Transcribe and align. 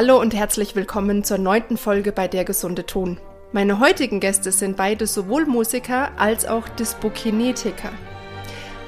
Hallo 0.00 0.20
und 0.20 0.32
herzlich 0.32 0.76
willkommen 0.76 1.24
zur 1.24 1.38
neunten 1.38 1.76
Folge 1.76 2.12
bei 2.12 2.28
Der 2.28 2.44
gesunde 2.44 2.86
Ton. 2.86 3.18
Meine 3.50 3.80
heutigen 3.80 4.20
Gäste 4.20 4.52
sind 4.52 4.76
beide 4.76 5.08
sowohl 5.08 5.44
Musiker 5.44 6.12
als 6.16 6.46
auch 6.46 6.68
Dyspokinetiker. 6.68 7.90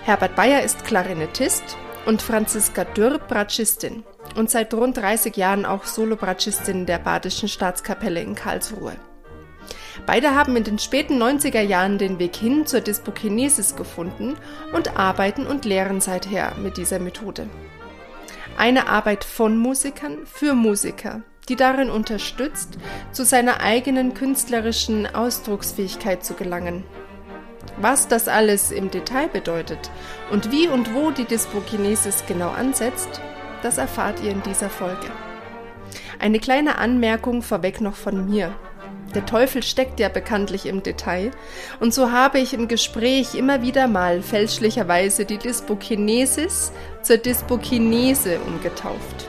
Herbert 0.04 0.36
Bayer 0.36 0.62
ist 0.62 0.84
Klarinettist 0.84 1.76
und 2.06 2.22
Franziska 2.22 2.84
Dürr 2.84 3.18
Bratschistin 3.18 4.04
und 4.36 4.50
seit 4.50 4.72
rund 4.72 4.98
30 4.98 5.36
Jahren 5.36 5.66
auch 5.66 5.82
Solobratschistin 5.82 6.86
der 6.86 7.00
Badischen 7.00 7.48
Staatskapelle 7.48 8.22
in 8.22 8.36
Karlsruhe. 8.36 8.94
Beide 10.06 10.36
haben 10.36 10.54
in 10.54 10.62
den 10.62 10.78
späten 10.78 11.20
90er 11.20 11.60
Jahren 11.60 11.98
den 11.98 12.20
Weg 12.20 12.36
hin 12.36 12.66
zur 12.66 12.82
Dyspokinesis 12.82 13.74
gefunden 13.74 14.36
und 14.72 14.96
arbeiten 14.96 15.48
und 15.48 15.64
lehren 15.64 16.00
seither 16.00 16.54
mit 16.62 16.76
dieser 16.76 17.00
Methode. 17.00 17.48
Eine 18.60 18.88
Arbeit 18.88 19.24
von 19.24 19.56
Musikern 19.56 20.26
für 20.26 20.52
Musiker, 20.52 21.22
die 21.48 21.56
darin 21.56 21.88
unterstützt, 21.88 22.76
zu 23.10 23.24
seiner 23.24 23.60
eigenen 23.60 24.12
künstlerischen 24.12 25.06
Ausdrucksfähigkeit 25.06 26.22
zu 26.22 26.34
gelangen. 26.34 26.84
Was 27.78 28.06
das 28.06 28.28
alles 28.28 28.70
im 28.70 28.90
Detail 28.90 29.28
bedeutet 29.28 29.90
und 30.30 30.52
wie 30.52 30.68
und 30.68 30.92
wo 30.92 31.10
die 31.10 31.24
Dyspokinesis 31.24 32.24
genau 32.28 32.50
ansetzt, 32.50 33.22
das 33.62 33.78
erfahrt 33.78 34.22
ihr 34.22 34.30
in 34.30 34.42
dieser 34.42 34.68
Folge. 34.68 35.10
Eine 36.18 36.38
kleine 36.38 36.76
Anmerkung 36.76 37.40
vorweg 37.40 37.80
noch 37.80 37.96
von 37.96 38.28
mir. 38.28 38.54
Der 39.14 39.26
Teufel 39.26 39.62
steckt 39.62 39.98
ja 39.98 40.08
bekanntlich 40.08 40.66
im 40.66 40.82
Detail, 40.82 41.32
und 41.80 41.92
so 41.92 42.12
habe 42.12 42.38
ich 42.38 42.54
im 42.54 42.68
Gespräch 42.68 43.34
immer 43.34 43.62
wieder 43.62 43.88
mal 43.88 44.22
fälschlicherweise 44.22 45.24
die 45.24 45.38
Dyspokinesis 45.38 46.72
zur 47.02 47.16
Dyspokinese 47.16 48.38
umgetauft. 48.40 49.28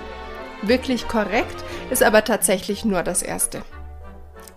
Wirklich 0.62 1.07
korrekt 1.07 1.63
ist 1.90 2.04
aber 2.04 2.24
tatsächlich 2.24 2.85
nur 2.85 3.02
das 3.02 3.24
erste. 3.24 3.63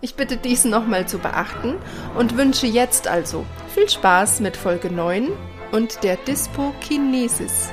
Ich 0.01 0.15
bitte 0.15 0.37
dies 0.37 0.65
nochmal 0.65 1.07
zu 1.07 1.17
beachten 1.17 1.75
und 2.15 2.37
wünsche 2.37 2.67
jetzt 2.67 3.07
also 3.07 3.45
viel 3.73 3.89
Spaß 3.89 4.41
mit 4.41 4.55
Folge 4.55 4.91
9 4.91 5.29
und 5.71 6.03
der 6.03 6.17
Dyspokinesis. 6.17 7.71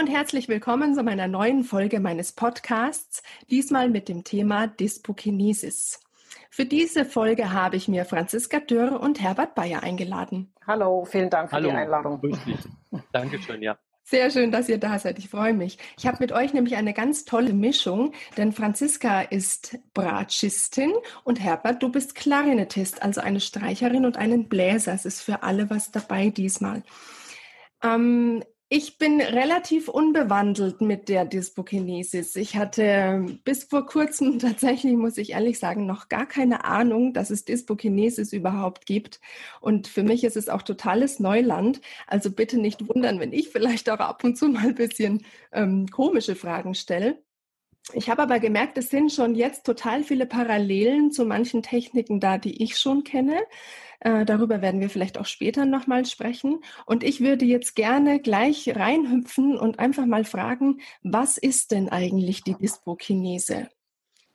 Und 0.00 0.06
herzlich 0.06 0.48
willkommen 0.48 0.94
zu 0.94 1.02
meiner 1.02 1.28
neuen 1.28 1.62
Folge 1.62 2.00
meines 2.00 2.32
Podcasts, 2.32 3.22
diesmal 3.50 3.90
mit 3.90 4.08
dem 4.08 4.24
Thema 4.24 4.66
Dyspokinesis. 4.66 6.00
Für 6.48 6.64
diese 6.64 7.04
Folge 7.04 7.52
habe 7.52 7.76
ich 7.76 7.86
mir 7.86 8.06
Franziska 8.06 8.60
Dürr 8.60 8.98
und 8.98 9.20
Herbert 9.20 9.54
Bayer 9.54 9.82
eingeladen. 9.82 10.54
Hallo, 10.66 11.04
vielen 11.04 11.28
Dank 11.28 11.50
für 11.50 11.56
Hallo, 11.56 11.68
die 11.68 11.76
Einladung. 11.76 12.18
Grüß 12.18 12.44
dich. 12.46 12.56
Dankeschön, 13.12 13.60
ja. 13.60 13.76
Sehr 14.02 14.30
schön, 14.30 14.50
dass 14.50 14.70
ihr 14.70 14.78
da 14.78 14.98
seid. 14.98 15.18
Ich 15.18 15.28
freue 15.28 15.52
mich. 15.52 15.76
Ich 15.98 16.06
habe 16.06 16.16
mit 16.20 16.32
euch 16.32 16.54
nämlich 16.54 16.76
eine 16.76 16.94
ganz 16.94 17.26
tolle 17.26 17.52
Mischung, 17.52 18.14
denn 18.38 18.52
Franziska 18.52 19.20
ist 19.20 19.78
Bratschistin 19.92 20.94
und 21.24 21.40
Herbert, 21.40 21.82
du 21.82 21.90
bist 21.90 22.14
Klarinettist, 22.14 23.02
also 23.02 23.20
eine 23.20 23.40
Streicherin 23.40 24.06
und 24.06 24.16
einen 24.16 24.48
Bläser. 24.48 24.94
Es 24.94 25.04
ist 25.04 25.20
für 25.20 25.42
alle 25.42 25.68
was 25.68 25.90
dabei 25.90 26.30
diesmal. 26.30 26.84
Ähm, 27.82 28.42
ich 28.72 28.98
bin 28.98 29.20
relativ 29.20 29.88
unbewandelt 29.88 30.80
mit 30.80 31.08
der 31.08 31.24
Dyspokinesis. 31.24 32.36
Ich 32.36 32.54
hatte 32.54 33.26
bis 33.42 33.64
vor 33.64 33.84
kurzem 33.84 34.38
tatsächlich, 34.38 34.94
muss 34.94 35.18
ich 35.18 35.32
ehrlich 35.32 35.58
sagen, 35.58 35.86
noch 35.86 36.08
gar 36.08 36.24
keine 36.24 36.64
Ahnung, 36.64 37.12
dass 37.12 37.30
es 37.30 37.44
Dyspokinesis 37.44 38.32
überhaupt 38.32 38.86
gibt. 38.86 39.20
Und 39.60 39.88
für 39.88 40.04
mich 40.04 40.22
ist 40.22 40.36
es 40.36 40.48
auch 40.48 40.62
totales 40.62 41.18
Neuland. 41.18 41.80
Also 42.06 42.30
bitte 42.30 42.58
nicht 42.58 42.88
wundern, 42.88 43.18
wenn 43.18 43.32
ich 43.32 43.48
vielleicht 43.48 43.90
auch 43.90 43.98
ab 43.98 44.22
und 44.22 44.38
zu 44.38 44.46
mal 44.48 44.68
ein 44.68 44.76
bisschen 44.76 45.24
ähm, 45.50 45.88
komische 45.88 46.36
Fragen 46.36 46.74
stelle. 46.74 47.18
Ich 47.92 48.08
habe 48.08 48.22
aber 48.22 48.38
gemerkt, 48.38 48.78
es 48.78 48.90
sind 48.90 49.10
schon 49.10 49.34
jetzt 49.34 49.66
total 49.66 50.04
viele 50.04 50.26
Parallelen 50.26 51.10
zu 51.10 51.24
manchen 51.24 51.64
Techniken 51.64 52.20
da, 52.20 52.38
die 52.38 52.62
ich 52.62 52.78
schon 52.78 53.02
kenne. 53.02 53.40
Äh, 54.00 54.24
darüber 54.24 54.62
werden 54.62 54.80
wir 54.80 54.90
vielleicht 54.90 55.18
auch 55.18 55.26
später 55.26 55.66
nochmal 55.66 56.06
sprechen. 56.06 56.62
Und 56.86 57.04
ich 57.04 57.20
würde 57.20 57.44
jetzt 57.44 57.76
gerne 57.76 58.18
gleich 58.18 58.74
reinhüpfen 58.74 59.58
und 59.58 59.78
einfach 59.78 60.06
mal 60.06 60.24
fragen, 60.24 60.80
was 61.02 61.38
ist 61.38 61.70
denn 61.70 61.88
eigentlich 61.88 62.42
die 62.42 62.54
Dyspokinese? 62.54 63.68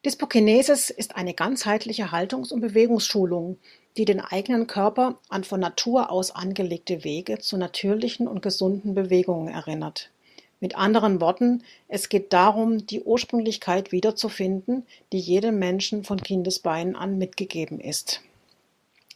Dyspokinesis 0.05 0.91
ist 0.91 1.15
eine 1.15 1.33
ganzheitliche 1.33 2.11
Haltungs- 2.11 2.51
und 2.51 2.61
Bewegungsschulung, 2.61 3.57
die 3.97 4.05
den 4.05 4.21
eigenen 4.21 4.67
Körper 4.67 5.19
an 5.29 5.43
von 5.43 5.59
Natur 5.59 6.11
aus 6.11 6.29
angelegte 6.29 7.03
Wege 7.03 7.39
zu 7.39 7.57
natürlichen 7.57 8.27
und 8.27 8.43
gesunden 8.43 8.93
Bewegungen 8.93 9.47
erinnert. 9.47 10.11
Mit 10.59 10.77
anderen 10.77 11.21
Worten, 11.21 11.63
es 11.87 12.09
geht 12.09 12.33
darum, 12.33 12.85
die 12.85 13.01
Ursprünglichkeit 13.01 13.91
wiederzufinden, 13.91 14.85
die 15.11 15.19
jedem 15.19 15.57
Menschen 15.57 16.03
von 16.03 16.21
Kindesbeinen 16.21 16.95
an 16.95 17.17
mitgegeben 17.17 17.79
ist. 17.79 18.21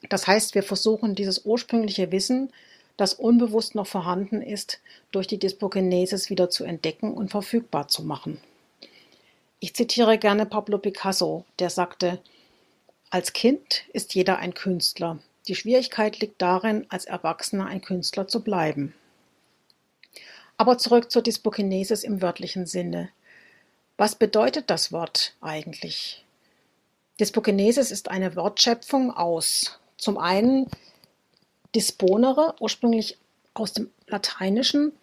Das 0.07 0.27
heißt, 0.27 0.55
wir 0.55 0.63
versuchen 0.63 1.15
dieses 1.15 1.45
ursprüngliche 1.45 2.11
Wissen, 2.11 2.53
das 2.95 3.13
unbewusst 3.13 3.75
noch 3.75 3.87
vorhanden 3.87 4.41
ist, 4.41 4.79
durch 5.11 5.27
die 5.27 5.39
Dyspokinesis 5.39 6.29
wieder 6.29 6.49
zu 6.49 6.63
entdecken 6.63 7.13
und 7.13 7.31
verfügbar 7.31 7.87
zu 7.87 8.03
machen. 8.03 8.39
Ich 9.59 9.73
zitiere 9.73 10.17
gerne 10.17 10.45
Pablo 10.45 10.77
Picasso, 10.77 11.45
der 11.59 11.69
sagte, 11.69 12.19
als 13.09 13.33
Kind 13.33 13.83
ist 13.91 14.15
jeder 14.15 14.37
ein 14.37 14.53
Künstler. 14.53 15.19
Die 15.47 15.55
Schwierigkeit 15.55 16.19
liegt 16.19 16.41
darin, 16.41 16.85
als 16.89 17.05
Erwachsener 17.05 17.65
ein 17.65 17.81
Künstler 17.81 18.27
zu 18.27 18.43
bleiben. 18.43 18.93
Aber 20.57 20.77
zurück 20.77 21.11
zur 21.11 21.21
Dyspokinesis 21.21 22.03
im 22.03 22.21
wörtlichen 22.21 22.65
Sinne. 22.65 23.09
Was 23.97 24.15
bedeutet 24.15 24.69
das 24.69 24.91
Wort 24.91 25.33
eigentlich? 25.41 26.25
Dyspokinesis 27.19 27.91
ist 27.91 28.09
eine 28.09 28.35
Wortschöpfung 28.35 29.11
aus 29.11 29.79
zum 29.99 30.17
einen 30.17 30.67
disponere, 31.75 32.55
ursprünglich 32.59 33.17
aus 33.53 33.73
dem 33.73 33.89
Lateinischen, 34.07 34.93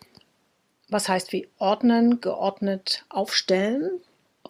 was 0.88 1.08
heißt 1.08 1.32
wie 1.32 1.48
ordnen, 1.58 2.20
geordnet 2.20 3.04
aufstellen. 3.08 4.00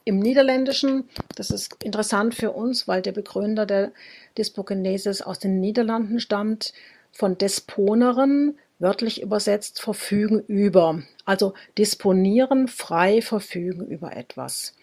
Im 0.04 0.20
Niederländischen, 0.20 1.08
das 1.34 1.50
ist 1.50 1.82
interessant 1.82 2.34
für 2.34 2.52
uns, 2.52 2.86
weil 2.86 3.02
der 3.02 3.12
Begründer 3.12 3.66
der 3.66 3.92
Dyspokinesis 4.38 5.22
aus 5.22 5.38
den 5.38 5.60
Niederlanden 5.60 6.20
stammt, 6.20 6.72
von 7.10 7.38
Desponeren, 7.38 8.58
wörtlich 8.78 9.22
übersetzt, 9.22 9.80
verfügen 9.80 10.40
über. 10.46 11.02
Also 11.24 11.54
disponieren, 11.78 12.68
frei 12.68 13.22
verfügen 13.22 13.86
über 13.86 14.14
etwas. 14.14 14.74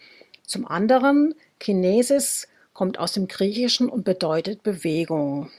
Zum 0.44 0.66
anderen 0.66 1.34
Kinesis, 1.60 2.48
kommt 2.74 2.98
aus 2.98 3.12
dem 3.12 3.28
Griechischen 3.28 3.88
und 3.88 4.04
bedeutet 4.04 4.62
Bewegung. 4.62 5.50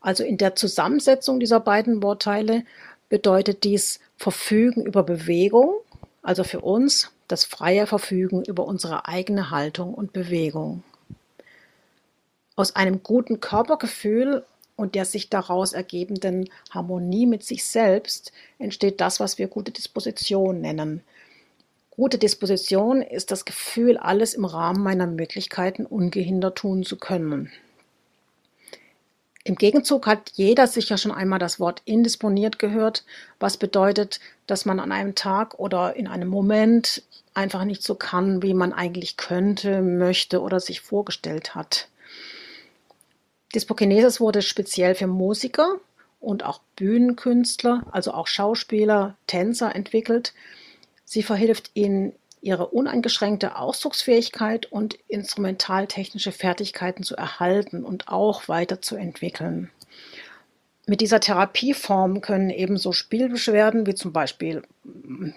Also 0.00 0.22
in 0.22 0.38
der 0.38 0.54
Zusammensetzung 0.54 1.40
dieser 1.40 1.58
beiden 1.58 2.02
Wortteile 2.02 2.64
bedeutet 3.08 3.64
dies 3.64 4.00
Verfügen 4.16 4.84
über 4.84 5.02
Bewegung, 5.02 5.74
also 6.22 6.44
für 6.44 6.60
uns 6.60 7.10
das 7.26 7.44
freie 7.44 7.86
Verfügen 7.86 8.44
über 8.44 8.66
unsere 8.66 9.08
eigene 9.08 9.50
Haltung 9.50 9.94
und 9.94 10.12
Bewegung. 10.12 10.84
Aus 12.54 12.76
einem 12.76 13.02
guten 13.02 13.40
Körpergefühl 13.40 14.44
und 14.76 14.94
der 14.94 15.04
sich 15.04 15.30
daraus 15.30 15.72
ergebenden 15.72 16.50
Harmonie 16.70 17.26
mit 17.26 17.42
sich 17.42 17.64
selbst 17.64 18.32
entsteht 18.58 19.00
das, 19.00 19.20
was 19.20 19.38
wir 19.38 19.48
gute 19.48 19.72
Disposition 19.72 20.60
nennen. 20.60 21.02
Gute 21.96 22.18
Disposition 22.18 23.02
ist 23.02 23.30
das 23.30 23.44
Gefühl, 23.44 23.96
alles 23.96 24.34
im 24.34 24.44
Rahmen 24.44 24.82
meiner 24.82 25.06
Möglichkeiten 25.06 25.86
ungehindert 25.86 26.58
tun 26.58 26.82
zu 26.82 26.96
können. 26.96 27.52
Im 29.44 29.54
Gegenzug 29.56 30.06
hat 30.06 30.32
jeder 30.34 30.66
sicher 30.66 30.98
schon 30.98 31.12
einmal 31.12 31.38
das 31.38 31.60
Wort 31.60 31.82
indisponiert 31.84 32.58
gehört, 32.58 33.04
was 33.38 33.58
bedeutet, 33.58 34.18
dass 34.46 34.64
man 34.64 34.80
an 34.80 34.90
einem 34.90 35.14
Tag 35.14 35.58
oder 35.60 35.94
in 35.94 36.08
einem 36.08 36.28
Moment 36.28 37.02
einfach 37.34 37.64
nicht 37.64 37.82
so 37.82 37.94
kann, 37.94 38.42
wie 38.42 38.54
man 38.54 38.72
eigentlich 38.72 39.16
könnte, 39.16 39.82
möchte 39.82 40.40
oder 40.40 40.60
sich 40.60 40.80
vorgestellt 40.80 41.54
hat. 41.54 41.88
Dispokinesis 43.54 44.18
wurde 44.18 44.42
speziell 44.42 44.94
für 44.94 45.06
Musiker 45.06 45.76
und 46.20 46.44
auch 46.44 46.60
Bühnenkünstler, 46.74 47.84
also 47.92 48.12
auch 48.12 48.26
Schauspieler, 48.26 49.16
Tänzer 49.26 49.74
entwickelt, 49.76 50.32
Sie 51.04 51.22
verhilft 51.22 51.70
ihnen, 51.74 52.12
ihre 52.40 52.66
uneingeschränkte 52.66 53.56
Ausdrucksfähigkeit 53.56 54.66
und 54.66 54.98
instrumentaltechnische 55.08 56.30
Fertigkeiten 56.30 57.02
zu 57.02 57.16
erhalten 57.16 57.84
und 57.84 58.08
auch 58.08 58.48
weiterzuentwickeln. 58.48 59.70
Mit 60.86 61.00
dieser 61.00 61.20
Therapieform 61.20 62.20
können 62.20 62.50
ebenso 62.50 62.92
Spielbeschwerden 62.92 63.86
wie 63.86 63.94
zum 63.94 64.12
Beispiel, 64.12 64.62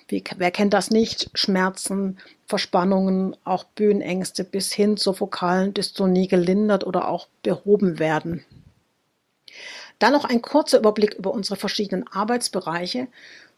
wie, 0.09 0.21
wer 0.35 0.51
kennt 0.51 0.73
das 0.73 0.91
nicht, 0.91 1.29
Schmerzen, 1.35 2.17
Verspannungen, 2.45 3.37
auch 3.45 3.63
Bühnenängste 3.63 4.43
bis 4.43 4.73
hin 4.73 4.97
zur 4.97 5.17
vokalen 5.17 5.73
Dystonie 5.73 6.27
gelindert 6.27 6.85
oder 6.85 7.07
auch 7.07 7.29
behoben 7.43 7.97
werden. 7.97 8.43
Dann 9.99 10.11
noch 10.11 10.25
ein 10.25 10.41
kurzer 10.41 10.79
Überblick 10.79 11.13
über 11.13 11.31
unsere 11.31 11.55
verschiedenen 11.55 12.05
Arbeitsbereiche. 12.07 13.07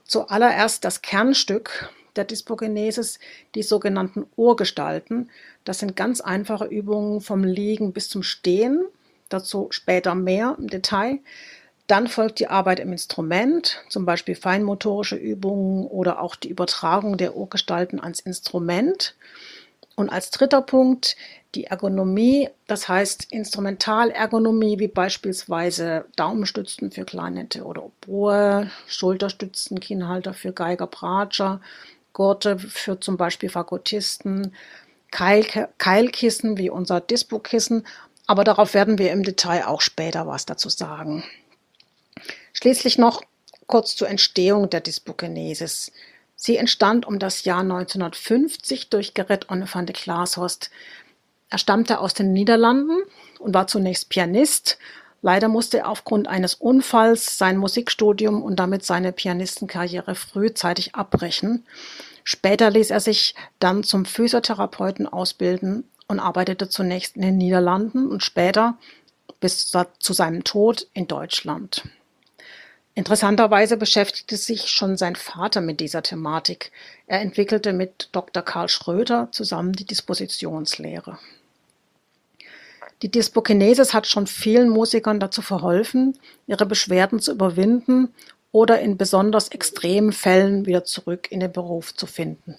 Zuallererst 0.04 0.86
das 0.86 1.02
Kernstück 1.02 1.90
der 2.20 2.26
Dyspogenesis, 2.26 3.18
die 3.56 3.64
sogenannten 3.64 4.28
Ohrgestalten. 4.36 5.32
Das 5.64 5.80
sind 5.80 5.96
ganz 5.96 6.22
einfache 6.22 6.66
Übungen 6.66 7.22
vom 7.22 7.44
Liegen 7.44 7.94
bis 7.94 8.10
zum 8.10 8.22
Stehen. 8.22 8.86
Dazu 9.30 9.68
später 9.72 10.14
mehr 10.14 10.56
im 10.60 10.68
Detail. 10.68 11.20
Dann 11.88 12.08
folgt 12.08 12.40
die 12.40 12.48
Arbeit 12.48 12.80
im 12.80 12.92
Instrument, 12.92 13.84
zum 13.90 14.06
Beispiel 14.06 14.36
feinmotorische 14.36 15.16
Übungen 15.16 15.88
oder 15.88 16.22
auch 16.22 16.36
die 16.36 16.50
Übertragung 16.50 17.18
der 17.18 17.36
Ohrgestalten 17.36 18.00
ans 18.00 18.20
Instrument. 18.20 19.16
Und 19.96 20.10
als 20.10 20.30
dritter 20.30 20.62
Punkt 20.62 21.16
die 21.56 21.66
Ergonomie, 21.66 22.48
das 22.68 22.88
heißt 22.88 23.32
Instrumentalergonomie, 23.32 24.78
wie 24.78 24.88
beispielsweise 24.88 26.06
Daumenstützen 26.16 26.92
für 26.92 27.06
Klarinette 27.06 27.64
oder 27.64 27.84
Oboe, 27.84 28.70
Schulterstützen, 28.88 29.80
Kinnhalter 29.80 30.34
für 30.36 30.54
Geiger, 30.54 30.86
Bratscher, 30.86 31.60
Gurte 32.14 32.60
für 32.60 33.00
zum 33.00 33.18
Beispiel 33.18 33.50
Fagottisten, 33.50 34.54
Keil, 35.12 35.46
Keilkissen 35.78 36.58
wie 36.58 36.70
unser 36.70 37.02
Dispo-Kissen, 37.02 37.86
aber 38.28 38.44
darauf 38.44 38.74
werden 38.74 38.98
wir 38.98 39.12
im 39.12 39.24
Detail 39.24 39.66
auch 39.66 39.82
später 39.82 40.28
was 40.28 40.46
dazu 40.46 40.70
sagen. 40.70 41.24
Schließlich 42.54 42.98
noch 42.98 43.24
kurz 43.66 43.96
zur 43.96 44.10
Entstehung 44.10 44.70
der 44.70 44.82
Dyspogenesis. 44.82 45.92
Sie 46.36 46.58
entstand 46.58 47.06
um 47.06 47.20
das 47.20 47.44
Jahr 47.44 47.62
1950 47.62 48.90
durch 48.90 49.14
Gerrit 49.14 49.50
Onne 49.50 49.68
van 49.72 49.86
de 49.86 49.96
Glashorst. 49.96 50.70
Er 51.50 51.58
stammte 51.58 52.00
aus 52.00 52.14
den 52.14 52.32
Niederlanden 52.32 53.02
und 53.40 53.54
war 53.54 53.68
zunächst 53.68 54.10
Pianist. 54.10 54.78
Leider 55.22 55.48
musste 55.48 55.80
er 55.80 55.90
aufgrund 55.90 56.28
eines 56.28 56.56
Unfalls 56.56 57.38
sein 57.38 57.58
Musikstudium 57.58 58.42
und 58.42 58.58
damit 58.58 58.86
seine 58.86 59.12
Pianistenkarriere 59.12 60.16
frühzeitig 60.16 60.96
abbrechen. 60.96 61.66
Später 62.24 62.70
ließ 62.70 62.92
er 62.92 63.00
sich 63.00 63.36
dann 63.60 63.84
zum 63.84 64.06
Physiotherapeuten 64.06 65.08
ausbilden 65.08 65.84
und 66.08 66.20
arbeitete 66.20 66.70
zunächst 66.70 67.16
in 67.16 67.22
den 67.22 67.38
Niederlanden 67.38 68.08
und 68.08 68.24
später 68.24 68.78
bis 69.40 69.72
zu 70.00 70.14
seinem 70.14 70.44
Tod 70.44 70.88
in 70.94 71.08
Deutschland. 71.08 71.84
Interessanterweise 72.96 73.78
beschäftigte 73.78 74.36
sich 74.36 74.68
schon 74.68 74.98
sein 74.98 75.16
Vater 75.16 75.62
mit 75.62 75.80
dieser 75.80 76.04
Thematik. 76.04 76.72
Er 77.08 77.22
entwickelte 77.22 77.72
mit 77.72 78.10
Dr. 78.12 78.44
Karl 78.44 78.68
Schröter 78.68 79.30
zusammen 79.32 79.74
die 79.74 79.86
Dispositionslehre. 79.86 81.18
Die 83.02 83.12
Dyspokinesis 83.12 83.94
hat 83.94 84.08
schon 84.08 84.28
vielen 84.28 84.70
Musikern 84.70 85.20
dazu 85.20 85.42
verholfen, 85.42 86.18
ihre 86.48 86.66
Beschwerden 86.66 87.20
zu 87.20 87.32
überwinden 87.32 88.14
oder 88.52 88.80
in 88.80 88.98
besonders 88.98 89.50
extremen 89.50 90.12
Fällen 90.12 90.66
wieder 90.66 90.84
zurück 90.84 91.32
in 91.32 91.40
den 91.40 91.52
Beruf 91.52 91.96
zu 91.96 92.08
finden. 92.08 92.56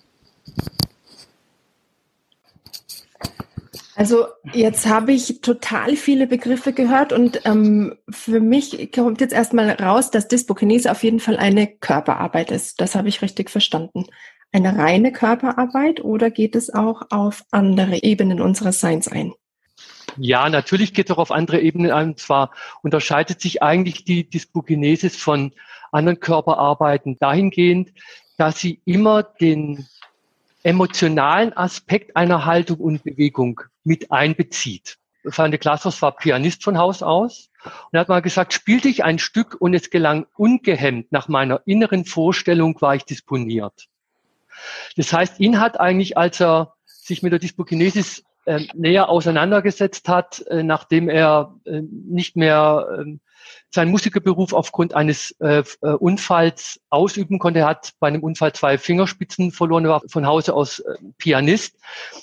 Also 3.96 4.28
jetzt 4.54 4.86
habe 4.86 5.12
ich 5.12 5.42
total 5.42 5.94
viele 5.94 6.26
Begriffe 6.26 6.72
gehört 6.72 7.12
und 7.12 7.42
ähm, 7.44 7.96
für 8.08 8.40
mich 8.40 8.90
kommt 8.92 9.20
jetzt 9.20 9.34
erstmal 9.34 9.72
raus, 9.72 10.10
dass 10.10 10.26
Dyspokinese 10.26 10.90
auf 10.90 11.02
jeden 11.02 11.20
Fall 11.20 11.36
eine 11.36 11.66
Körperarbeit 11.66 12.50
ist. 12.50 12.80
Das 12.80 12.94
habe 12.94 13.10
ich 13.10 13.20
richtig 13.20 13.50
verstanden. 13.50 14.06
Eine 14.52 14.78
reine 14.78 15.12
Körperarbeit 15.12 16.02
oder 16.02 16.30
geht 16.30 16.56
es 16.56 16.72
auch 16.72 17.02
auf 17.10 17.44
andere 17.50 18.02
Ebenen 18.02 18.40
unseres 18.40 18.80
Seins 18.80 19.06
ein? 19.06 19.34
Ja, 20.22 20.50
natürlich 20.50 20.92
geht 20.92 21.08
es 21.08 21.16
auch 21.16 21.18
auf 21.18 21.30
andere 21.30 21.60
Ebenen 21.60 21.90
ein. 21.92 22.08
Und 22.08 22.18
zwar 22.18 22.50
unterscheidet 22.82 23.40
sich 23.40 23.62
eigentlich 23.62 24.04
die 24.04 24.28
Dyspokinesis 24.28 25.16
von 25.16 25.52
anderen 25.92 26.20
Körperarbeiten 26.20 27.18
dahingehend, 27.18 27.92
dass 28.36 28.60
sie 28.60 28.82
immer 28.84 29.22
den 29.22 29.86
emotionalen 30.62 31.56
Aspekt 31.56 32.16
einer 32.16 32.44
Haltung 32.44 32.76
und 32.78 33.02
Bewegung 33.02 33.62
mit 33.82 34.12
einbezieht. 34.12 34.98
Van 35.24 35.50
de 35.50 35.60
war 35.60 36.16
Pianist 36.16 36.64
von 36.64 36.76
Haus 36.76 37.02
aus 37.02 37.50
und 37.90 37.98
hat 37.98 38.10
mal 38.10 38.20
gesagt, 38.20 38.52
spielte 38.52 38.88
ich 38.88 39.04
ein 39.04 39.18
Stück 39.18 39.56
und 39.58 39.72
es 39.72 39.88
gelang 39.88 40.26
ungehemmt 40.36 41.12
nach 41.12 41.28
meiner 41.28 41.62
inneren 41.64 42.04
Vorstellung 42.04 42.78
war 42.82 42.94
ich 42.94 43.04
disponiert. 43.04 43.88
Das 44.96 45.14
heißt, 45.14 45.40
ihn 45.40 45.60
hat 45.60 45.80
eigentlich, 45.80 46.18
als 46.18 46.40
er 46.40 46.74
sich 46.84 47.22
mit 47.22 47.32
der 47.32 47.38
Dyspokinesis 47.38 48.22
äh, 48.46 48.60
näher 48.74 49.08
auseinandergesetzt 49.08 50.08
hat, 50.08 50.40
äh, 50.48 50.62
nachdem 50.62 51.08
er 51.08 51.54
äh, 51.64 51.82
nicht 51.82 52.36
mehr 52.36 52.86
ähm, 52.98 53.20
seinen 53.70 53.90
Musikerberuf 53.90 54.52
aufgrund 54.52 54.94
eines 54.94 55.32
äh, 55.40 55.62
äh, 55.82 55.92
Unfalls 55.92 56.80
ausüben 56.90 57.38
konnte. 57.38 57.60
Er 57.60 57.66
hat 57.66 57.92
bei 58.00 58.08
einem 58.08 58.22
Unfall 58.22 58.52
zwei 58.52 58.78
Fingerspitzen 58.78 59.52
verloren, 59.52 59.84
er 59.84 59.90
war 59.90 60.02
von 60.08 60.26
Hause 60.26 60.54
aus 60.54 60.80
äh, 60.80 60.94
Pianist, 61.18 61.76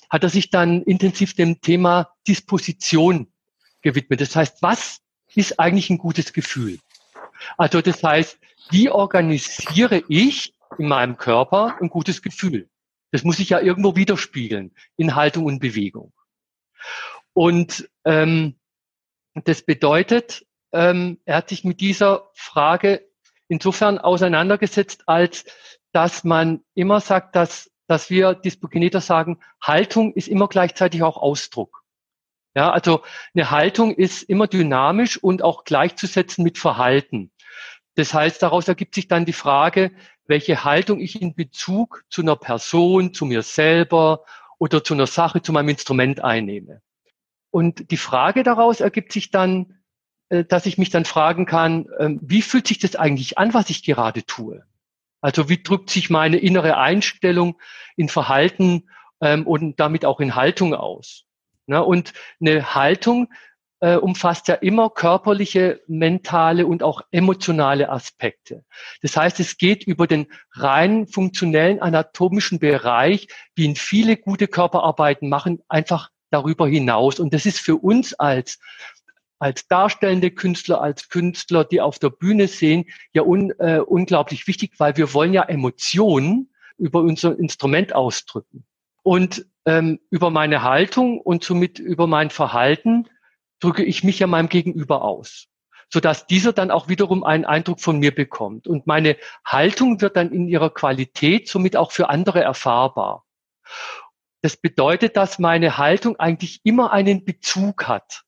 hat 0.10 0.24
er 0.24 0.30
sich 0.30 0.50
dann 0.50 0.82
intensiv 0.84 1.36
dem 1.36 1.62
Thema 1.62 2.10
Disposition 2.28 3.28
gewidmet. 3.82 4.22
Das 4.22 4.36
heißt, 4.36 4.62
was 4.62 5.00
ist 5.36 5.60
eigentlich 5.60 5.90
ein 5.90 5.98
gutes 5.98 6.34
Gefühl? 6.34 6.80
Also 7.58 7.82
das 7.82 8.04
heißt, 8.04 8.40
wie 8.72 8.90
organisiere 8.90 10.04
ich 10.10 10.54
in 10.78 10.88
meinem 10.88 11.18
Körper 11.18 11.78
ein 11.80 11.90
gutes 11.90 12.22
Gefühl? 12.22 12.68
Das 13.12 13.24
muss 13.24 13.38
sich 13.38 13.50
ja 13.50 13.60
irgendwo 13.60 13.96
widerspiegeln 13.96 14.76
in 14.98 15.16
Haltung 15.16 15.46
und 15.46 15.60
Bewegung. 15.60 16.14
Und 17.34 17.90
ähm, 18.06 18.60
das 19.34 19.62
bedeutet, 19.62 20.46
ähm, 20.74 21.20
er 21.26 21.38
hat 21.38 21.50
sich 21.50 21.64
mit 21.64 21.80
dieser 21.80 22.30
Frage 22.34 23.08
insofern 23.48 23.98
auseinandergesetzt, 23.98 25.04
als 25.08 25.46
dass 25.94 26.24
man 26.24 26.64
immer 26.74 27.00
sagt, 27.00 27.36
dass, 27.36 27.72
dass 27.88 28.10
wir 28.10 28.34
Dyspokineter 28.34 29.02
sagen, 29.02 29.40
Haltung 29.62 30.14
ist 30.14 30.28
immer 30.28 30.48
gleichzeitig 30.48 31.04
auch 31.04 31.18
Ausdruck. 31.18 31.84
Ja, 32.56 32.72
also 32.72 33.04
eine 33.36 33.52
Haltung 33.52 33.94
ist 33.94 34.24
immer 34.24 34.48
dynamisch 34.48 35.22
und 35.22 35.44
auch 35.44 35.64
gleichzusetzen 35.64 36.44
mit 36.44 36.58
Verhalten. 36.58 37.32
Das 37.96 38.14
heißt, 38.14 38.42
daraus 38.42 38.68
ergibt 38.68 38.96
sich 38.96 39.08
dann 39.08 39.26
die 39.26 39.34
Frage, 39.34 39.92
welche 40.28 40.64
Haltung 40.64 41.00
ich 41.00 41.22
in 41.22 41.36
Bezug 41.36 42.04
zu 42.10 42.22
einer 42.22 42.36
Person, 42.36 43.14
zu 43.14 43.26
mir 43.26 43.42
selber 43.42 44.24
oder 44.60 44.84
zu 44.84 44.94
einer 44.94 45.08
Sache, 45.08 45.42
zu 45.42 45.52
meinem 45.54 45.70
Instrument 45.70 46.24
einnehme. 46.24 46.82
Und 47.50 47.92
die 47.92 47.98
Frage 47.98 48.44
daraus 48.44 48.82
ergibt 48.82 49.12
sich 49.12 49.32
dann, 49.32 49.80
äh, 50.30 50.44
dass 50.44 50.66
ich 50.66 50.78
mich 50.78 50.90
dann 50.90 51.06
fragen 51.06 51.46
kann, 51.46 51.88
ähm, 52.00 52.20
wie 52.22 52.42
fühlt 52.42 52.68
sich 52.68 52.80
das 52.80 52.96
eigentlich 52.96 53.38
an, 53.38 53.54
was 53.54 53.70
ich 53.70 53.84
gerade 53.84 54.26
tue? 54.26 54.64
Also 55.22 55.50
wie 55.50 55.64
drückt 55.64 55.90
sich 55.90 56.10
meine 56.10 56.38
innere 56.38 56.78
Einstellung 56.78 57.60
in 57.96 58.10
Verhalten 58.10 58.90
ähm, 59.22 59.48
und 59.48 59.80
damit 59.80 60.06
auch 60.06 60.20
in 60.20 60.36
Haltung 60.36 60.74
aus? 60.74 61.24
Und 61.68 62.14
eine 62.40 62.76
Haltung 62.76 63.28
äh, 63.80 63.96
umfasst 63.96 64.48
ja 64.48 64.56
immer 64.56 64.90
körperliche, 64.90 65.82
mentale 65.88 66.66
und 66.66 66.84
auch 66.84 67.02
emotionale 67.12 67.90
Aspekte. 67.90 68.64
Das 69.02 69.16
heißt, 69.16 69.40
es 69.40 69.58
geht 69.58 69.86
über 69.86 70.08
den 70.08 70.28
rein 70.54 71.08
funktionellen 71.08 71.80
anatomischen 71.80 72.60
Bereich, 72.60 73.28
wie 73.56 73.66
ihn 73.66 73.76
viele 73.76 74.18
gute 74.18 74.48
Körperarbeiten 74.48 75.30
machen, 75.30 75.62
einfach 75.68 76.10
darüber 76.32 76.68
hinaus. 76.68 77.20
Und 77.20 77.34
das 77.34 77.46
ist 77.46 77.60
für 77.60 77.76
uns 77.76 78.14
als 78.14 78.60
als 79.40 79.68
darstellende 79.68 80.32
Künstler, 80.32 80.82
als 80.82 81.10
Künstler, 81.10 81.64
die 81.64 81.80
auf 81.80 82.00
der 82.00 82.10
Bühne 82.10 82.48
sehen, 82.48 82.86
ja 83.14 83.22
un, 83.22 83.52
äh, 83.60 83.80
unglaublich 83.80 84.48
wichtig, 84.48 84.74
weil 84.80 84.98
wir 84.98 85.14
wollen 85.14 85.32
ja 85.32 85.44
Emotionen 85.44 86.50
über 86.78 87.02
unser 87.02 87.38
Instrument 87.38 87.94
ausdrücken. 87.94 88.66
Und 89.04 89.46
ähm, 89.66 90.00
über 90.10 90.32
meine 90.32 90.64
Haltung 90.64 91.22
und 91.22 91.44
somit 91.44 91.78
über 91.78 92.08
mein 92.08 92.30
Verhalten 92.30 93.08
drücke 93.60 93.84
ich 93.84 94.04
mich 94.04 94.20
ja 94.20 94.28
meinem 94.28 94.50
Gegenüber 94.50 95.02
aus, 95.04 95.48
sodass 95.90 96.28
dieser 96.28 96.54
dann 96.54 96.72
auch 96.72 96.88
wiederum 96.90 97.24
einen 97.24 97.46
Eindruck 97.46 97.80
von 97.80 98.00
mir 98.00 98.14
bekommt. 98.14 98.68
Und 98.68 98.88
meine 98.88 99.18
Haltung 99.46 100.02
wird 100.02 100.16
dann 100.16 100.32
in 100.32 100.48
ihrer 100.48 100.70
Qualität 100.70 101.48
somit 101.48 101.76
auch 101.76 101.92
für 101.92 102.10
andere 102.10 102.42
erfahrbar. 102.42 103.26
Das 104.42 104.58
bedeutet, 104.58 105.18
dass 105.18 105.40
meine 105.40 105.78
Haltung 105.78 106.18
eigentlich 106.18 106.62
immer 106.64 106.92
einen 106.92 107.26
Bezug 107.26 107.88
hat 107.88 108.24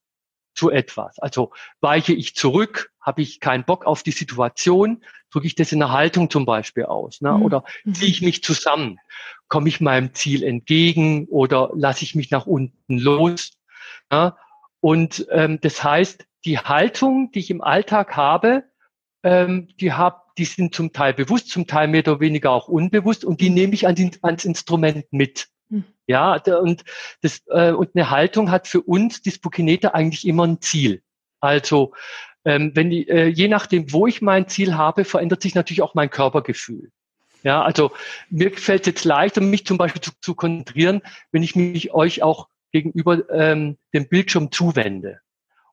zu 0.54 0.70
etwas. 0.70 1.20
Also 1.20 1.54
weiche 1.80 2.14
ich 2.14 2.36
zurück, 2.36 2.92
Habe 3.00 3.22
ich 3.22 3.40
keinen 3.40 3.64
Bock 3.64 3.86
auf 3.86 4.04
die 4.04 4.12
Situation, 4.12 5.04
drücke 5.32 5.48
ich 5.48 5.56
das 5.56 5.72
in 5.72 5.80
der 5.80 5.92
Haltung 5.92 6.30
zum 6.30 6.46
Beispiel 6.46 6.84
aus. 6.84 7.22
Ne? 7.22 7.32
Mhm. 7.32 7.42
Oder 7.44 7.64
mhm. 7.86 7.94
ziehe 7.94 8.12
ich 8.12 8.22
mich 8.22 8.44
zusammen? 8.44 9.00
Komme 9.48 9.70
ich 9.70 9.80
meinem 9.80 10.14
Ziel 10.14 10.44
entgegen 10.44 11.26
oder 11.28 11.72
lasse 11.74 12.04
ich 12.04 12.14
mich 12.14 12.30
nach 12.30 12.46
unten 12.46 12.98
los? 12.98 13.54
Ne? 14.12 14.36
Und 14.82 15.28
ähm, 15.32 15.60
das 15.62 15.84
heißt, 15.84 16.26
die 16.46 16.58
Haltung, 16.60 17.32
die 17.32 17.40
ich 17.40 17.52
im 17.52 17.62
Alltag 17.62 18.16
habe, 18.16 18.64
ähm, 19.24 19.68
die 19.80 19.94
hab, 19.94 20.36
die 20.36 20.46
sind 20.46 20.74
zum 20.74 20.94
Teil 20.94 21.14
bewusst, 21.14 21.50
zum 21.50 21.68
Teil 21.68 21.88
mehr 21.88 22.02
oder 22.02 22.20
weniger 22.20 22.52
auch 22.52 22.68
unbewusst 22.68 23.26
und 23.26 23.42
die 23.42 23.50
nehme 23.50 23.74
ich 23.74 23.88
an 23.88 23.96
die, 23.96 24.12
ans 24.22 24.46
Instrument 24.46 25.06
mit. 25.12 25.50
Hm. 25.70 25.84
Ja, 26.08 26.42
und 26.62 26.84
das 27.22 27.44
äh, 27.48 27.72
und 27.72 27.96
eine 27.96 28.10
Haltung 28.10 28.50
hat 28.50 28.68
für 28.68 28.82
uns 28.82 29.22
die 29.22 29.32
Spokinete 29.32 29.94
eigentlich 29.94 30.26
immer 30.26 30.48
ein 30.48 30.62
Ziel. 30.62 31.04
Also 31.42 31.94
ähm, 32.46 32.72
wenn 32.74 32.90
die, 32.90 33.08
äh, 33.10 33.28
je 33.28 33.50
nachdem, 33.50 33.92
wo 33.92 34.08
ich 34.08 34.22
mein 34.22 34.48
Ziel 34.48 34.76
habe, 34.76 35.04
verändert 35.04 35.42
sich 35.42 35.56
natürlich 35.56 35.82
auch 35.82 35.94
mein 35.94 36.10
Körpergefühl. 36.10 36.92
Ja, 37.44 37.62
also 37.62 37.92
mir 38.30 38.52
fällt 38.52 38.82
es 38.82 38.88
jetzt 38.88 39.06
leichter, 39.06 39.42
mich 39.42 39.66
zum 39.66 39.78
Beispiel 39.78 40.02
zu, 40.02 40.12
zu 40.22 40.36
konzentrieren, 40.36 41.02
wenn 41.32 41.44
ich 41.44 41.56
mich 41.56 41.94
euch 41.94 42.22
auch 42.22 42.50
gegenüber 42.72 43.30
ähm, 43.30 43.78
dem 43.94 44.08
Bildschirm 44.08 44.52
zuwende. 44.52 45.20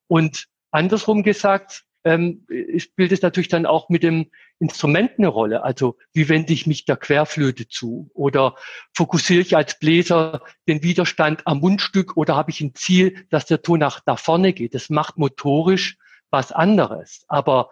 Und 0.07 0.47
andersrum 0.71 1.23
gesagt, 1.23 1.85
ähm, 2.07 2.47
spielt 2.79 3.11
es 3.11 3.23
natürlich 3.23 3.49
dann 3.49 3.67
auch 3.67 3.89
mit 3.89 4.05
dem 4.05 4.31
Instrument 4.61 5.13
eine 5.19 5.27
Rolle. 5.27 5.65
Also 5.65 5.99
wie 6.13 6.29
wende 6.29 6.53
ich 6.53 6.67
mich 6.67 6.85
der 6.85 6.97
Querflöte 6.97 7.67
zu? 7.67 8.11
Oder 8.15 8.55
fokussiere 8.95 9.41
ich 9.41 9.57
als 9.57 9.79
Bläser 9.81 10.41
den 10.69 10.85
Widerstand 10.85 11.45
am 11.47 11.59
Mundstück 11.59 12.17
oder 12.17 12.37
habe 12.37 12.53
ich 12.53 12.61
ein 12.61 12.77
Ziel, 12.77 13.27
dass 13.31 13.47
der 13.47 13.61
Ton 13.61 13.81
nach 13.81 14.01
da 14.01 14.17
vorne 14.17 14.53
geht? 14.53 14.75
Das 14.75 14.89
macht 14.89 15.19
motorisch 15.19 15.99
was 16.31 16.53
anderes. 16.53 17.25
Aber 17.27 17.71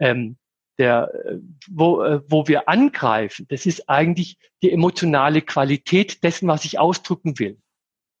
ähm, 0.00 0.36
der, 0.78 1.12
wo, 1.70 2.02
äh, 2.02 2.20
wo 2.26 2.48
wir 2.48 2.68
angreifen, 2.68 3.46
das 3.48 3.66
ist 3.66 3.88
eigentlich 3.88 4.36
die 4.62 4.72
emotionale 4.72 5.42
Qualität 5.42 6.24
dessen, 6.24 6.48
was 6.48 6.64
ich 6.64 6.80
ausdrücken 6.80 7.38
will. 7.38 7.58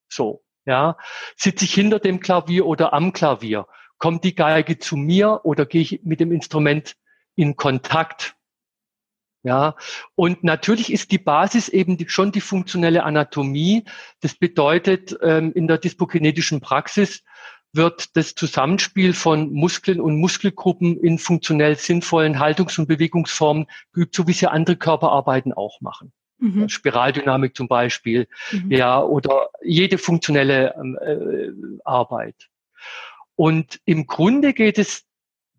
So, 0.08 0.44
ja. 0.66 0.96
Sitze 1.36 1.64
ich 1.64 1.74
hinter 1.74 1.98
dem 1.98 2.20
Klavier 2.20 2.66
oder 2.66 2.92
am 2.92 3.12
Klavier? 3.12 3.66
Kommt 3.98 4.24
die 4.24 4.34
Geige 4.34 4.78
zu 4.78 4.96
mir 4.96 5.40
oder 5.44 5.64
gehe 5.64 5.80
ich 5.80 6.00
mit 6.04 6.20
dem 6.20 6.32
Instrument 6.32 6.96
in 7.34 7.56
Kontakt? 7.56 8.34
Ja, 9.42 9.76
und 10.16 10.42
natürlich 10.42 10.92
ist 10.92 11.12
die 11.12 11.18
Basis 11.18 11.68
eben 11.68 11.96
die, 11.96 12.08
schon 12.08 12.32
die 12.32 12.40
funktionelle 12.40 13.04
Anatomie. 13.04 13.84
Das 14.20 14.34
bedeutet, 14.34 15.16
ähm, 15.22 15.52
in 15.52 15.68
der 15.68 15.78
dyspokinetischen 15.78 16.60
Praxis 16.60 17.22
wird 17.72 18.16
das 18.16 18.34
Zusammenspiel 18.34 19.12
von 19.12 19.52
Muskeln 19.52 20.00
und 20.00 20.18
Muskelgruppen 20.18 20.98
in 20.98 21.18
funktionell 21.18 21.76
sinnvollen 21.76 22.40
Haltungs- 22.40 22.76
und 22.78 22.88
Bewegungsformen 22.88 23.66
geübt, 23.92 24.16
so 24.16 24.26
wie 24.26 24.32
sie 24.32 24.48
andere 24.50 24.76
Körperarbeiten 24.76 25.52
auch 25.52 25.80
machen. 25.80 26.12
Mhm. 26.38 26.68
Spiraldynamik 26.68 27.56
zum 27.56 27.68
Beispiel, 27.68 28.28
mhm. 28.52 28.70
ja, 28.70 29.02
oder 29.02 29.48
jede 29.62 29.98
funktionelle 29.98 30.74
ähm, 30.78 30.98
äh, 31.00 31.80
Arbeit. 31.84 32.48
Und 33.34 33.80
im 33.84 34.06
Grunde 34.06 34.52
geht 34.52 34.78
es 34.78 35.04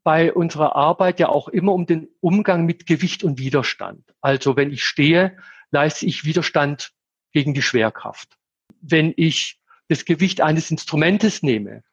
bei 0.04 0.32
unserer 0.32 0.76
Arbeit 0.76 1.20
ja 1.20 1.30
auch 1.30 1.48
immer 1.48 1.74
um 1.74 1.86
den 1.86 2.08
Umgang 2.22 2.66
mit 2.66 2.86
Gewicht 2.86 3.24
und 3.24 3.40
Widerstand. 3.40 4.04
Also 4.22 4.56
wenn 4.56 4.72
ich 4.72 4.84
stehe, 4.84 5.38
leiste 5.72 6.06
ich 6.06 6.24
Widerstand 6.24 6.94
gegen 7.34 7.54
die 7.54 7.62
Schwerkraft. 7.62 8.38
Wenn 8.82 9.14
ich 9.18 9.60
das 9.90 10.06
Gewicht 10.06 10.42
eines 10.42 10.72
Instrumentes 10.72 11.44
nehme, 11.44 11.84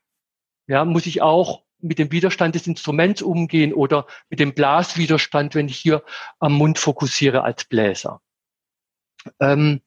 ja, 0.67 0.85
muss 0.85 1.07
ich 1.07 1.23
auch 1.23 1.65
mit 1.81 1.99
dem 1.99 2.13
Widerstand 2.13 2.55
des 2.55 2.67
Instruments 2.67 3.21
umgehen 3.21 3.75
oder 3.75 4.07
mit 4.31 4.41
dem 4.41 4.55
Blaswiderstand, 4.55 5.55
wenn 5.55 5.69
ich 5.69 5.77
hier 5.77 6.03
am 6.39 6.55
Mund 6.55 6.79
fokussiere 6.79 7.43
als 7.43 7.65
Bläser. 7.65 8.21
Ähm, 9.41 9.81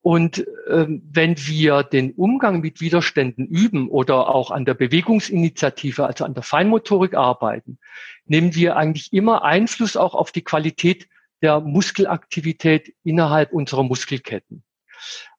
und 0.00 0.46
ähm, 0.68 1.02
wenn 1.12 1.36
wir 1.36 1.82
den 1.82 2.12
Umgang 2.12 2.60
mit 2.60 2.80
Widerständen 2.80 3.46
üben 3.46 3.88
oder 3.88 4.34
auch 4.34 4.50
an 4.50 4.64
der 4.64 4.74
Bewegungsinitiative, 4.74 6.06
also 6.06 6.24
an 6.24 6.34
der 6.34 6.42
Feinmotorik 6.42 7.14
arbeiten, 7.14 7.78
nehmen 8.24 8.54
wir 8.54 8.76
eigentlich 8.76 9.12
immer 9.12 9.44
Einfluss 9.44 9.96
auch 9.96 10.14
auf 10.14 10.32
die 10.32 10.42
Qualität 10.42 11.08
der 11.42 11.60
Muskelaktivität 11.60 12.94
innerhalb 13.04 13.52
unserer 13.52 13.82
Muskelketten. 13.82 14.62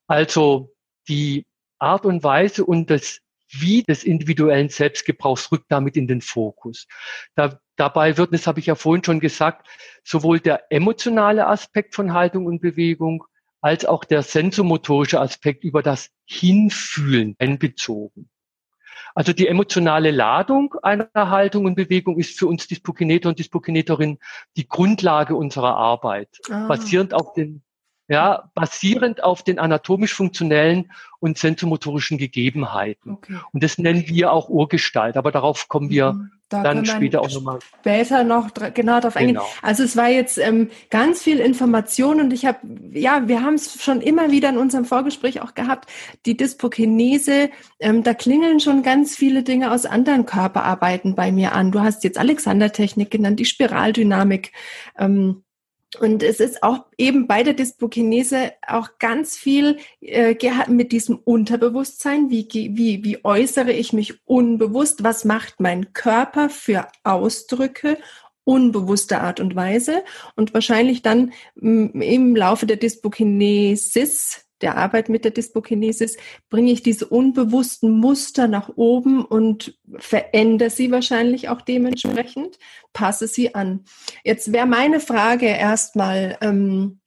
Also 0.07 0.75
die 1.07 1.45
Art 1.79 2.05
und 2.05 2.23
Weise 2.23 2.65
und 2.65 2.89
das 2.89 3.21
Wie 3.51 3.83
des 3.83 4.03
individuellen 4.03 4.69
Selbstgebrauchs 4.69 5.51
rückt 5.51 5.71
damit 5.71 5.97
in 5.97 6.07
den 6.07 6.21
Fokus. 6.21 6.87
Da, 7.35 7.59
dabei 7.75 8.17
wird, 8.17 8.33
das 8.33 8.47
habe 8.47 8.59
ich 8.59 8.67
ja 8.67 8.75
vorhin 8.75 9.03
schon 9.03 9.19
gesagt, 9.19 9.67
sowohl 10.03 10.39
der 10.39 10.71
emotionale 10.71 11.47
Aspekt 11.47 11.95
von 11.95 12.13
Haltung 12.13 12.45
und 12.45 12.61
Bewegung 12.61 13.25
als 13.61 13.85
auch 13.85 14.05
der 14.05 14.23
sensomotorische 14.23 15.19
Aspekt 15.19 15.63
über 15.63 15.83
das 15.83 16.11
Hinfühlen 16.25 17.35
einbezogen. 17.39 18.29
Also 19.15 19.33
die 19.33 19.47
emotionale 19.47 20.11
Ladung 20.11 20.75
einer 20.81 21.09
Haltung 21.13 21.65
und 21.65 21.75
Bewegung 21.75 22.17
ist 22.19 22.37
für 22.37 22.47
uns 22.47 22.67
Dispokineter 22.67 23.29
und 23.29 23.39
Dispokineterin 23.39 24.19
die 24.55 24.67
Grundlage 24.67 25.35
unserer 25.35 25.75
Arbeit, 25.75 26.29
ah. 26.49 26.67
basierend 26.67 27.13
auf 27.13 27.33
den 27.33 27.63
ja, 28.09 28.49
basierend 28.55 29.23
auf 29.23 29.43
den 29.43 29.59
anatomisch-funktionellen 29.59 30.91
und 31.19 31.37
sensomotorischen 31.37 32.17
Gegebenheiten. 32.17 33.11
Okay. 33.11 33.37
Und 33.53 33.63
das 33.63 33.77
nennen 33.77 34.05
wir 34.07 34.33
auch 34.33 34.49
Urgestalt, 34.49 35.15
aber 35.15 35.31
darauf 35.31 35.67
kommen 35.67 35.91
wir 35.91 36.13
mhm. 36.13 36.31
da 36.49 36.63
dann 36.63 36.85
später 36.87 37.21
auch 37.21 37.31
nochmal. 37.31 37.59
Später 37.81 38.23
noch 38.23 38.49
genau 38.73 38.99
darauf 38.99 39.15
eingehen. 39.15 39.35
Genau. 39.35 39.47
Also 39.61 39.83
es 39.83 39.95
war 39.95 40.09
jetzt 40.09 40.39
ähm, 40.39 40.71
ganz 40.89 41.21
viel 41.21 41.39
Information 41.39 42.19
und 42.19 42.33
ich 42.33 42.47
habe, 42.47 42.57
ja, 42.93 43.27
wir 43.27 43.43
haben 43.43 43.53
es 43.53 43.79
schon 43.79 44.01
immer 44.01 44.31
wieder 44.31 44.49
in 44.49 44.57
unserem 44.57 44.85
Vorgespräch 44.85 45.41
auch 45.41 45.53
gehabt, 45.53 45.87
die 46.25 46.35
Dyspokinese, 46.35 47.51
ähm, 47.79 48.01
da 48.01 48.15
klingeln 48.15 48.59
schon 48.59 48.81
ganz 48.81 49.15
viele 49.15 49.43
Dinge 49.43 49.71
aus 49.71 49.85
anderen 49.85 50.25
Körperarbeiten 50.25 51.13
bei 51.13 51.31
mir 51.31 51.53
an. 51.53 51.71
Du 51.71 51.81
hast 51.81 52.03
jetzt 52.03 52.17
Alexander-Technik 52.17 53.11
genannt, 53.11 53.39
die 53.39 53.45
Spiraldynamik. 53.45 54.51
Ähm, 54.97 55.43
und 55.97 56.21
es 56.21 56.39
ist 56.39 56.61
auch 56.61 56.85
eben 56.97 57.25
bei 57.25 57.41
der 57.41 57.55
Dyspokinese 57.55 58.53
auch 58.67 58.99
ganz 58.99 59.35
viel 59.35 59.79
äh, 60.01 60.35
mit 60.67 60.91
diesem 60.91 61.17
Unterbewusstsein. 61.17 62.29
Wie, 62.29 62.47
wie, 62.51 63.03
wie 63.03 63.25
äußere 63.25 63.71
ich 63.71 63.91
mich 63.91 64.25
unbewusst? 64.27 65.03
Was 65.03 65.25
macht 65.25 65.59
mein 65.59 65.93
Körper 65.93 66.49
für 66.49 66.87
Ausdrücke? 67.03 67.97
unbewusste 68.45 69.19
Art 69.19 69.39
und 69.39 69.55
Weise 69.55 70.03
und 70.35 70.55
wahrscheinlich 70.55 71.03
dann 71.03 71.33
im 71.53 72.35
Laufe 72.35 72.65
der 72.65 72.77
Dyspokinesis 72.77 74.48
der 74.61 74.77
Arbeit 74.77 75.09
mit 75.09 75.23
der 75.23 75.31
Dyspokinesis 75.31 76.17
bringe 76.49 76.71
ich 76.71 76.83
diese 76.83 77.07
unbewussten 77.07 77.91
Muster 77.91 78.47
nach 78.47 78.69
oben 78.75 79.23
und 79.23 79.77
verändere 79.97 80.69
sie 80.69 80.91
wahrscheinlich 80.91 81.49
auch 81.49 81.61
dementsprechend, 81.61 82.57
passe 82.93 83.27
sie 83.27 83.55
an. 83.55 83.85
Jetzt 84.23 84.51
wäre 84.51 84.67
meine 84.67 84.99
Frage 84.99 85.47
erstmal, 85.47 86.37
ähm, 86.41 86.99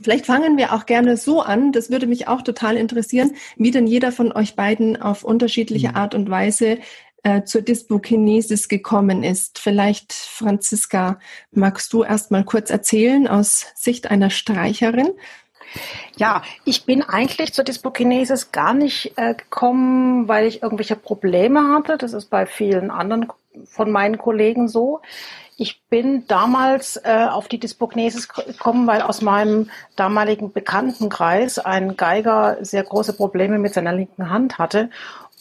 vielleicht 0.00 0.26
fangen 0.26 0.56
wir 0.56 0.72
auch 0.72 0.86
gerne 0.86 1.16
so 1.16 1.40
an, 1.40 1.72
das 1.72 1.90
würde 1.90 2.06
mich 2.06 2.28
auch 2.28 2.42
total 2.42 2.76
interessieren, 2.76 3.32
wie 3.56 3.70
denn 3.70 3.86
jeder 3.86 4.12
von 4.12 4.32
euch 4.32 4.56
beiden 4.56 5.00
auf 5.00 5.24
unterschiedliche 5.24 5.90
mhm. 5.90 5.96
Art 5.96 6.14
und 6.14 6.30
Weise 6.30 6.78
äh, 7.22 7.44
zur 7.44 7.62
Dyspokinesis 7.62 8.68
gekommen 8.68 9.22
ist. 9.22 9.58
Vielleicht, 9.58 10.12
Franziska, 10.12 11.18
magst 11.50 11.92
du 11.92 12.04
erstmal 12.04 12.44
kurz 12.44 12.70
erzählen 12.70 13.26
aus 13.26 13.66
Sicht 13.74 14.10
einer 14.10 14.30
Streicherin? 14.30 15.10
Ja, 16.16 16.42
ich 16.64 16.84
bin 16.84 17.02
eigentlich 17.02 17.52
zur 17.52 17.64
Dyspokinesis 17.64 18.52
gar 18.52 18.74
nicht 18.74 19.12
äh, 19.16 19.34
gekommen, 19.34 20.28
weil 20.28 20.46
ich 20.46 20.62
irgendwelche 20.62 20.96
Probleme 20.96 21.74
hatte. 21.74 21.98
Das 21.98 22.12
ist 22.12 22.30
bei 22.30 22.46
vielen 22.46 22.90
anderen 22.90 23.28
von 23.64 23.90
meinen 23.90 24.18
Kollegen 24.18 24.68
so. 24.68 25.00
Ich 25.58 25.80
bin 25.88 26.26
damals 26.26 26.96
äh, 26.96 27.26
auf 27.30 27.48
die 27.48 27.58
Dyspokinesis 27.58 28.28
gekommen, 28.28 28.86
weil 28.86 29.00
aus 29.00 29.22
meinem 29.22 29.70
damaligen 29.96 30.52
Bekanntenkreis 30.52 31.58
ein 31.58 31.96
Geiger 31.96 32.58
sehr 32.60 32.82
große 32.82 33.14
Probleme 33.14 33.58
mit 33.58 33.72
seiner 33.72 33.94
linken 33.94 34.28
Hand 34.28 34.58
hatte 34.58 34.90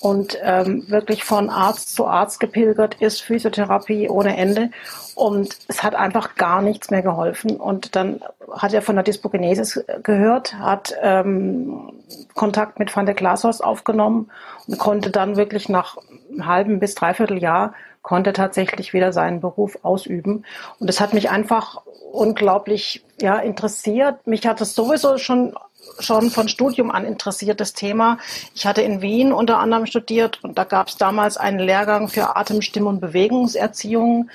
und 0.06 0.38
ähm, 0.44 0.84
wirklich 0.88 1.24
von 1.24 1.50
Arzt 1.50 1.96
zu 1.96 2.06
Arzt 2.06 2.40
gepilgert 2.40 2.94
ist, 3.02 3.24
Physiotherapie 3.24 4.08
ohne 4.08 4.38
Ende. 4.38 4.70
Und 5.16 5.58
es 5.68 5.82
hat 5.82 5.96
einfach 5.96 6.36
gar 6.36 6.62
nichts 6.62 6.92
mehr 6.92 7.02
geholfen. 7.02 7.56
Und 7.58 7.96
dann 7.96 8.22
hat 8.52 8.72
er 8.76 8.84
von 8.84 8.94
der 8.94 9.04
Dyspogenesis 9.04 9.84
gehört, 10.04 10.60
hat 10.60 10.94
ähm, 11.02 11.92
Kontakt 12.36 12.78
mit 12.78 12.96
Van 12.96 13.08
der 13.08 13.16
Glashorst 13.16 13.64
aufgenommen 13.64 14.30
und 14.68 14.78
konnte 14.78 15.10
dann 15.10 15.38
wirklich 15.38 15.70
nach 15.70 15.98
einem 16.30 16.46
halben 16.46 16.80
bis 16.80 16.94
dreiviertel 16.94 17.40
Jahr 17.40 17.74
konnte 18.04 18.34
tatsächlich 18.34 18.94
wieder 18.94 19.12
seinen 19.12 19.40
Beruf 19.42 19.80
ausüben. 19.82 20.46
Und 20.80 20.88
es 20.88 21.02
hat 21.02 21.16
mich 21.16 21.32
einfach 21.32 21.82
unglaublich 22.12 23.04
ja, 23.20 23.38
interessiert. 23.40 24.28
Mich 24.28 24.46
hat 24.46 24.62
es 24.62 24.76
sowieso 24.76 25.18
schon 25.18 25.56
schon 26.00 26.30
von 26.30 26.48
Studium 26.48 26.92
an 26.92 27.06
interessiert, 27.06 27.60
das 27.60 27.74
Thema. 27.74 28.18
Ich 28.54 28.66
hatte 28.66 28.82
in 28.82 29.02
Wien 29.02 29.32
unter 29.32 29.60
anderem 29.60 29.86
studiert 29.86 30.44
und 30.44 30.58
da 30.58 30.64
gab 30.64 30.88
es 30.88 30.98
damals 30.98 31.38
einen 31.38 31.60
Lehrgang 31.60 32.08
für 32.08 32.36
Atem, 32.36 32.62
Stimm- 32.62 32.88
und 32.88 33.00
Bewegungserziehung 33.00 34.30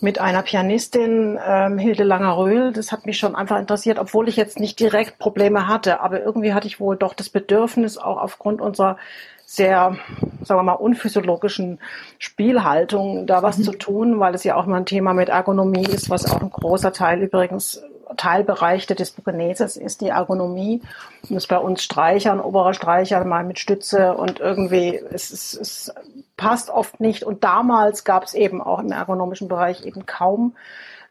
mit 0.00 0.18
einer 0.18 0.42
Pianistin, 0.42 1.38
ähm, 1.44 1.78
Hilde 1.78 2.04
Langer-Röhl. 2.04 2.72
Das 2.72 2.92
hat 2.92 3.06
mich 3.06 3.18
schon 3.18 3.34
einfach 3.34 3.58
interessiert, 3.58 3.98
obwohl 3.98 4.28
ich 4.28 4.36
jetzt 4.36 4.60
nicht 4.60 4.78
direkt 4.78 5.18
Probleme 5.18 5.68
hatte. 5.68 6.00
Aber 6.00 6.22
irgendwie 6.22 6.52
hatte 6.52 6.66
ich 6.66 6.80
wohl 6.80 6.96
doch 6.96 7.14
das 7.14 7.28
Bedürfnis, 7.28 7.96
auch 7.96 8.18
aufgrund 8.18 8.60
unserer 8.60 8.98
sehr, 9.46 9.96
sagen 10.42 10.58
wir 10.58 10.64
mal, 10.64 10.72
unphysiologischen 10.72 11.78
Spielhaltung 12.18 13.26
da 13.26 13.42
was 13.42 13.58
mhm. 13.58 13.62
zu 13.62 13.72
tun, 13.72 14.20
weil 14.20 14.34
es 14.34 14.44
ja 14.44 14.56
auch 14.56 14.66
mal 14.66 14.78
ein 14.78 14.86
Thema 14.86 15.14
mit 15.14 15.28
Ergonomie 15.28 15.86
ist, 15.86 16.10
was 16.10 16.30
auch 16.30 16.42
ein 16.42 16.50
großer 16.50 16.92
Teil 16.92 17.22
übrigens 17.22 17.80
Teilbereich 18.16 18.86
der 18.86 18.96
Dyspogenesis 18.96 19.76
ist 19.76 20.00
die 20.00 20.08
Ergonomie. 20.08 20.80
Und 21.28 21.36
ist 21.36 21.48
bei 21.48 21.58
uns 21.58 21.82
Streichern, 21.82 22.40
oberer 22.40 22.74
Streicher 22.74 23.24
mal 23.24 23.44
mit 23.44 23.58
Stütze 23.58 24.14
und 24.14 24.40
irgendwie, 24.40 25.00
es, 25.10 25.30
es, 25.30 25.54
es 25.54 25.94
passt 26.36 26.70
oft 26.70 27.00
nicht. 27.00 27.24
Und 27.24 27.44
damals 27.44 28.04
gab 28.04 28.24
es 28.24 28.34
eben 28.34 28.60
auch 28.60 28.78
im 28.80 28.92
ergonomischen 28.92 29.48
Bereich 29.48 29.84
eben 29.84 30.06
kaum 30.06 30.54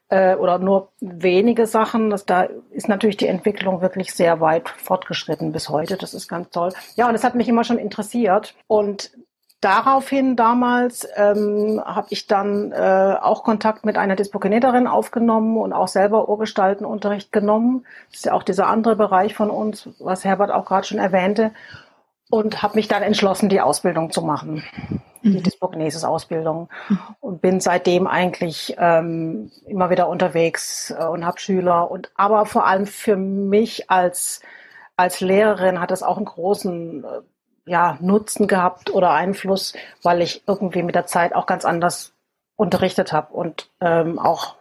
äh, 0.10 0.36
oder 0.36 0.60
nur 0.60 0.90
wenige 1.00 1.68
Sachen. 1.68 2.10
Das, 2.10 2.26
da 2.26 2.48
ist 2.72 2.88
natürlich 2.88 3.18
die 3.18 3.28
Entwicklung 3.28 3.82
wirklich 3.82 4.14
sehr 4.14 4.40
weit 4.40 4.70
fortgeschritten 4.70 5.52
bis 5.52 5.70
heute. 5.70 5.98
Das 5.98 6.14
ist 6.14 6.28
ganz 6.28 6.50
toll. 6.50 6.72
Ja, 6.96 7.10
und 7.10 7.16
es 7.16 7.24
hat 7.24 7.36
mich 7.36 7.48
immer 7.48 7.64
schon 7.64 7.78
interessiert. 7.78 8.56
Und 8.68 9.12
daraufhin 9.62 10.36
damals 10.36 11.08
ähm, 11.16 11.82
habe 11.84 12.08
ich 12.12 12.28
dann 12.28 12.72
äh, 12.72 13.16
auch 13.20 13.44
Kontakt 13.44 13.86
mit 13.86 13.98
einer 13.98 14.16
Dispokineterin 14.16 14.88
aufgenommen 14.88 15.58
und 15.58 15.74
auch 15.74 15.88
selber 15.88 16.30
Urgestaltenunterricht 16.30 17.32
genommen. 17.32 17.86
Das 18.10 18.20
ist 18.20 18.26
ja 18.26 18.34
auch 18.34 18.44
dieser 18.44 18.68
andere 18.68 18.96
Bereich 18.96 19.34
von 19.34 19.50
uns, 19.50 19.90
was 20.00 20.24
Herbert 20.24 20.52
auch 20.52 20.66
gerade 20.66 20.86
schon 20.86 21.00
erwähnte. 21.00 21.52
Und 22.32 22.64
habe 22.64 22.76
mich 22.76 22.88
dann 22.88 23.04
entschlossen, 23.04 23.50
die 23.50 23.62
Ausbildung 23.62 24.12
zu 24.12 24.22
machen. 24.24 24.64
Die 25.34 25.42
Dyspokinesis-Ausbildung. 25.42 26.70
Mhm. 26.90 27.00
Und 27.20 27.42
bin 27.42 27.60
seitdem 27.60 28.08
eigentlich 28.08 28.76
ähm, 28.78 29.52
immer 29.66 29.90
wieder 29.90 30.08
unterwegs 30.08 30.94
äh, 30.98 31.06
und 31.06 31.26
habe 31.26 31.40
Schüler. 31.40 31.92
Und 31.92 32.12
aber 32.16 32.46
vor 32.46 32.66
allem 32.66 32.86
für 32.86 33.18
mich 33.18 33.90
als 33.90 34.42
als 34.98 35.20
Lehrerin 35.20 35.82
hat 35.82 35.92
es 35.92 36.04
auch 36.04 36.18
einen 36.18 36.26
großen 36.26 37.04
äh, 37.04 37.08
ja, 37.66 37.98
Nutzen 38.00 38.48
gehabt 38.48 38.92
oder 38.92 39.12
Einfluss, 39.12 39.74
weil 40.04 40.22
ich 40.22 40.44
irgendwie 40.48 40.84
mit 40.84 40.96
der 40.96 41.08
Zeit 41.08 41.36
auch 41.36 41.46
ganz 41.46 41.66
anders 41.66 42.14
unterrichtet 42.56 43.12
habe 43.12 43.34
und 43.34 43.70
ähm, 43.82 44.20
auch 44.20 44.56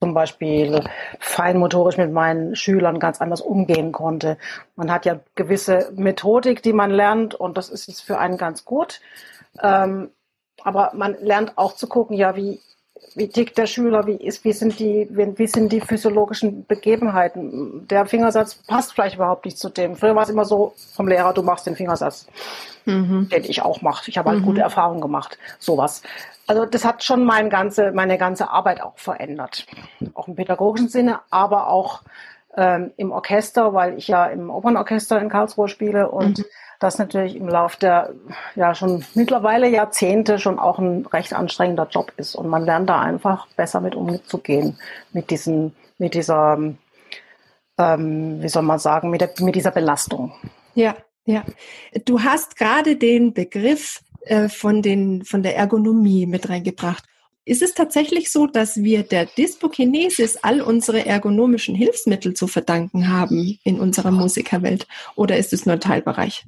zum 0.00 0.12
Beispiel 0.12 0.84
feinmotorisch 1.18 1.96
mit 1.96 2.12
meinen 2.12 2.54
Schülern 2.54 2.98
ganz 2.98 3.20
anders 3.22 3.40
umgehen 3.40 3.92
konnte. 3.92 4.36
Man 4.74 4.92
hat 4.92 5.06
ja 5.06 5.20
gewisse 5.34 5.90
Methodik, 5.94 6.62
die 6.62 6.74
man 6.74 6.90
lernt 6.90 7.34
und 7.34 7.56
das 7.56 7.70
ist 7.70 7.86
jetzt 7.86 8.02
für 8.02 8.18
einen 8.18 8.36
ganz 8.36 8.66
gut. 8.66 9.00
Ähm, 9.62 10.10
aber 10.62 10.92
man 10.94 11.16
lernt 11.20 11.56
auch 11.56 11.74
zu 11.74 11.86
gucken, 11.86 12.16
ja, 12.16 12.36
wie 12.36 12.60
wie 13.14 13.28
tickt 13.28 13.56
der 13.56 13.66
Schüler, 13.66 14.06
wie, 14.06 14.16
ist, 14.16 14.44
wie, 14.44 14.52
sind 14.52 14.78
die, 14.78 15.08
wie, 15.10 15.38
wie 15.38 15.46
sind 15.46 15.72
die 15.72 15.80
physiologischen 15.80 16.66
Begebenheiten. 16.66 17.86
Der 17.88 18.06
Fingersatz 18.06 18.54
passt 18.54 18.92
vielleicht 18.92 19.16
überhaupt 19.16 19.44
nicht 19.44 19.58
zu 19.58 19.68
dem. 19.68 19.96
Früher 19.96 20.14
war 20.14 20.22
es 20.22 20.28
immer 20.28 20.44
so 20.44 20.74
vom 20.94 21.08
Lehrer, 21.08 21.32
du 21.32 21.42
machst 21.42 21.66
den 21.66 21.76
Fingersatz, 21.76 22.26
mhm. 22.84 23.28
den 23.30 23.44
ich 23.44 23.62
auch 23.62 23.80
mache. 23.82 24.10
Ich 24.10 24.18
habe 24.18 24.30
halt 24.30 24.40
mhm. 24.40 24.44
gute 24.44 24.60
Erfahrungen 24.60 25.00
gemacht, 25.00 25.38
sowas. 25.58 26.02
Also 26.46 26.66
das 26.66 26.84
hat 26.84 27.04
schon 27.04 27.24
mein 27.24 27.50
ganze, 27.50 27.92
meine 27.92 28.18
ganze 28.18 28.50
Arbeit 28.50 28.82
auch 28.82 28.98
verändert. 28.98 29.66
Auch 30.14 30.28
im 30.28 30.36
pädagogischen 30.36 30.88
Sinne, 30.88 31.20
aber 31.30 31.68
auch 31.68 32.02
ähm, 32.56 32.92
im 32.96 33.12
Orchester, 33.12 33.74
weil 33.74 33.98
ich 33.98 34.08
ja 34.08 34.26
im 34.26 34.50
Opernorchester 34.50 35.20
in 35.20 35.28
Karlsruhe 35.28 35.68
spiele 35.68 36.10
und 36.10 36.38
mhm 36.38 36.44
das 36.78 36.98
natürlich 36.98 37.36
im 37.36 37.48
Lauf 37.48 37.76
der 37.76 38.14
ja 38.54 38.74
schon 38.74 39.04
mittlerweile 39.14 39.68
Jahrzehnte 39.68 40.38
schon 40.38 40.58
auch 40.58 40.78
ein 40.78 41.06
recht 41.06 41.32
anstrengender 41.32 41.88
Job 41.90 42.12
ist 42.16 42.34
und 42.34 42.48
man 42.48 42.64
lernt 42.64 42.88
da 42.88 43.00
einfach 43.00 43.46
besser 43.56 43.80
mit 43.80 43.94
umzugehen 43.94 44.78
mit 45.12 45.30
diesen 45.30 45.74
mit 45.98 46.14
dieser 46.14 46.58
ähm, 47.78 48.42
wie 48.42 48.48
soll 48.48 48.62
man 48.62 48.78
sagen 48.78 49.10
mit, 49.10 49.20
der, 49.20 49.30
mit 49.40 49.54
dieser 49.54 49.70
Belastung. 49.70 50.32
Ja, 50.74 50.96
ja. 51.24 51.44
Du 52.04 52.22
hast 52.22 52.56
gerade 52.56 52.96
den 52.96 53.34
Begriff 53.34 54.00
äh, 54.22 54.48
von 54.48 54.82
den 54.82 55.24
von 55.24 55.42
der 55.42 55.56
Ergonomie 55.56 56.26
mit 56.26 56.48
reingebracht. 56.48 57.04
Ist 57.44 57.62
es 57.62 57.74
tatsächlich 57.74 58.32
so, 58.32 58.48
dass 58.48 58.76
wir 58.82 59.04
der 59.04 59.26
Dyspokinesis 59.26 60.36
all 60.42 60.60
unsere 60.60 61.06
ergonomischen 61.06 61.76
Hilfsmittel 61.76 62.34
zu 62.34 62.48
verdanken 62.48 63.08
haben 63.08 63.58
in 63.62 63.78
unserer 63.78 64.10
Musikerwelt? 64.10 64.88
Oder 65.14 65.36
ist 65.36 65.52
es 65.52 65.64
nur 65.64 65.74
ein 65.74 65.80
Teilbereich? 65.80 66.44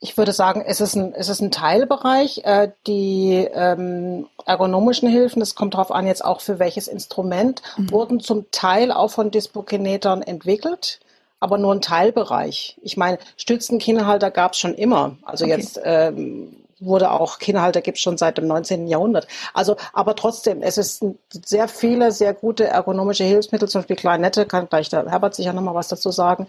Ich 0.00 0.16
würde 0.16 0.32
sagen, 0.32 0.62
es 0.64 0.80
ist 0.80 0.94
ein, 0.94 1.12
es 1.12 1.28
ist 1.28 1.40
ein 1.40 1.50
Teilbereich. 1.50 2.42
Äh, 2.44 2.70
die 2.86 3.48
ähm, 3.52 4.28
ergonomischen 4.46 5.08
Hilfen, 5.08 5.40
das 5.40 5.54
kommt 5.54 5.74
darauf 5.74 5.90
an, 5.90 6.06
jetzt 6.06 6.24
auch 6.24 6.40
für 6.40 6.58
welches 6.58 6.86
Instrument, 6.86 7.62
mhm. 7.76 7.90
wurden 7.90 8.20
zum 8.20 8.50
Teil 8.50 8.92
auch 8.92 9.10
von 9.10 9.30
Dispokinetern 9.30 10.22
entwickelt, 10.22 11.00
aber 11.40 11.58
nur 11.58 11.74
ein 11.74 11.80
Teilbereich. 11.80 12.78
Ich 12.82 12.96
meine, 12.96 13.18
Stützenkinnhalter 13.36 14.30
gab 14.30 14.52
es 14.52 14.58
schon 14.58 14.74
immer. 14.74 15.16
Also 15.22 15.44
okay. 15.44 15.56
jetzt 15.56 15.80
ähm, 15.82 16.56
wurde 16.80 17.10
auch 17.10 17.38
Kinnhalter 17.38 17.80
gibt 17.80 17.98
schon 17.98 18.18
seit 18.18 18.38
dem 18.38 18.46
19. 18.46 18.86
Jahrhundert. 18.86 19.26
Also, 19.54 19.76
aber 19.92 20.14
trotzdem, 20.14 20.62
es 20.62 20.78
ist 20.78 21.04
sehr 21.44 21.68
viele, 21.68 22.12
sehr 22.12 22.34
gute 22.34 22.66
ergonomische 22.66 23.24
Hilfsmittel, 23.24 23.68
zum 23.68 23.80
Beispiel 23.80 23.96
Kleinette, 23.96 24.46
kann 24.46 24.68
gleich 24.68 24.88
der 24.88 25.10
Herbert 25.10 25.34
sicher 25.34 25.52
nochmal 25.52 25.74
was 25.74 25.88
dazu 25.88 26.10
sagen, 26.10 26.48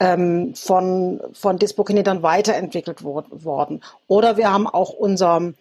ähm, 0.00 0.54
von, 0.54 1.20
von 1.32 1.58
Dispokinetern 1.58 2.22
weiterentwickelt 2.22 3.02
worden. 3.04 3.82
Oder 4.06 4.36
wir 4.36 4.52
haben 4.52 4.66
auch 4.66 4.90
unser 4.90 5.52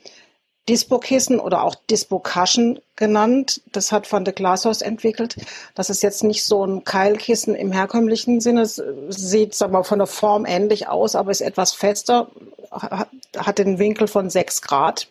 Dispo-Kissen 0.70 1.40
oder 1.40 1.64
auch 1.64 1.76
Dispo-Cushion 1.90 2.80
genannt. 2.96 3.62
Das 3.72 3.92
hat 3.92 4.12
Van 4.12 4.26
de 4.26 4.34
Glaashorst 4.34 4.84
entwickelt. 4.84 5.36
Das 5.76 5.90
ist 5.90 6.04
jetzt 6.04 6.24
nicht 6.24 6.46
so 6.46 6.66
ein 6.66 6.84
Keilkissen 6.84 7.56
im 7.56 7.72
herkömmlichen 7.72 8.42
Sinne. 8.42 8.62
Es 8.62 8.82
sieht, 9.10 9.56
sagen 9.56 9.74
wir, 9.74 9.84
von 9.84 10.00
der 10.00 10.08
Form 10.08 10.46
ähnlich 10.46 10.88
aus, 10.88 11.16
aber 11.16 11.32
ist 11.32 11.42
etwas 11.42 11.74
fester, 11.74 12.28
hat 12.72 13.58
den 13.58 13.80
Winkel 13.80 14.08
von 14.08 14.30
sechs 14.30 14.62
Grad 14.62 15.08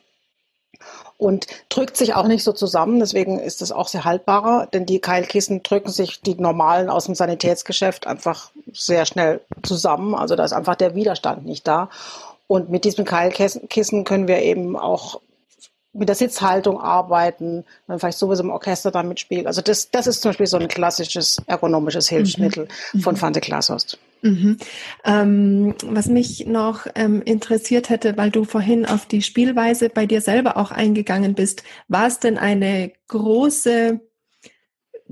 und 1.19 1.47
drückt 1.69 1.97
sich 1.97 2.15
auch 2.15 2.27
nicht 2.27 2.45
so 2.45 2.53
zusammen. 2.53 3.01
Deswegen 3.01 3.39
ist 3.39 3.61
es 3.61 3.73
auch 3.73 3.89
sehr 3.89 4.05
haltbarer, 4.05 4.67
denn 4.73 4.87
die 4.87 5.01
Keilkissen 5.01 5.63
drücken 5.63 5.91
sich, 5.91 6.23
die 6.23 6.37
normalen 6.37 6.89
aus 6.89 7.07
dem 7.07 7.15
Sanitätsgeschäft, 7.15 8.07
einfach 8.07 8.51
sehr 8.73 9.05
schnell 9.05 9.41
zusammen. 9.63 10.15
Also 10.15 10.37
da 10.37 10.45
ist 10.45 10.53
einfach 10.53 10.77
der 10.77 10.95
Widerstand 10.95 11.45
nicht 11.45 11.69
da. 11.69 11.91
Und 12.47 12.71
mit 12.71 12.85
diesem 12.85 13.05
Keilkissen 13.05 14.05
können 14.05 14.29
wir 14.29 14.43
eben 14.43 14.77
auch 14.77 15.21
mit 15.93 16.09
der 16.09 16.15
Sitzhaltung 16.15 16.81
arbeiten, 16.81 17.65
dann 17.89 17.99
vielleicht 17.99 18.19
sowieso 18.19 18.43
im 18.45 18.51
Orchester 18.51 18.91
damit 18.91 19.19
spielt. 19.19 19.47
Also 19.47 19.61
das, 19.61 19.91
das 19.91 20.07
ist 20.07 20.23
zum 20.23 20.31
Beispiel 20.31 20.47
so 20.47 20.57
ein 20.57 20.69
klassisches 20.69 21.39
ergonomisches 21.47 22.09
Hilfsmittel 22.09 22.69
mhm. 22.93 23.01
von 23.01 23.21
Van 23.21 23.33
de 23.33 23.43
Glashorst. 23.43 23.99
Mhm. 24.23 24.59
Ähm, 25.05 25.75
was 25.85 26.07
mich 26.07 26.47
noch 26.47 26.87
ähm, 26.95 27.23
interessiert 27.23 27.89
hätte, 27.89 28.17
weil 28.17 28.31
du 28.31 28.45
vorhin 28.45 28.87
auf 28.87 29.07
die 29.07 29.23
Spielweise 29.23 29.89
bei 29.89 30.07
dir 30.07 30.21
selber 30.21 30.57
auch 30.57 30.71
eingegangen 30.71 31.35
bist, 31.35 31.65
war 31.89 32.07
es 32.07 32.21
denn 32.21 32.39
eine 32.39 32.93
große 33.09 34.01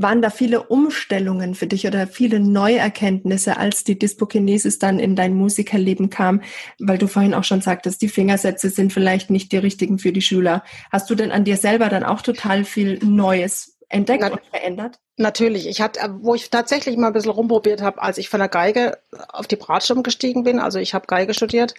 waren 0.00 0.22
da 0.22 0.30
viele 0.30 0.62
Umstellungen 0.62 1.54
für 1.54 1.66
dich 1.66 1.87
oder 1.87 2.06
viele 2.06 2.40
Neuerkenntnisse, 2.40 3.56
als 3.56 3.84
die 3.84 3.98
Dyspokinesis 3.98 4.78
dann 4.78 4.98
in 4.98 5.16
dein 5.16 5.34
Musikerleben 5.34 6.08
kam? 6.08 6.40
Weil 6.78 6.98
du 6.98 7.08
vorhin 7.08 7.34
auch 7.34 7.44
schon 7.44 7.61
sagtest, 7.61 8.00
die 8.00 8.08
Fingersätze 8.08 8.70
sind 8.70 8.92
vielleicht 8.92 9.30
nicht 9.30 9.52
die 9.52 9.58
richtigen 9.58 9.98
für 9.98 10.12
die 10.12 10.22
Schüler. 10.22 10.62
Hast 10.92 11.11
du 11.11 11.14
denn 11.14 11.32
an 11.32 11.44
dir 11.44 11.56
selber 11.56 11.88
dann 11.88 12.04
auch 12.04 12.22
total 12.22 12.64
viel 12.64 12.98
Neues 13.02 13.76
entdeckt 13.88 14.22
Na, 14.22 14.32
und 14.32 14.40
verändert? 14.50 15.00
Natürlich. 15.16 15.66
Ich 15.66 15.80
hatte, 15.80 16.00
wo 16.20 16.34
ich 16.34 16.48
tatsächlich 16.48 16.96
mal 16.96 17.08
ein 17.08 17.12
bisschen 17.12 17.32
rumprobiert 17.32 17.82
habe, 17.82 18.00
als 18.00 18.18
ich 18.18 18.28
von 18.28 18.38
der 18.40 18.48
Geige 18.48 18.98
auf 19.28 19.48
die 19.48 19.56
Bratsche 19.56 19.94
umgestiegen 19.94 20.44
bin. 20.44 20.61
Also 20.61 20.78
ich 20.78 20.94
habe 20.94 21.06
Geige 21.06 21.34
studiert 21.34 21.74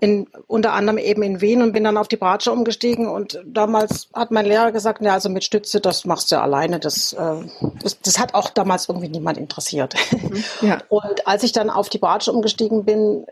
in, 0.00 0.26
unter 0.46 0.72
anderem 0.72 0.98
eben 0.98 1.22
in 1.22 1.40
Wien 1.40 1.62
und 1.62 1.72
bin 1.72 1.84
dann 1.84 1.96
auf 1.96 2.08
die 2.08 2.16
Bratsche 2.16 2.52
umgestiegen. 2.52 3.06
Und 3.06 3.40
damals 3.44 4.08
hat 4.14 4.30
mein 4.30 4.46
Lehrer 4.46 4.72
gesagt, 4.72 5.02
ja, 5.02 5.14
also 5.14 5.28
mit 5.28 5.44
Stütze, 5.44 5.80
das 5.80 6.04
machst 6.04 6.32
du 6.32 6.40
alleine, 6.40 6.80
das, 6.80 7.12
äh, 7.12 7.36
das, 7.82 8.00
das 8.00 8.18
hat 8.18 8.34
auch 8.34 8.50
damals 8.50 8.88
irgendwie 8.88 9.08
niemand 9.08 9.38
interessiert. 9.38 9.94
Mhm, 10.12 10.44
ja. 10.62 10.78
Und 10.88 11.26
als 11.26 11.42
ich 11.42 11.52
dann 11.52 11.70
auf 11.70 11.88
die 11.88 11.98
Bratsche 11.98 12.32
umgestiegen 12.32 12.84
bin, 12.84 13.26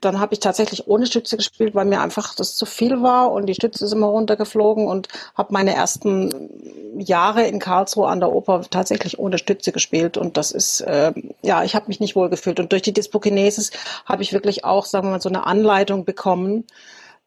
dann 0.00 0.18
habe 0.18 0.34
ich 0.34 0.40
tatsächlich 0.40 0.88
ohne 0.88 1.06
Stütze 1.06 1.36
gespielt, 1.36 1.74
weil 1.74 1.84
mir 1.84 2.00
einfach 2.00 2.34
das 2.34 2.56
zu 2.56 2.66
viel 2.66 3.02
war. 3.02 3.32
Und 3.32 3.46
die 3.46 3.54
Stütze 3.54 3.84
ist 3.84 3.92
immer 3.92 4.08
runtergeflogen 4.08 4.86
und 4.86 5.08
habe 5.34 5.52
meine 5.52 5.74
ersten 5.74 6.50
Jahre 6.98 7.46
in 7.46 7.58
Karlsruhe 7.58 8.08
an 8.08 8.20
der 8.20 8.32
Oper 8.32 8.62
tatsächlich 8.68 9.18
ohne 9.18 9.38
Stütze 9.38 9.72
gespielt. 9.72 10.16
Und 10.16 10.36
das 10.36 10.50
ist, 10.50 10.80
äh, 10.82 11.12
ja, 11.42 11.62
ich 11.62 11.74
habe 11.74 11.86
mich 11.88 12.00
nicht 12.00 12.16
wohl 12.16 12.30
gefühlt 12.30 12.58
und 12.60 12.72
durch 12.72 12.82
die 12.82 12.92
Dyspokinesis 12.92 13.70
habe 14.04 14.22
ich 14.22 14.32
wirklich 14.32 14.64
auch, 14.64 14.86
sagen 14.86 15.06
wir 15.06 15.12
mal, 15.12 15.20
so 15.20 15.28
eine 15.28 15.46
Anleitung 15.46 16.04
bekommen, 16.12 16.66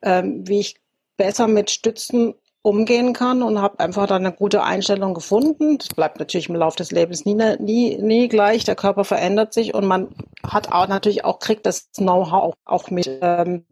ähm, 0.04 0.48
wie 0.48 0.60
ich 0.60 0.76
besser 1.18 1.48
mit 1.48 1.72
Stützen 1.72 2.36
umgehen 2.62 3.14
kann 3.14 3.44
und 3.44 3.62
habe 3.62 3.80
einfach 3.80 4.08
dann 4.08 4.26
eine 4.26 4.36
gute 4.36 4.64
Einstellung 4.64 5.14
gefunden. 5.14 5.78
Das 5.78 5.90
bleibt 5.90 6.20
natürlich 6.20 6.50
im 6.50 6.56
Laufe 6.56 6.78
des 6.78 6.92
Lebens 6.92 7.26
nie, 7.26 7.36
nie, 7.60 7.98
nie 7.98 8.28
gleich. 8.28 8.64
Der 8.64 8.76
Körper 8.76 9.04
verändert 9.04 9.54
sich 9.54 9.74
und 9.74 9.86
man 9.86 10.10
hat 10.44 10.72
auch 10.72 10.88
natürlich 10.88 11.26
auch 11.26 11.40
kriegt 11.40 11.66
das 11.66 11.92
Know-how 11.96 12.56
auch 12.66 12.90
mit 12.90 13.10
ähm, 13.22 13.66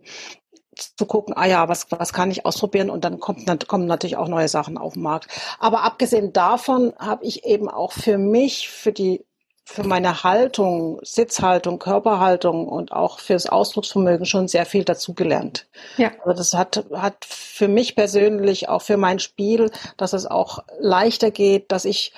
zu 0.76 1.06
gucken, 1.06 1.34
ah 1.36 1.46
ja, 1.46 1.70
was, 1.70 1.88
was 1.92 2.14
kann 2.14 2.32
ich 2.32 2.46
ausprobieren 2.46 2.90
und 2.90 3.04
dann 3.04 3.20
kommt, 3.20 3.48
dann 3.48 3.60
kommen 3.60 3.86
natürlich 3.86 4.18
auch 4.18 4.28
neue 4.28 4.48
Sachen 4.48 4.78
auf 4.78 4.94
den 4.94 5.04
Markt. 5.04 5.28
Aber 5.60 5.84
abgesehen 5.84 6.34
davon 6.34 6.94
habe 6.98 7.26
ich 7.26 7.46
eben 7.46 7.70
auch 7.70 7.92
für 7.92 8.18
mich, 8.18 8.70
für 8.70 8.92
die 8.92 9.26
für 9.66 9.84
meine 9.84 10.24
Haltung, 10.24 11.00
Sitzhaltung, 11.04 11.80
Körperhaltung 11.80 12.68
und 12.68 12.92
auch 12.92 13.20
fürs 13.20 13.48
Ausdrucksvermögen 13.48 14.26
schon 14.26 14.48
sehr 14.48 14.66
viel 14.66 14.84
dazugelernt. 14.84 15.68
Ja. 15.98 16.12
Also 16.24 16.38
das 16.38 16.54
hat, 16.54 16.86
hat 16.94 17.26
für 17.26 17.68
mich 17.68 17.96
persönlich, 17.96 18.68
auch 18.68 18.82
für 18.82 18.98
mein 18.98 19.20
Spiel, 19.20 19.72
dass 19.98 20.14
es 20.14 20.26
auch 20.26 20.60
leichter 20.80 21.32
geht, 21.32 21.72
dass 21.72 21.86
ich 21.86 22.14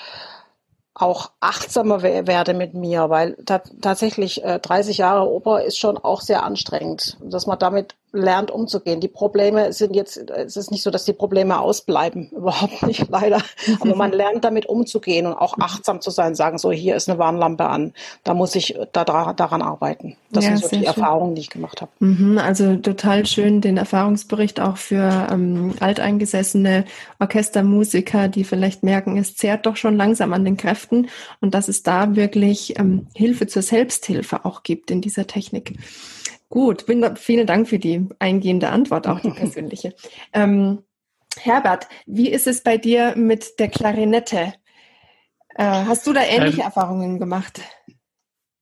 auch 0.95 1.31
achtsamer 1.41 2.01
werde 2.03 2.53
mit 2.53 2.73
mir, 2.73 3.09
weil 3.09 3.35
tatsächlich 3.45 4.43
äh, 4.45 4.59
30 4.59 4.97
Jahre 4.97 5.29
Oper 5.29 5.61
ist 5.61 5.77
schon 5.77 5.97
auch 5.97 6.21
sehr 6.21 6.43
anstrengend, 6.43 7.17
dass 7.21 7.47
man 7.47 7.59
damit 7.59 7.95
lernt 8.15 8.51
umzugehen. 8.51 8.99
Die 8.99 9.07
Probleme 9.07 9.73
sind 9.73 9.95
jetzt, 9.95 10.17
es 10.17 10.57
ist 10.57 10.71
nicht 10.71 10.83
so, 10.83 10.89
dass 10.89 11.05
die 11.05 11.13
Probleme 11.13 11.59
ausbleiben, 11.59 12.29
überhaupt 12.35 12.83
nicht, 12.83 13.07
leider. 13.09 13.41
Aber 13.79 13.95
man 13.95 14.11
lernt 14.13 14.43
damit 14.43 14.65
umzugehen 14.65 15.25
und 15.25 15.33
auch 15.33 15.57
achtsam 15.59 16.01
zu 16.01 16.09
sein, 16.09 16.35
sagen 16.35 16.57
so, 16.57 16.71
hier 16.71 16.95
ist 16.95 17.09
eine 17.09 17.19
Warnlampe 17.19 17.65
an, 17.65 17.93
da 18.23 18.33
muss 18.33 18.55
ich 18.55 18.77
da, 18.91 19.03
daran 19.03 19.61
arbeiten. 19.61 20.15
Das 20.31 20.45
ja, 20.45 20.51
sind 20.51 20.63
so 20.63 20.69
die 20.69 20.75
schön. 20.77 20.85
Erfahrungen, 20.85 21.35
die 21.35 21.41
ich 21.41 21.49
gemacht 21.49 21.81
habe. 21.81 21.91
Mhm, 21.99 22.37
also 22.37 22.75
total 22.77 23.25
schön 23.25 23.61
den 23.61 23.77
Erfahrungsbericht 23.77 24.59
auch 24.59 24.77
für 24.77 25.27
ähm, 25.31 25.73
alteingesessene 25.79 26.85
Orchestermusiker, 27.19 28.27
die 28.27 28.43
vielleicht 28.43 28.83
merken, 28.83 29.17
es 29.17 29.35
zehrt 29.35 29.65
doch 29.65 29.75
schon 29.75 29.95
langsam 29.95 30.33
an 30.33 30.45
den 30.45 30.57
Kräften 30.57 31.07
und 31.41 31.53
dass 31.53 31.67
es 31.67 31.83
da 31.83 32.15
wirklich 32.15 32.79
ähm, 32.79 33.07
Hilfe 33.15 33.47
zur 33.47 33.61
Selbsthilfe 33.61 34.45
auch 34.45 34.63
gibt 34.63 34.91
in 34.91 35.01
dieser 35.01 35.27
Technik. 35.27 35.73
Gut, 36.49 36.85
bin, 36.85 37.15
vielen 37.15 37.47
Dank 37.47 37.67
für 37.67 37.79
die 37.79 38.07
eingehende 38.19 38.69
Antwort, 38.69 39.07
auch 39.07 39.19
die 39.19 39.31
persönliche. 39.35 39.95
ähm, 40.33 40.83
Herbert, 41.37 41.87
wie 42.05 42.29
ist 42.29 42.47
es 42.47 42.63
bei 42.63 42.77
dir 42.77 43.15
mit 43.17 43.59
der 43.59 43.67
Klarinette? 43.67 44.53
Äh, 45.55 45.63
hast 45.63 46.07
du 46.07 46.13
da 46.13 46.21
ähnliche 46.21 46.61
ähm, 46.61 46.67
Erfahrungen 46.67 47.19
gemacht? 47.19 47.61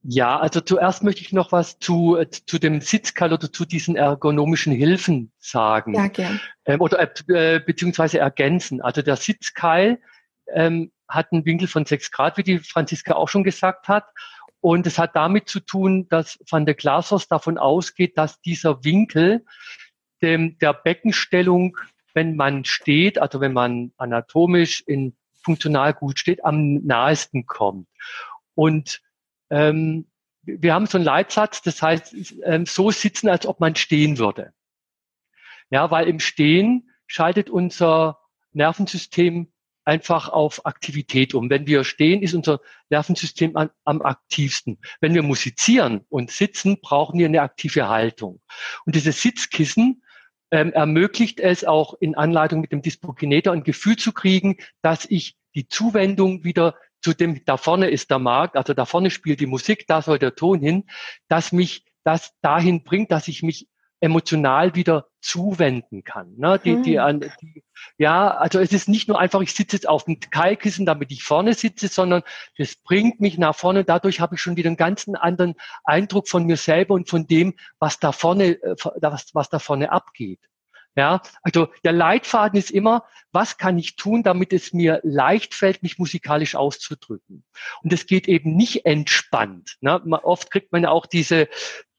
Ja, 0.06 0.38
also 0.38 0.60
zuerst 0.60 1.02
möchte 1.04 1.22
ich 1.22 1.32
noch 1.32 1.52
was 1.52 1.80
zu, 1.80 2.18
zu 2.46 2.60
dem 2.60 2.82
Sitzkeil 2.82 3.32
oder 3.32 3.52
zu 3.52 3.66
diesen 3.66 3.96
ergonomischen 3.96 4.74
Hilfen 4.74 5.32
sagen. 5.40 5.94
Ja, 5.94 6.08
gern. 6.08 6.42
Ähm, 6.66 6.82
oder 6.82 7.00
äh, 7.30 7.60
beziehungsweise 7.60 8.20
ergänzen. 8.20 8.82
Also 8.82 9.02
der 9.02 9.16
Sitzkeil 9.16 10.02
ähm, 10.52 10.92
hat 11.08 11.32
einen 11.32 11.46
Winkel 11.46 11.70
von 11.70 11.86
sechs 11.86 12.12
Grad, 12.12 12.38
wie 12.38 12.44
die 12.44 12.60
Franziska 12.60 13.14
auch 13.14 13.30
schon 13.30 13.46
gesagt 13.46 13.88
hat. 13.88 14.06
Und 14.64 14.88
es 14.88 14.98
hat 14.98 15.18
damit 15.18 15.50
zu 15.50 15.60
tun, 15.60 16.08
dass 16.08 16.40
Van 16.50 16.66
der 16.66 16.74
Glasos 16.74 17.28
davon 17.28 17.58
ausgeht, 17.58 18.18
dass 18.18 18.40
dieser 18.40 18.86
Winkel 18.86 19.46
dem, 20.22 20.58
der 20.60 20.74
Beckenstellung, 20.74 21.76
wenn 22.14 22.38
man 22.38 22.64
steht, 22.64 23.20
also 23.20 23.42
wenn 23.42 23.52
man 23.52 23.92
anatomisch 23.98 24.82
in 24.88 25.18
funktional 25.44 25.94
gut 25.94 26.18
steht, 26.18 26.46
am 26.46 26.76
nahesten 26.76 27.46
kommt. 27.46 27.90
Und 28.56 29.02
ähm, 29.50 30.10
wir 30.44 30.74
haben 30.74 30.86
so 30.86 30.98
einen 30.98 31.04
Leitsatz, 31.04 31.62
das 31.62 31.82
heißt, 31.82 32.16
ähm, 32.46 32.66
so 32.66 32.90
sitzen, 32.90 33.28
als 33.28 33.46
ob 33.46 33.60
man 33.60 33.76
stehen 33.76 34.18
würde. 34.18 34.54
Ja, 35.72 35.92
weil 35.92 36.08
im 36.08 36.22
Stehen 36.22 36.90
schaltet 37.06 37.50
unser 37.50 38.18
Nervensystem 38.54 39.52
einfach 39.86 40.30
auf 40.30 40.66
Aktivität 40.66 41.34
um. 41.34 41.50
Wenn 41.50 41.68
wir 41.68 41.84
stehen, 41.84 42.22
ist 42.22 42.34
unser 42.34 42.60
Nervensystem 42.90 43.56
an, 43.56 43.70
am 43.84 44.02
aktivsten. 44.02 44.80
Wenn 45.02 45.14
wir 45.14 45.24
musizieren 45.24 46.06
und 46.10 46.32
sitzen, 46.32 46.80
brauchen 46.82 47.20
wir 47.20 47.26
eine 47.26 47.42
aktive 47.42 47.90
Haltung. 47.90 48.42
Und 48.86 48.96
dieses 48.96 49.22
Sitzkissen 49.22 50.04
ähm, 50.52 50.72
ermöglicht 50.74 51.40
es 51.40 51.66
auch 51.66 51.96
in 52.00 52.16
Anleitung 52.16 52.62
mit 52.62 52.72
dem 52.72 52.82
Disprokineter 52.82 53.52
ein 53.52 53.64
Gefühl 53.64 53.98
zu 53.98 54.14
kriegen, 54.14 54.58
dass 54.82 55.06
ich 55.06 55.36
die 55.56 55.68
Zuwendung 55.68 56.44
wieder 56.44 56.76
zu 57.02 57.14
dem, 57.14 57.44
da 57.46 57.58
vorne 57.58 57.90
ist 57.90 58.12
der 58.12 58.20
Markt, 58.20 58.56
also 58.56 58.74
da 58.74 58.86
vorne 58.86 59.12
spielt 59.12 59.40
die 59.40 59.46
Musik, 59.46 59.86
da 59.88 60.02
soll 60.02 60.20
der 60.20 60.36
Ton 60.36 60.62
hin, 60.62 60.86
dass 61.28 61.52
mich 61.52 61.86
das 62.04 62.34
dahin 62.42 62.84
bringt, 62.84 63.12
dass 63.12 63.28
ich 63.28 63.44
mich 63.44 63.68
emotional 64.00 64.76
wieder 64.76 65.08
zuwenden 65.24 66.04
kann. 66.04 66.36
Ne? 66.38 66.60
Die, 66.64 66.82
die, 66.82 67.00
hm. 67.00 67.22
die, 67.42 67.64
ja, 67.98 68.30
also 68.30 68.60
es 68.60 68.72
ist 68.72 68.90
nicht 68.90 69.08
nur 69.08 69.20
einfach, 69.20 69.42
ich 69.42 69.54
sitze 69.54 69.78
jetzt 69.78 69.88
auf 69.88 70.06
dem 70.06 70.20
Keilkissen, 70.20 70.86
damit 70.86 71.12
ich 71.12 71.24
vorne 71.24 71.54
sitze, 71.54 71.88
sondern 71.88 72.24
das 72.58 72.76
bringt 72.76 73.20
mich 73.20 73.38
nach 73.38 73.56
vorne. 73.56 73.84
Dadurch 73.84 74.20
habe 74.20 74.36
ich 74.36 74.42
schon 74.42 74.58
wieder 74.58 74.68
einen 74.68 74.78
ganz 74.78 75.08
anderen 75.08 75.56
Eindruck 75.84 76.28
von 76.28 76.46
mir 76.46 76.58
selber 76.58 76.94
und 76.94 77.10
von 77.10 77.26
dem, 77.26 77.56
was 77.80 78.00
da 78.00 78.12
vorne, 78.12 78.62
äh, 78.62 78.76
was, 79.02 79.34
was 79.34 79.50
da 79.50 79.60
vorne 79.60 79.92
abgeht. 79.92 80.40
Ja, 80.96 81.24
also 81.42 81.70
der 81.84 81.92
Leitfaden 81.92 82.60
ist 82.60 82.70
immer, 82.70 83.04
was 83.32 83.58
kann 83.58 83.80
ich 83.80 83.96
tun, 83.96 84.22
damit 84.22 84.54
es 84.54 84.74
mir 84.74 85.00
leicht 85.04 85.56
fällt, 85.56 85.82
mich 85.82 85.98
musikalisch 85.98 86.54
auszudrücken. 86.54 87.44
Und 87.82 87.92
es 87.92 88.06
geht 88.06 88.28
eben 88.28 88.56
nicht 88.56 88.86
entspannt. 88.86 89.78
Ne? 89.82 90.00
Oft 90.22 90.52
kriegt 90.52 90.72
man 90.72 90.84
ja 90.84 90.92
auch 90.92 91.08
diese, 91.08 91.48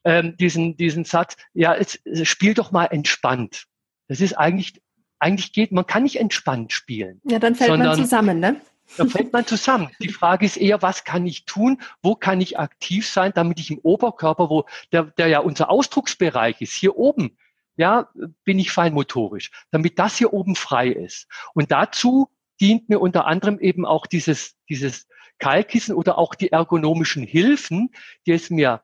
ähm, 0.05 0.37
diesen, 0.37 0.77
diesen 0.77 1.03
Satz, 1.03 1.35
ja, 1.53 1.73
es, 1.73 1.99
es 2.05 2.27
spiel 2.27 2.53
doch 2.53 2.71
mal 2.71 2.85
entspannt. 2.85 3.65
Das 4.07 4.21
ist 4.21 4.33
eigentlich, 4.33 4.81
eigentlich 5.19 5.51
geht, 5.51 5.71
man 5.71 5.87
kann 5.87 6.03
nicht 6.03 6.19
entspannt 6.19 6.71
spielen. 6.71 7.19
Ja, 7.25 7.39
dann 7.39 7.55
fällt 7.55 7.71
sondern, 7.71 7.89
man 7.89 7.97
zusammen, 7.97 8.39
ne? 8.39 8.61
Da 8.97 9.05
fällt 9.05 9.33
man 9.33 9.47
zusammen. 9.47 9.89
Die 9.99 10.09
Frage 10.09 10.45
ist 10.45 10.57
eher, 10.57 10.83
was 10.83 11.03
kann 11.03 11.25
ich 11.25 11.45
tun? 11.45 11.81
Wo 12.03 12.15
kann 12.15 12.39
ich 12.39 12.59
aktiv 12.59 13.09
sein, 13.09 13.31
damit 13.33 13.59
ich 13.59 13.71
im 13.71 13.79
Oberkörper, 13.79 14.51
wo 14.51 14.65
der, 14.91 15.05
der 15.05 15.27
ja 15.27 15.39
unser 15.39 15.71
Ausdrucksbereich 15.71 16.61
ist, 16.61 16.73
hier 16.73 16.95
oben, 16.95 17.35
ja, 17.77 18.09
bin 18.43 18.59
ich 18.59 18.71
feinmotorisch, 18.71 19.49
damit 19.71 19.97
das 19.97 20.17
hier 20.17 20.33
oben 20.33 20.55
frei 20.55 20.89
ist. 20.89 21.27
Und 21.55 21.71
dazu 21.71 22.29
dient 22.61 22.87
mir 22.87 22.99
unter 22.99 23.25
anderem 23.25 23.59
eben 23.59 23.85
auch 23.87 24.05
dieses, 24.05 24.55
dieses 24.69 25.07
Kalkissen 25.39 25.95
oder 25.95 26.19
auch 26.19 26.35
die 26.35 26.51
ergonomischen 26.51 27.23
Hilfen, 27.23 27.89
die 28.27 28.33
es 28.33 28.51
mir 28.51 28.83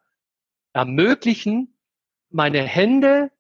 ermöglichen, 0.74 1.78
meine 2.30 2.64
Hände 2.64 3.32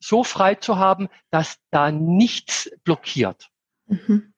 so 0.00 0.24
frei 0.24 0.54
zu 0.54 0.78
haben, 0.78 1.08
dass 1.30 1.58
da 1.70 1.90
nichts 1.90 2.70
blockiert. 2.84 3.50
Mhm. 3.86 4.32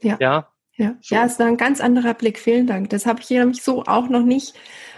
Ja. 0.00 0.16
Ja. 0.20 0.52
Ja, 0.78 0.96
so. 1.00 1.16
ja, 1.16 1.24
ist 1.24 1.40
ein 1.40 1.56
ganz 1.56 1.80
anderer 1.80 2.14
Blick. 2.14 2.38
Vielen 2.38 2.68
Dank. 2.68 2.90
Das 2.90 3.04
habe 3.04 3.20
ich 3.20 3.28
nämlich 3.30 3.64
so 3.64 3.82
auch 3.82 4.08
noch 4.08 4.22
nicht 4.22 4.54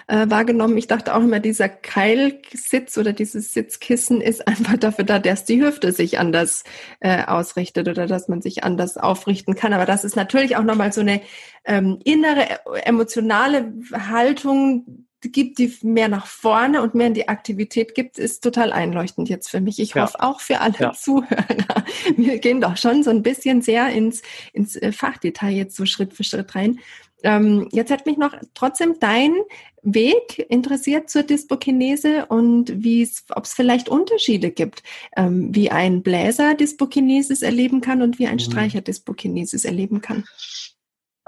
äh, 0.08 0.28
wahrgenommen. 0.28 0.76
Ich 0.76 0.88
dachte 0.88 1.14
auch 1.14 1.22
immer, 1.22 1.40
dieser 1.40 1.70
Keilsitz 1.70 2.98
oder 2.98 3.14
dieses 3.14 3.54
Sitzkissen 3.54 4.20
ist 4.20 4.46
einfach 4.46 4.76
dafür 4.76 5.06
da, 5.06 5.18
dass 5.18 5.46
die 5.46 5.62
Hüfte 5.64 5.92
sich 5.92 6.18
anders 6.18 6.64
äh, 7.00 7.24
ausrichtet 7.24 7.88
oder 7.88 8.06
dass 8.06 8.28
man 8.28 8.42
sich 8.42 8.62
anders 8.62 8.98
aufrichten 8.98 9.54
kann. 9.54 9.72
Aber 9.72 9.86
das 9.86 10.04
ist 10.04 10.16
natürlich 10.16 10.56
auch 10.56 10.64
nochmal 10.64 10.92
so 10.92 11.00
eine 11.00 11.22
ähm, 11.64 11.98
innere 12.04 12.60
emotionale 12.84 13.72
Haltung, 13.94 15.06
gibt, 15.22 15.58
die 15.58 15.72
mehr 15.82 16.08
nach 16.08 16.26
vorne 16.26 16.82
und 16.82 16.94
mehr 16.94 17.08
in 17.08 17.14
die 17.14 17.28
Aktivität 17.28 17.94
gibt, 17.94 18.18
ist 18.18 18.42
total 18.42 18.72
einleuchtend 18.72 19.28
jetzt 19.28 19.50
für 19.50 19.60
mich. 19.60 19.78
Ich 19.78 19.94
ja. 19.94 20.02
hoffe 20.02 20.22
auch 20.22 20.40
für 20.40 20.60
alle 20.60 20.78
ja. 20.78 20.92
Zuhörer. 20.92 21.84
Wir 22.16 22.38
gehen 22.38 22.60
doch 22.60 22.76
schon 22.76 23.02
so 23.02 23.10
ein 23.10 23.22
bisschen 23.22 23.62
sehr 23.62 23.88
ins, 23.88 24.22
ins 24.52 24.76
äh, 24.76 24.92
Fachdetail 24.92 25.50
jetzt 25.50 25.76
so 25.76 25.84
Schritt 25.86 26.14
für 26.14 26.24
Schritt 26.24 26.54
rein. 26.54 26.80
Ähm, 27.22 27.68
jetzt 27.70 27.90
hat 27.90 28.06
mich 28.06 28.16
noch 28.16 28.34
trotzdem 28.54 28.96
dein 28.98 29.34
Weg 29.82 30.46
interessiert 30.48 31.10
zur 31.10 31.22
Dyspokinese 31.22 32.26
und 32.26 32.82
wie 32.82 33.02
es, 33.02 33.24
ob 33.30 33.44
es 33.44 33.52
vielleicht 33.52 33.88
Unterschiede 33.88 34.50
gibt, 34.50 34.82
ähm, 35.16 35.54
wie 35.54 35.70
ein 35.70 36.02
Bläser 36.02 36.54
Dyspokinesis 36.54 37.42
erleben 37.42 37.80
kann 37.80 38.02
und 38.02 38.18
wie 38.18 38.26
ein 38.26 38.34
mhm. 38.34 38.40
Streicher 38.40 38.80
Dyspokinesis 38.80 39.64
erleben 39.64 40.00
kann. 40.00 40.24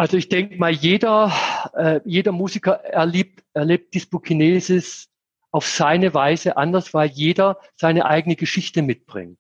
Also 0.02 0.16
ich 0.16 0.28
denke 0.28 0.56
mal, 0.56 0.72
jeder, 0.72 1.32
äh, 1.74 2.00
jeder 2.04 2.32
Musiker 2.32 2.72
erlebt, 2.72 3.44
erlebt 3.52 3.94
Dyspokinesis 3.94 5.08
auf 5.52 5.64
seine 5.64 6.12
Weise 6.12 6.56
anders, 6.56 6.92
weil 6.92 7.08
jeder 7.08 7.60
seine 7.76 8.06
eigene 8.06 8.34
Geschichte 8.34 8.82
mitbringt. 8.82 9.38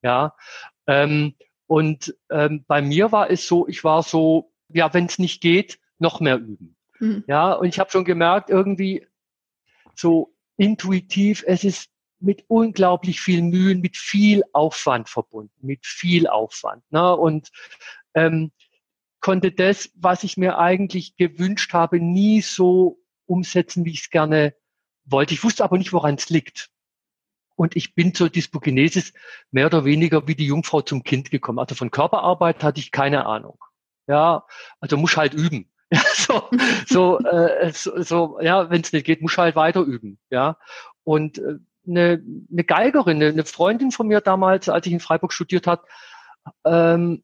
Ja, 0.00 0.36
ähm, 0.86 1.34
und 1.66 2.16
ähm, 2.30 2.64
bei 2.68 2.80
mir 2.80 3.10
war 3.10 3.28
es 3.28 3.48
so, 3.48 3.66
ich 3.66 3.82
war 3.82 4.04
so, 4.04 4.52
ja, 4.68 4.94
wenn 4.94 5.06
es 5.06 5.18
nicht 5.18 5.40
geht, 5.40 5.80
noch 5.98 6.20
mehr 6.20 6.36
üben. 6.36 6.76
Mhm. 7.00 7.24
Ja, 7.26 7.52
und 7.52 7.66
ich 7.66 7.80
habe 7.80 7.90
schon 7.90 8.04
gemerkt, 8.04 8.50
irgendwie 8.50 9.04
so 9.96 10.32
intuitiv, 10.58 11.42
es 11.44 11.64
ist 11.64 11.90
mit 12.20 12.44
unglaublich 12.46 13.20
viel 13.20 13.42
Mühen, 13.42 13.80
mit 13.80 13.96
viel 13.96 14.44
Aufwand 14.52 15.08
verbunden, 15.08 15.66
mit 15.66 15.84
viel 15.84 16.28
Aufwand. 16.28 16.84
Ne? 16.92 17.16
Und 17.16 17.50
ähm, 18.14 18.52
konnte 19.22 19.52
das, 19.52 19.90
was 19.94 20.24
ich 20.24 20.36
mir 20.36 20.58
eigentlich 20.58 21.16
gewünscht 21.16 21.72
habe, 21.72 21.98
nie 22.00 22.42
so 22.42 22.98
umsetzen, 23.26 23.86
wie 23.86 23.92
ich 23.92 24.02
es 24.02 24.10
gerne 24.10 24.54
wollte. 25.06 25.32
Ich 25.34 25.42
wusste 25.44 25.64
aber 25.64 25.78
nicht, 25.78 25.92
woran 25.94 26.16
es 26.16 26.28
liegt. 26.28 26.70
und 27.56 27.76
ich 27.76 27.94
bin 27.94 28.14
zur 28.14 28.28
Dyspokinesis 28.30 29.12
mehr 29.50 29.66
oder 29.66 29.84
weniger 29.84 30.26
wie 30.26 30.34
die 30.34 30.46
Jungfrau 30.46 30.80
zum 30.82 31.02
Kind 31.04 31.30
gekommen. 31.30 31.58
Also 31.58 31.74
von 31.74 31.90
Körperarbeit 31.90 32.62
hatte 32.64 32.80
ich 32.80 32.90
keine 32.90 33.26
Ahnung. 33.26 33.58
Ja, 34.08 34.44
also 34.80 34.96
muss 34.96 35.16
halt 35.16 35.34
üben. 35.34 35.68
So, 36.14 36.48
so, 36.86 37.18
äh, 37.18 37.70
so, 37.72 38.00
so, 38.02 38.40
ja, 38.40 38.70
wenn 38.70 38.80
es 38.80 38.92
nicht 38.92 39.04
geht, 39.04 39.20
muss 39.20 39.36
halt 39.36 39.56
weiter 39.56 39.82
üben. 39.82 40.18
Ja, 40.30 40.56
und 41.04 41.38
äh, 41.38 41.58
eine, 41.86 42.22
eine 42.50 42.64
Geigerin, 42.64 43.22
eine 43.22 43.44
Freundin 43.44 43.90
von 43.90 44.08
mir 44.08 44.20
damals, 44.20 44.68
als 44.68 44.86
ich 44.86 44.92
in 44.92 45.00
Freiburg 45.00 45.32
studiert 45.32 45.66
hat, 45.66 45.82
ähm, 46.64 47.22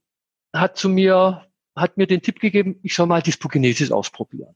hat 0.53 0.77
zu 0.77 0.89
mir, 0.89 1.48
hat 1.81 1.97
mir 1.97 2.07
den 2.07 2.23
Tipp 2.23 2.41
gegeben, 2.41 2.79
ich 2.83 2.95
soll 2.95 3.07
mal 3.07 3.23
Dyspokinesis 3.23 3.91
ausprobieren. 3.91 4.55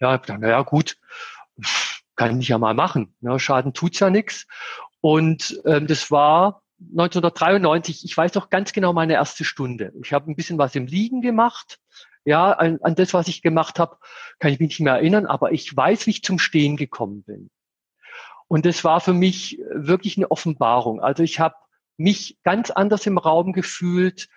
Ja, 0.00 0.14
ich 0.14 0.22
dachte, 0.22 0.40
naja, 0.40 0.62
gut, 0.62 0.96
kann 2.16 2.40
ich 2.40 2.48
ja 2.48 2.58
mal 2.58 2.74
machen. 2.74 3.14
Ne? 3.20 3.38
Schaden 3.38 3.72
tut's 3.72 4.00
ja 4.00 4.10
nichts. 4.10 4.46
Und 5.00 5.60
ähm, 5.64 5.86
das 5.86 6.10
war 6.10 6.62
1993, 6.80 8.04
ich 8.04 8.16
weiß 8.16 8.34
noch 8.34 8.50
ganz 8.50 8.72
genau 8.72 8.92
meine 8.92 9.14
erste 9.14 9.44
Stunde. 9.44 9.92
Ich 10.02 10.12
habe 10.12 10.30
ein 10.30 10.36
bisschen 10.36 10.58
was 10.58 10.74
im 10.74 10.86
Liegen 10.86 11.22
gemacht. 11.22 11.78
Ja, 12.24 12.52
an, 12.52 12.78
an 12.82 12.94
das, 12.94 13.12
was 13.12 13.28
ich 13.28 13.42
gemacht 13.42 13.78
habe, 13.78 13.98
kann 14.38 14.50
ich 14.50 14.58
mich 14.58 14.70
nicht 14.70 14.80
mehr 14.80 14.94
erinnern, 14.94 15.26
aber 15.26 15.52
ich 15.52 15.76
weiß, 15.76 16.06
wie 16.06 16.10
ich 16.10 16.22
zum 16.22 16.38
Stehen 16.38 16.76
gekommen 16.76 17.22
bin. 17.22 17.50
Und 18.48 18.66
das 18.66 18.82
war 18.84 19.00
für 19.00 19.12
mich 19.12 19.60
wirklich 19.70 20.16
eine 20.16 20.30
Offenbarung. 20.30 21.00
Also 21.00 21.22
ich 21.22 21.38
habe 21.40 21.56
mich 21.96 22.38
ganz 22.42 22.70
anders 22.70 23.06
im 23.06 23.18
Raum 23.18 23.52
gefühlt. 23.52 24.28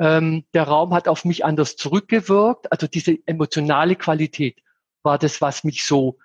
Ähm, 0.00 0.44
der 0.54 0.64
Raum 0.64 0.94
hat 0.94 1.06
auf 1.06 1.24
mich 1.24 1.44
anders 1.44 1.76
zurückgewirkt. 1.76 2.72
Also 2.72 2.88
diese 2.88 3.16
emotionale 3.26 3.94
Qualität 3.94 4.62
war 5.02 5.18
das, 5.18 5.40
was 5.40 5.62
mich 5.62 5.84
so 5.84 6.18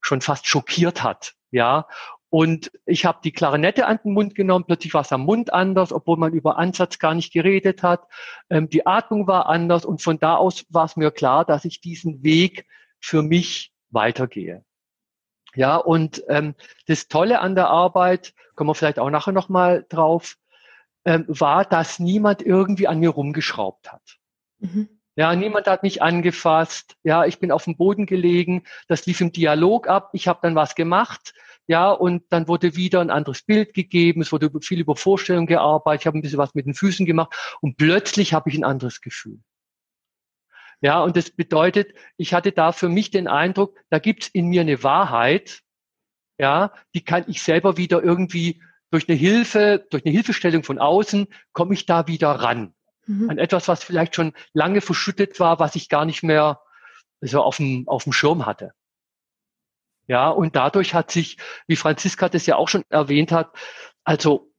schon 0.00 0.22
fast 0.22 0.46
schockiert 0.46 1.02
hat. 1.02 1.34
Ja, 1.50 1.86
und 2.30 2.70
ich 2.84 3.06
habe 3.06 3.20
die 3.24 3.32
Klarinette 3.32 3.86
an 3.86 4.00
den 4.04 4.12
Mund 4.12 4.34
genommen, 4.34 4.64
plötzlich 4.66 4.92
war 4.92 5.00
es 5.00 5.12
am 5.12 5.22
Mund 5.22 5.52
anders, 5.52 5.92
obwohl 5.92 6.18
man 6.18 6.32
über 6.32 6.58
Ansatz 6.58 6.98
gar 6.98 7.14
nicht 7.14 7.32
geredet 7.32 7.82
hat. 7.82 8.06
Ähm, 8.50 8.68
die 8.68 8.86
Atmung 8.86 9.26
war 9.26 9.46
anders 9.46 9.84
und 9.84 10.02
von 10.02 10.18
da 10.18 10.36
aus 10.36 10.66
war 10.68 10.84
es 10.84 10.96
mir 10.96 11.10
klar, 11.10 11.44
dass 11.44 11.64
ich 11.64 11.80
diesen 11.80 12.22
Weg 12.22 12.66
für 13.00 13.22
mich 13.22 13.72
weitergehe. 13.90 14.64
Ja, 15.54 15.76
und 15.76 16.22
ähm, 16.28 16.54
das 16.86 17.08
Tolle 17.08 17.40
an 17.40 17.54
der 17.54 17.68
Arbeit, 17.68 18.34
kommen 18.54 18.68
wir 18.68 18.74
vielleicht 18.74 18.98
auch 18.98 19.10
nachher 19.10 19.32
nochmal 19.32 19.86
drauf, 19.88 20.36
ähm, 21.08 21.24
war, 21.26 21.64
dass 21.64 21.98
niemand 21.98 22.42
irgendwie 22.42 22.86
an 22.86 23.00
mir 23.00 23.08
rumgeschraubt 23.08 23.90
hat. 23.90 24.18
Mhm. 24.58 24.90
Ja, 25.16 25.34
niemand 25.34 25.66
hat 25.66 25.82
mich 25.82 26.02
angefasst. 26.02 26.96
Ja, 27.02 27.24
ich 27.24 27.38
bin 27.38 27.50
auf 27.50 27.64
dem 27.64 27.78
Boden 27.78 28.04
gelegen. 28.04 28.64
Das 28.88 29.06
lief 29.06 29.22
im 29.22 29.32
Dialog 29.32 29.88
ab. 29.88 30.10
Ich 30.12 30.28
habe 30.28 30.40
dann 30.42 30.54
was 30.54 30.74
gemacht. 30.74 31.32
Ja, 31.66 31.90
und 31.90 32.24
dann 32.28 32.46
wurde 32.46 32.76
wieder 32.76 33.00
ein 33.00 33.08
anderes 33.08 33.42
Bild 33.42 33.72
gegeben. 33.72 34.20
Es 34.20 34.32
wurde 34.32 34.50
viel 34.60 34.80
über 34.80 34.96
Vorstellung 34.96 35.46
gearbeitet. 35.46 36.02
Ich 36.02 36.06
habe 36.06 36.18
ein 36.18 36.20
bisschen 36.20 36.36
was 36.36 36.54
mit 36.54 36.66
den 36.66 36.74
Füßen 36.74 37.06
gemacht. 37.06 37.34
Und 37.62 37.78
plötzlich 37.78 38.34
habe 38.34 38.50
ich 38.50 38.58
ein 38.58 38.64
anderes 38.64 39.00
Gefühl. 39.00 39.40
Ja, 40.82 41.02
und 41.02 41.16
das 41.16 41.30
bedeutet, 41.30 41.94
ich 42.18 42.34
hatte 42.34 42.52
da 42.52 42.72
für 42.72 42.90
mich 42.90 43.10
den 43.10 43.28
Eindruck, 43.28 43.78
da 43.88 43.98
gibt's 43.98 44.28
in 44.28 44.48
mir 44.48 44.60
eine 44.60 44.82
Wahrheit. 44.82 45.62
Ja, 46.38 46.74
die 46.94 47.02
kann 47.02 47.24
ich 47.28 47.42
selber 47.42 47.78
wieder 47.78 48.02
irgendwie 48.02 48.60
durch 48.90 49.08
eine 49.08 49.18
Hilfe, 49.18 49.86
durch 49.90 50.04
eine 50.04 50.12
Hilfestellung 50.12 50.62
von 50.62 50.78
außen, 50.78 51.28
komme 51.52 51.74
ich 51.74 51.86
da 51.86 52.06
wieder 52.06 52.30
ran 52.30 52.74
mhm. 53.08 53.30
an 53.30 53.38
etwas, 53.38 53.68
was 53.68 53.82
vielleicht 53.82 54.14
schon 54.14 54.32
lange 54.52 54.80
verschüttet 54.80 55.40
war, 55.40 55.58
was 55.58 55.74
ich 55.74 55.88
gar 55.88 56.04
nicht 56.04 56.22
mehr 56.22 56.60
so 57.20 57.42
auf 57.42 57.56
dem, 57.56 57.88
auf 57.88 58.04
dem 58.04 58.12
Schirm 58.12 58.46
hatte. 58.46 58.72
Ja, 60.06 60.30
und 60.30 60.56
dadurch 60.56 60.94
hat 60.94 61.10
sich, 61.10 61.36
wie 61.66 61.76
Franziska 61.76 62.28
das 62.28 62.46
ja 62.46 62.56
auch 62.56 62.68
schon 62.68 62.84
erwähnt 62.88 63.32
hat, 63.32 63.54
also 64.04 64.52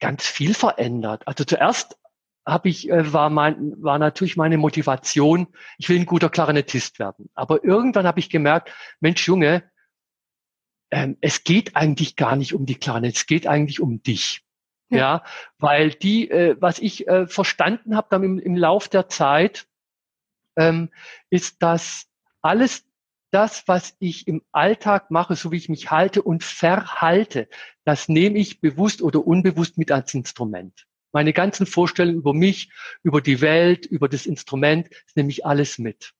ganz 0.00 0.26
viel 0.26 0.54
verändert. 0.54 1.26
Also 1.26 1.44
zuerst 1.44 1.98
habe 2.46 2.70
ich, 2.70 2.88
äh, 2.88 3.12
war 3.12 3.28
mein, 3.28 3.74
war 3.82 3.98
natürlich 3.98 4.36
meine 4.36 4.56
Motivation, 4.56 5.48
ich 5.76 5.88
will 5.90 5.98
ein 5.98 6.06
guter 6.06 6.30
Klarinettist 6.30 6.98
werden. 6.98 7.28
Aber 7.34 7.62
irgendwann 7.64 8.06
habe 8.06 8.20
ich 8.20 8.30
gemerkt, 8.30 8.72
Mensch, 9.00 9.26
Junge, 9.26 9.70
ähm, 10.90 11.16
es 11.20 11.44
geht 11.44 11.76
eigentlich 11.76 12.16
gar 12.16 12.36
nicht 12.36 12.54
um 12.54 12.66
die 12.66 12.76
Klarinette, 12.76 13.16
es 13.16 13.26
geht 13.26 13.46
eigentlich 13.46 13.80
um 13.80 14.02
dich. 14.02 14.42
Ja, 14.90 14.98
ja 14.98 15.24
weil 15.58 15.90
die, 15.90 16.30
äh, 16.30 16.56
was 16.60 16.78
ich 16.78 17.06
äh, 17.08 17.26
verstanden 17.26 17.96
habe 17.96 18.08
dann 18.10 18.22
im, 18.22 18.38
im 18.38 18.56
Lauf 18.56 18.88
der 18.88 19.08
Zeit, 19.08 19.66
ähm, 20.56 20.90
ist, 21.30 21.62
dass 21.62 22.06
alles 22.42 22.84
das, 23.30 23.64
was 23.66 23.94
ich 23.98 24.26
im 24.26 24.42
Alltag 24.52 25.10
mache, 25.10 25.36
so 25.36 25.52
wie 25.52 25.56
ich 25.56 25.68
mich 25.68 25.90
halte 25.90 26.22
und 26.22 26.42
verhalte, 26.42 27.48
das 27.84 28.08
nehme 28.08 28.38
ich 28.38 28.60
bewusst 28.60 29.02
oder 29.02 29.26
unbewusst 29.26 29.76
mit 29.76 29.92
als 29.92 30.14
Instrument. 30.14 30.86
Meine 31.12 31.32
ganzen 31.32 31.66
Vorstellungen 31.66 32.18
über 32.18 32.34
mich, 32.34 32.70
über 33.02 33.20
die 33.20 33.40
Welt, 33.40 33.86
über 33.86 34.08
das 34.08 34.26
Instrument, 34.26 34.88
das 34.90 35.16
nehme 35.16 35.30
ich 35.30 35.44
alles 35.44 35.78
mit. 35.78 36.14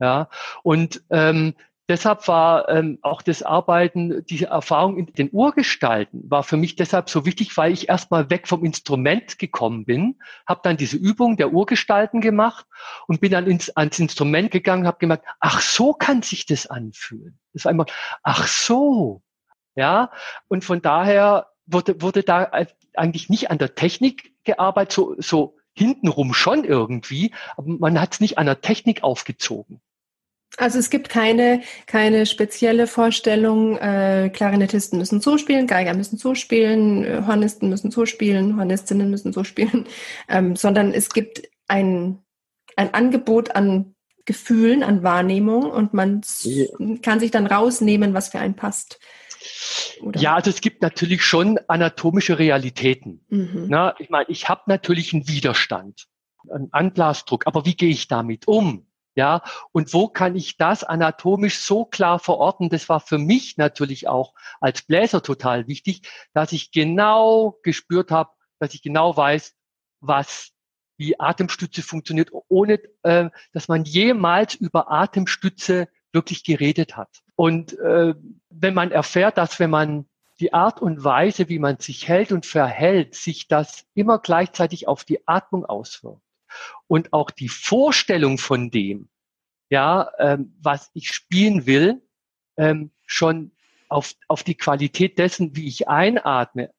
Ja, 0.00 0.28
und 0.62 1.02
ähm, 1.10 1.54
deshalb 1.88 2.26
war 2.28 2.68
ähm, 2.68 2.98
auch 3.02 3.22
das 3.22 3.42
Arbeiten, 3.42 4.24
diese 4.26 4.46
Erfahrung 4.46 4.98
in 4.98 5.06
den 5.06 5.30
Urgestalten 5.32 6.22
war 6.30 6.42
für 6.42 6.56
mich 6.56 6.76
deshalb 6.76 7.08
so 7.10 7.24
wichtig, 7.24 7.56
weil 7.56 7.72
ich 7.72 7.88
erstmal 7.88 8.30
weg 8.30 8.48
vom 8.48 8.64
Instrument 8.64 9.38
gekommen 9.38 9.84
bin, 9.84 10.16
habe 10.46 10.60
dann 10.62 10.76
diese 10.76 10.96
Übung 10.96 11.36
der 11.36 11.52
Urgestalten 11.52 12.20
gemacht 12.20 12.66
und 13.06 13.20
bin 13.20 13.32
dann 13.32 13.46
ins, 13.46 13.70
ans 13.76 13.98
Instrument 13.98 14.50
gegangen, 14.50 14.86
habe 14.86 14.98
gemerkt, 14.98 15.26
ach 15.40 15.60
so 15.60 15.92
kann 15.92 16.22
sich 16.22 16.46
das 16.46 16.66
anfühlen. 16.66 17.38
Das 17.52 17.64
war 17.64 17.70
einmal, 17.70 17.86
ach 18.22 18.46
so, 18.46 19.22
ja, 19.74 20.10
und 20.48 20.64
von 20.64 20.82
daher 20.82 21.48
wurde, 21.66 22.00
wurde 22.00 22.22
da 22.22 22.50
eigentlich 22.94 23.28
nicht 23.28 23.50
an 23.50 23.58
der 23.58 23.74
Technik 23.74 24.32
gearbeitet, 24.44 24.92
so, 24.92 25.14
so 25.18 25.56
hintenrum 25.74 26.32
schon 26.32 26.64
irgendwie, 26.64 27.32
aber 27.56 27.68
man 27.68 28.00
hat 28.00 28.14
es 28.14 28.20
nicht 28.20 28.38
an 28.38 28.46
der 28.46 28.62
Technik 28.62 29.04
aufgezogen. 29.04 29.80
Also 30.58 30.78
es 30.78 30.88
gibt 30.88 31.08
keine, 31.08 31.62
keine 31.86 32.24
spezielle 32.24 32.86
Vorstellung, 32.86 33.76
äh, 33.76 34.30
Klarinettisten 34.32 34.98
müssen 34.98 35.20
so 35.20 35.36
spielen, 35.36 35.66
Geiger 35.66 35.94
müssen 35.94 36.16
so 36.16 36.34
spielen, 36.34 37.26
Hornisten 37.26 37.68
müssen 37.68 37.90
so 37.90 38.06
spielen, 38.06 38.56
Hornistinnen 38.56 39.10
müssen 39.10 39.32
so 39.32 39.44
spielen, 39.44 39.86
ähm, 40.28 40.56
sondern 40.56 40.94
es 40.94 41.10
gibt 41.10 41.42
ein, 41.68 42.22
ein 42.76 42.94
Angebot 42.94 43.54
an 43.54 43.94
Gefühlen, 44.24 44.82
an 44.82 45.02
Wahrnehmung 45.02 45.70
und 45.70 45.94
man 45.94 46.22
ja. 46.42 46.66
kann 47.02 47.20
sich 47.20 47.30
dann 47.30 47.46
rausnehmen, 47.46 48.14
was 48.14 48.30
für 48.30 48.40
einen 48.40 48.56
passt. 48.56 48.98
Oder? 50.00 50.20
Ja, 50.20 50.34
also 50.34 50.50
es 50.50 50.60
gibt 50.60 50.82
natürlich 50.82 51.22
schon 51.22 51.58
anatomische 51.68 52.38
Realitäten. 52.38 53.24
Mhm. 53.28 53.66
Na, 53.68 53.94
ich 53.98 54.10
meine, 54.10 54.28
ich 54.28 54.48
habe 54.48 54.62
natürlich 54.66 55.12
einen 55.12 55.28
Widerstand, 55.28 56.08
einen 56.50 56.72
Anglasdruck, 56.72 57.46
aber 57.46 57.64
wie 57.66 57.76
gehe 57.76 57.90
ich 57.90 58.08
damit 58.08 58.48
um? 58.48 58.86
Ja, 59.16 59.42
und 59.72 59.94
wo 59.94 60.08
kann 60.08 60.36
ich 60.36 60.58
das 60.58 60.84
anatomisch 60.84 61.58
so 61.60 61.86
klar 61.86 62.18
verorten? 62.18 62.68
Das 62.68 62.90
war 62.90 63.00
für 63.00 63.16
mich 63.16 63.56
natürlich 63.56 64.08
auch 64.08 64.34
als 64.60 64.82
Bläser 64.82 65.22
total 65.22 65.66
wichtig, 65.66 66.02
dass 66.34 66.52
ich 66.52 66.70
genau 66.70 67.58
gespürt 67.62 68.10
habe, 68.10 68.30
dass 68.58 68.74
ich 68.74 68.82
genau 68.82 69.16
weiß, 69.16 69.54
was 70.00 70.50
wie 70.98 71.18
Atemstütze 71.18 71.82
funktioniert, 71.82 72.30
ohne 72.48 72.78
äh, 73.04 73.30
dass 73.52 73.68
man 73.68 73.84
jemals 73.84 74.54
über 74.54 74.90
Atemstütze 74.90 75.88
wirklich 76.12 76.44
geredet 76.44 76.96
hat. 76.96 77.22
Und 77.36 77.78
äh, 77.78 78.14
wenn 78.50 78.74
man 78.74 78.90
erfährt, 78.90 79.38
dass 79.38 79.58
wenn 79.58 79.70
man 79.70 80.08
die 80.40 80.52
Art 80.52 80.82
und 80.82 81.04
Weise, 81.04 81.48
wie 81.48 81.58
man 81.58 81.78
sich 81.78 82.06
hält 82.06 82.32
und 82.32 82.44
verhält, 82.44 83.14
sich 83.14 83.48
das 83.48 83.86
immer 83.94 84.18
gleichzeitig 84.18 84.88
auf 84.88 85.04
die 85.04 85.26
Atmung 85.26 85.64
auswirkt, 85.64 86.20
und 86.86 87.12
auch 87.12 87.30
die 87.30 87.48
Vorstellung 87.48 88.38
von 88.38 88.70
dem, 88.70 89.08
ja, 89.70 90.10
ähm, 90.18 90.54
was 90.60 90.90
ich 90.94 91.12
spielen 91.12 91.66
will, 91.66 92.02
ähm, 92.56 92.90
schon 93.06 93.52
auf, 93.88 94.14
auf 94.28 94.42
die 94.42 94.56
Qualität 94.56 95.18
dessen, 95.18 95.56
wie 95.56 95.66
ich 95.66 95.88
einatme, 95.88 96.70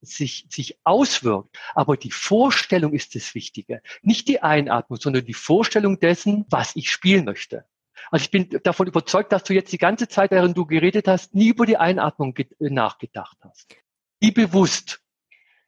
sich, 0.00 0.46
sich 0.50 0.78
auswirkt. 0.84 1.58
Aber 1.74 1.96
die 1.96 2.10
Vorstellung 2.10 2.92
ist 2.92 3.14
das 3.14 3.34
Wichtige. 3.34 3.82
Nicht 4.02 4.28
die 4.28 4.42
Einatmung, 4.42 4.98
sondern 5.00 5.24
die 5.24 5.34
Vorstellung 5.34 5.98
dessen, 6.00 6.44
was 6.50 6.76
ich 6.76 6.90
spielen 6.90 7.24
möchte. 7.24 7.64
Also 8.10 8.24
ich 8.24 8.30
bin 8.30 8.48
davon 8.62 8.86
überzeugt, 8.86 9.32
dass 9.32 9.44
du 9.44 9.54
jetzt 9.54 9.72
die 9.72 9.78
ganze 9.78 10.08
Zeit, 10.08 10.30
während 10.30 10.56
du 10.56 10.66
geredet 10.66 11.08
hast, 11.08 11.34
nie 11.34 11.48
über 11.48 11.64
die 11.64 11.76
Einatmung 11.76 12.34
nachgedacht 12.58 13.38
hast. 13.40 13.76
Nie 14.20 14.30
bewusst. 14.30 15.03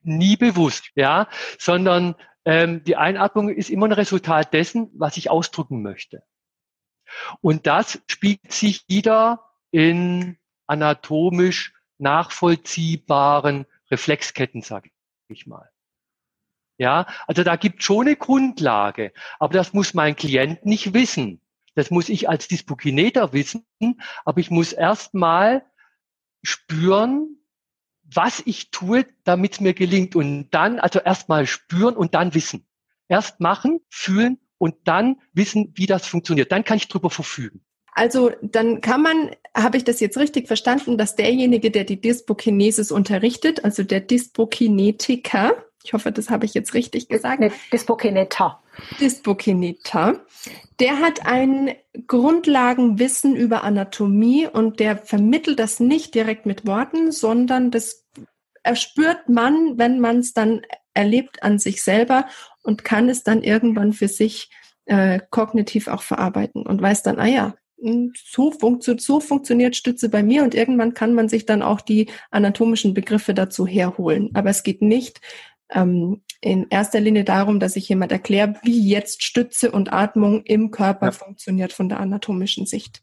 Nie 0.06 0.36
bewusst, 0.36 0.90
ja, 0.94 1.28
sondern 1.58 2.14
ähm, 2.44 2.84
die 2.84 2.96
Einatmung 2.96 3.48
ist 3.48 3.70
immer 3.70 3.86
ein 3.86 3.92
Resultat 3.92 4.54
dessen, 4.54 4.90
was 4.94 5.16
ich 5.16 5.30
ausdrücken 5.30 5.82
möchte. 5.82 6.22
Und 7.40 7.66
das 7.66 8.00
spielt 8.08 8.52
sich 8.52 8.84
wieder 8.88 9.44
in 9.72 10.38
anatomisch 10.66 11.74
nachvollziehbaren 11.98 13.66
Reflexketten, 13.90 14.62
sage 14.62 14.90
ich 15.28 15.46
mal. 15.46 15.70
Ja, 16.78 17.06
also 17.26 17.42
da 17.42 17.56
gibt 17.56 17.82
schon 17.82 18.06
eine 18.06 18.16
Grundlage, 18.16 19.12
aber 19.38 19.54
das 19.54 19.72
muss 19.72 19.94
mein 19.94 20.14
Klient 20.14 20.66
nicht 20.66 20.94
wissen. 20.94 21.40
Das 21.74 21.90
muss 21.90 22.08
ich 22.08 22.28
als 22.28 22.48
Dispokineter 22.48 23.32
wissen, 23.32 23.66
aber 24.24 24.40
ich 24.40 24.50
muss 24.50 24.72
erstmal 24.72 25.64
spüren, 26.42 27.38
was 28.14 28.42
ich 28.44 28.70
tue, 28.70 29.06
damit 29.24 29.54
es 29.54 29.60
mir 29.60 29.74
gelingt. 29.74 30.16
Und 30.16 30.48
dann, 30.50 30.78
also 30.78 31.00
erstmal 31.00 31.46
spüren 31.46 31.96
und 31.96 32.14
dann 32.14 32.34
wissen. 32.34 32.66
Erst 33.08 33.40
machen, 33.40 33.80
fühlen 33.88 34.38
und 34.58 34.74
dann 34.84 35.20
wissen, 35.32 35.72
wie 35.76 35.86
das 35.86 36.06
funktioniert. 36.06 36.52
Dann 36.52 36.64
kann 36.64 36.76
ich 36.76 36.88
drüber 36.88 37.10
verfügen. 37.10 37.60
Also 37.92 38.30
dann 38.42 38.82
kann 38.82 39.02
man, 39.02 39.30
habe 39.56 39.78
ich 39.78 39.84
das 39.84 40.00
jetzt 40.00 40.18
richtig 40.18 40.48
verstanden, 40.48 40.98
dass 40.98 41.16
derjenige, 41.16 41.70
der 41.70 41.84
die 41.84 42.00
Dyspokinesis 42.00 42.92
unterrichtet, 42.92 43.64
also 43.64 43.82
der 43.84 44.00
Dyspokinetiker, 44.00 45.64
ich 45.82 45.92
hoffe, 45.94 46.12
das 46.12 46.28
habe 46.28 46.44
ich 46.44 46.52
jetzt 46.52 46.74
richtig 46.74 47.08
gesagt. 47.08 47.40
Nee, 47.40 47.52
Dyspokineter, 49.00 50.24
der 50.80 51.00
hat 51.00 51.26
ein 51.26 51.74
Grundlagenwissen 52.06 53.36
über 53.36 53.64
Anatomie 53.64 54.46
und 54.46 54.80
der 54.80 54.98
vermittelt 54.98 55.58
das 55.58 55.80
nicht 55.80 56.14
direkt 56.14 56.46
mit 56.46 56.66
Worten, 56.66 57.12
sondern 57.12 57.70
das 57.70 58.04
erspürt 58.62 59.28
man, 59.28 59.78
wenn 59.78 60.00
man 60.00 60.18
es 60.18 60.32
dann 60.32 60.62
erlebt 60.92 61.42
an 61.42 61.58
sich 61.58 61.82
selber 61.82 62.26
und 62.62 62.84
kann 62.84 63.08
es 63.08 63.22
dann 63.22 63.42
irgendwann 63.42 63.92
für 63.92 64.08
sich 64.08 64.50
äh, 64.86 65.20
kognitiv 65.30 65.88
auch 65.88 66.02
verarbeiten 66.02 66.66
und 66.66 66.82
weiß 66.82 67.02
dann, 67.02 67.18
ah 67.18 67.26
ja, 67.26 67.54
hm, 67.80 68.12
so, 68.14 68.50
funktio 68.50 68.96
so 68.98 69.20
funktioniert 69.20 69.76
Stütze 69.76 70.08
bei 70.08 70.22
mir 70.22 70.42
und 70.42 70.54
irgendwann 70.54 70.94
kann 70.94 71.14
man 71.14 71.28
sich 71.28 71.46
dann 71.46 71.62
auch 71.62 71.80
die 71.80 72.08
anatomischen 72.30 72.94
Begriffe 72.94 73.34
dazu 73.34 73.66
herholen. 73.66 74.30
Aber 74.34 74.50
es 74.50 74.62
geht 74.62 74.82
nicht 74.82 75.20
ähm, 75.70 76.22
in 76.40 76.66
erster 76.70 77.00
Linie 77.00 77.24
darum, 77.24 77.60
dass 77.60 77.76
ich 77.76 77.88
jemand 77.88 78.12
erkläre, 78.12 78.54
wie 78.62 78.88
jetzt 78.88 79.22
Stütze 79.22 79.70
und 79.70 79.92
Atmung 79.92 80.42
im 80.44 80.70
Körper 80.70 81.06
ja. 81.06 81.12
funktioniert 81.12 81.72
von 81.72 81.88
der 81.88 82.00
anatomischen 82.00 82.66
Sicht. 82.66 83.02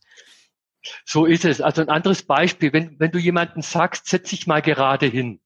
So 1.06 1.26
ist 1.26 1.46
es. 1.46 1.62
Also 1.62 1.82
ein 1.82 1.90
anderes 1.90 2.24
Beispiel, 2.24 2.74
wenn, 2.74 3.00
wenn 3.00 3.12
du 3.12 3.20
jemanden 3.20 3.62
sagst, 3.62 4.08
setz 4.08 4.30
dich 4.30 4.48
mal 4.48 4.62
gerade 4.62 5.06
hin. 5.06 5.40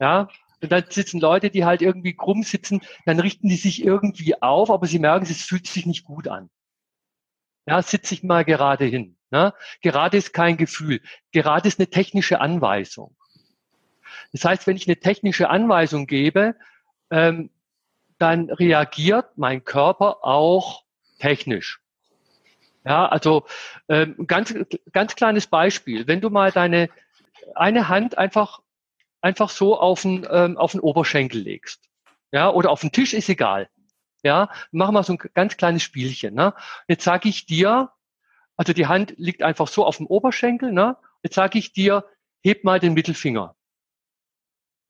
Ja, 0.00 0.28
und 0.62 0.70
dann 0.70 0.84
sitzen 0.88 1.20
Leute, 1.20 1.50
die 1.50 1.64
halt 1.64 1.82
irgendwie 1.82 2.14
krumm 2.14 2.42
sitzen, 2.44 2.80
dann 3.04 3.18
richten 3.18 3.48
die 3.48 3.56
sich 3.56 3.84
irgendwie 3.84 4.40
auf, 4.40 4.70
aber 4.70 4.86
sie 4.86 5.00
merken, 5.00 5.26
es 5.28 5.42
fühlt 5.42 5.66
sich 5.66 5.86
nicht 5.86 6.04
gut 6.04 6.28
an. 6.28 6.50
Ja, 7.66 7.82
sitze 7.82 8.14
ich 8.14 8.22
mal 8.22 8.44
gerade 8.44 8.84
hin. 8.84 9.16
Ne? 9.30 9.52
Gerade 9.82 10.16
ist 10.16 10.32
kein 10.32 10.56
Gefühl. 10.56 11.00
Gerade 11.32 11.68
ist 11.68 11.78
eine 11.78 11.88
technische 11.88 12.40
Anweisung. 12.40 13.16
Das 14.32 14.44
heißt, 14.44 14.66
wenn 14.66 14.76
ich 14.76 14.86
eine 14.86 14.98
technische 14.98 15.50
Anweisung 15.50 16.06
gebe, 16.06 16.54
ähm, 17.10 17.50
dann 18.18 18.50
reagiert 18.50 19.36
mein 19.36 19.64
Körper 19.64 20.24
auch 20.24 20.84
technisch. 21.18 21.80
Ja, 22.84 23.06
also 23.06 23.44
ähm, 23.88 24.26
ganz 24.26 24.54
ganz 24.92 25.14
kleines 25.14 25.46
Beispiel. 25.46 26.06
Wenn 26.06 26.20
du 26.20 26.30
mal 26.30 26.50
deine 26.50 26.88
eine 27.54 27.88
Hand 27.88 28.18
einfach 28.18 28.60
einfach 29.20 29.50
so 29.50 29.78
auf 29.78 30.02
den 30.02 30.26
ähm, 30.30 30.56
auf 30.56 30.72
den 30.72 30.80
Oberschenkel 30.80 31.40
legst, 31.40 31.88
ja, 32.32 32.50
oder 32.50 32.70
auf 32.70 32.80
den 32.80 32.92
Tisch 32.92 33.12
ist 33.12 33.28
egal. 33.28 33.68
Ja, 34.24 34.50
machen 34.70 34.94
wir 34.94 35.02
so 35.02 35.14
ein 35.14 35.18
ganz 35.34 35.56
kleines 35.56 35.82
Spielchen. 35.82 36.34
Ne? 36.34 36.54
Jetzt 36.86 37.04
sage 37.04 37.28
ich 37.28 37.46
dir, 37.46 37.90
also 38.56 38.72
die 38.72 38.86
Hand 38.86 39.14
liegt 39.16 39.42
einfach 39.42 39.66
so 39.66 39.84
auf 39.84 39.96
dem 39.96 40.06
Oberschenkel. 40.06 40.72
Ne? 40.72 40.96
Jetzt 41.22 41.34
sage 41.34 41.58
ich 41.58 41.72
dir, 41.72 42.04
heb 42.42 42.62
mal 42.62 42.78
den 42.78 42.94
Mittelfinger. 42.94 43.56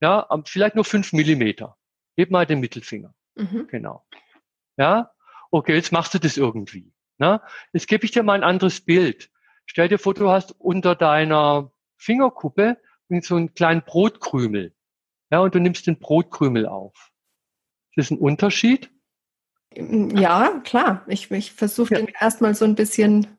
Ja, 0.02 0.28
vielleicht 0.44 0.74
nur 0.74 0.84
fünf 0.84 1.12
Millimeter. 1.12 1.78
Heb 2.16 2.30
mal 2.30 2.44
den 2.44 2.60
Mittelfinger. 2.60 3.14
Mhm. 3.36 3.68
Genau. 3.68 4.04
Ja, 4.76 5.12
okay, 5.50 5.74
jetzt 5.74 5.92
machst 5.92 6.12
du 6.12 6.18
das 6.18 6.36
irgendwie. 6.36 6.92
Ne? 7.18 7.40
Jetzt 7.72 7.86
gebe 7.86 8.04
ich 8.04 8.10
dir 8.10 8.24
mal 8.24 8.34
ein 8.34 8.44
anderes 8.44 8.80
Bild. 8.80 9.30
Stell 9.64 9.88
dir 9.88 9.98
vor, 9.98 10.12
du 10.12 10.28
hast 10.28 10.52
unter 10.58 10.96
deiner 10.96 11.72
Fingerkuppe 11.96 12.78
so 13.20 13.36
einen 13.36 13.54
kleinen 13.54 13.82
Brotkrümel. 13.82 14.74
Ja, 15.30 15.40
und 15.40 15.54
du 15.54 15.60
nimmst 15.60 15.86
den 15.86 15.98
Brotkrümel 15.98 16.66
auf. 16.66 17.12
Das 17.94 18.06
ist 18.06 18.10
ein 18.10 18.18
Unterschied. 18.18 18.90
Ja, 19.74 20.60
klar. 20.64 21.04
Ich, 21.06 21.30
ich 21.30 21.52
versuche 21.52 21.94
ja. 21.94 22.00
den 22.00 22.12
erstmal 22.18 22.54
so 22.54 22.64
ein 22.64 22.74
bisschen 22.74 23.38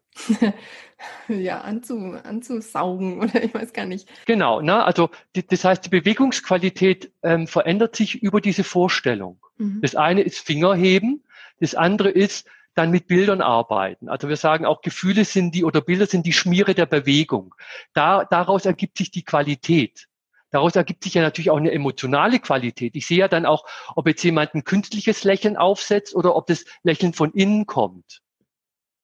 ja, 1.28 1.62
anzu, 1.62 2.18
anzusaugen 2.24 3.20
oder 3.22 3.44
ich 3.44 3.54
weiß 3.54 3.74
gar 3.74 3.86
nicht. 3.86 4.08
Genau, 4.26 4.62
ne? 4.62 4.84
also 4.84 5.10
die, 5.36 5.46
das 5.46 5.64
heißt, 5.64 5.86
die 5.86 5.90
Bewegungsqualität 5.90 7.12
ähm, 7.24 7.48
verändert 7.48 7.96
sich 7.96 8.22
über 8.22 8.42
diese 8.42 8.64
Vorstellung. 8.64 9.40
Mhm. 9.58 9.80
Das 9.82 9.96
eine 9.96 10.22
ist 10.22 10.40
Fingerheben, 10.40 11.24
das 11.60 11.76
andere 11.76 12.10
ist 12.10 12.48
dann 12.76 12.92
mit 12.92 13.08
Bildern 13.08 13.42
arbeiten. 13.42 14.10
Also 14.10 14.30
wir 14.30 14.36
sagen 14.36 14.66
auch, 14.66 14.82
Gefühle 14.82 15.26
sind 15.26 15.54
die 15.54 15.64
oder 15.64 15.82
Bilder 15.82 16.08
sind 16.08 16.26
die 16.26 16.34
Schmiere 16.34 16.74
der 16.74 16.88
Bewegung. 16.88 17.54
Da, 17.94 18.26
daraus 18.26 18.66
ergibt 18.66 18.98
sich 18.98 19.12
die 19.12 19.24
Qualität. 19.24 20.08
Daraus 20.50 20.76
ergibt 20.76 21.04
sich 21.04 21.16
ja 21.16 21.22
natürlich 21.22 21.50
auch 21.50 21.58
eine 21.58 21.72
emotionale 21.72 22.40
Qualität. 22.40 22.96
Ich 22.96 23.08
sehe 23.08 23.18
ja 23.18 23.28
dann 23.28 23.46
auch, 23.46 23.66
ob 23.96 24.08
jetzt 24.08 24.24
jemand 24.24 24.54
ein 24.54 24.64
künstliches 24.64 25.24
Lächeln 25.24 25.58
aufsetzt 25.58 26.16
oder 26.16 26.36
ob 26.36 26.48
das 26.48 26.66
Lächeln 26.84 27.14
von 27.14 27.32
innen 27.32 27.66
kommt. 27.66 28.22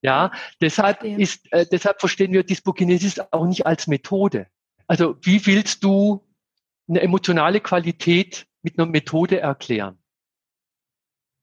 Ja, 0.01 0.31
deshalb 0.62 1.03
ist, 1.03 1.51
äh, 1.51 1.65
deshalb 1.69 1.99
verstehen 1.99 2.31
wir 2.31 2.43
Dyspokinesis 2.43 3.19
auch 3.31 3.45
nicht 3.45 3.65
als 3.65 3.88
Methode. 3.88 4.47
Also 4.88 5.17
wie 5.21 5.45
willst 5.45 5.83
du 5.83 6.25
eine 6.88 7.01
emotionale 7.01 7.59
Qualität 7.59 8.47
mit 8.62 8.79
einer 8.79 8.88
Methode 8.88 9.39
erklären? 9.39 9.99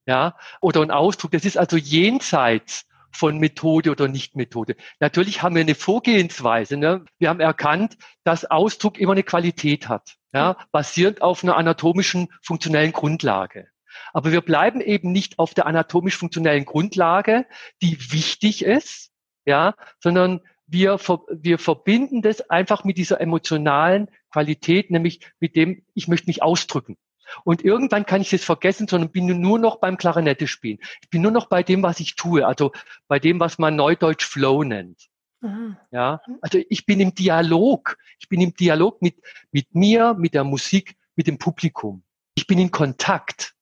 Ja, 0.07 0.37
oder 0.61 0.83
ein 0.83 0.91
Ausdruck. 0.91 1.33
Das 1.33 1.45
ist 1.45 1.59
also 1.59 1.77
jenseits 1.77 2.87
von 3.11 3.39
Methode 3.39 3.91
oder 3.91 4.09
Nicht-Methode. 4.09 4.77
Natürlich 5.01 5.43
haben 5.43 5.55
wir 5.55 5.63
eine 5.63 5.75
Vorgehensweise. 5.75 6.77
Ne? 6.77 7.05
Wir 7.19 7.29
haben 7.29 7.41
erkannt, 7.41 7.97
dass 8.25 8.45
Ausdruck 8.45 8.99
immer 8.99 9.13
eine 9.13 9.23
Qualität 9.23 9.89
hat, 9.89 10.17
ja, 10.33 10.57
basierend 10.71 11.23
auf 11.23 11.43
einer 11.43 11.57
anatomischen, 11.57 12.29
funktionellen 12.43 12.93
Grundlage. 12.93 13.69
Aber 14.13 14.33
wir 14.33 14.41
bleiben 14.41 14.81
eben 14.81 15.13
nicht 15.13 15.39
auf 15.39 15.55
der 15.55 15.67
anatomisch-funktionellen 15.67 16.65
Grundlage, 16.65 17.47
die 17.83 17.99
wichtig 18.13 18.65
ist, 18.65 19.11
ja, 19.45 19.75
sondern 20.01 20.41
wir, 20.67 20.99
wir 21.31 21.59
verbinden 21.59 22.23
das 22.23 22.51
einfach 22.51 22.85
mit 22.85 22.99
dieser 22.99 23.21
emotionalen 23.21 24.09
Qualität, 24.31 24.91
nämlich 24.91 25.21
mit 25.39 25.57
dem, 25.57 25.85
ich 25.95 26.09
möchte 26.09 26.27
mich 26.27 26.43
ausdrücken. 26.43 26.97
Und 27.45 27.65
irgendwann 27.65 28.07
kann 28.07 28.21
ich 28.21 28.33
es 28.33 28.45
vergessen, 28.45 28.89
sondern 28.89 29.11
bin 29.11 29.27
nur 29.41 29.59
noch 29.59 29.77
beim 29.77 29.97
Klarinette 29.97 30.47
spielen. 30.47 30.79
Ich 31.03 31.11
bin 31.11 31.23
nur 31.23 31.33
noch 31.33 31.47
bei 31.49 31.63
dem, 31.63 31.83
was 31.83 32.01
ich 32.01 32.15
tue, 32.15 32.47
also 32.47 32.73
bei 33.09 33.19
dem, 33.19 33.41
was 33.41 33.59
man 33.59 33.77
neudeutsch 33.77 34.25
Flow 34.25 34.63
nennt. 34.63 35.09
Aha. 35.43 35.77
Ja, 35.91 36.21
also 36.41 36.59
ich 36.69 36.87
bin 36.87 37.01
im 37.01 37.15
Dialog. 37.15 37.99
Ich 38.19 38.29
bin 38.29 38.41
im 38.41 38.55
Dialog 38.55 39.03
mit, 39.03 39.17
mit 39.53 39.75
mir, 39.75 40.15
mit 40.15 40.35
der 40.35 40.45
Musik, 40.45 40.97
mit 41.15 41.27
dem 41.27 41.39
Publikum. 41.39 42.05
Ich 42.35 42.47
bin 42.47 42.59
in 42.59 42.71
Kontakt. 42.71 43.55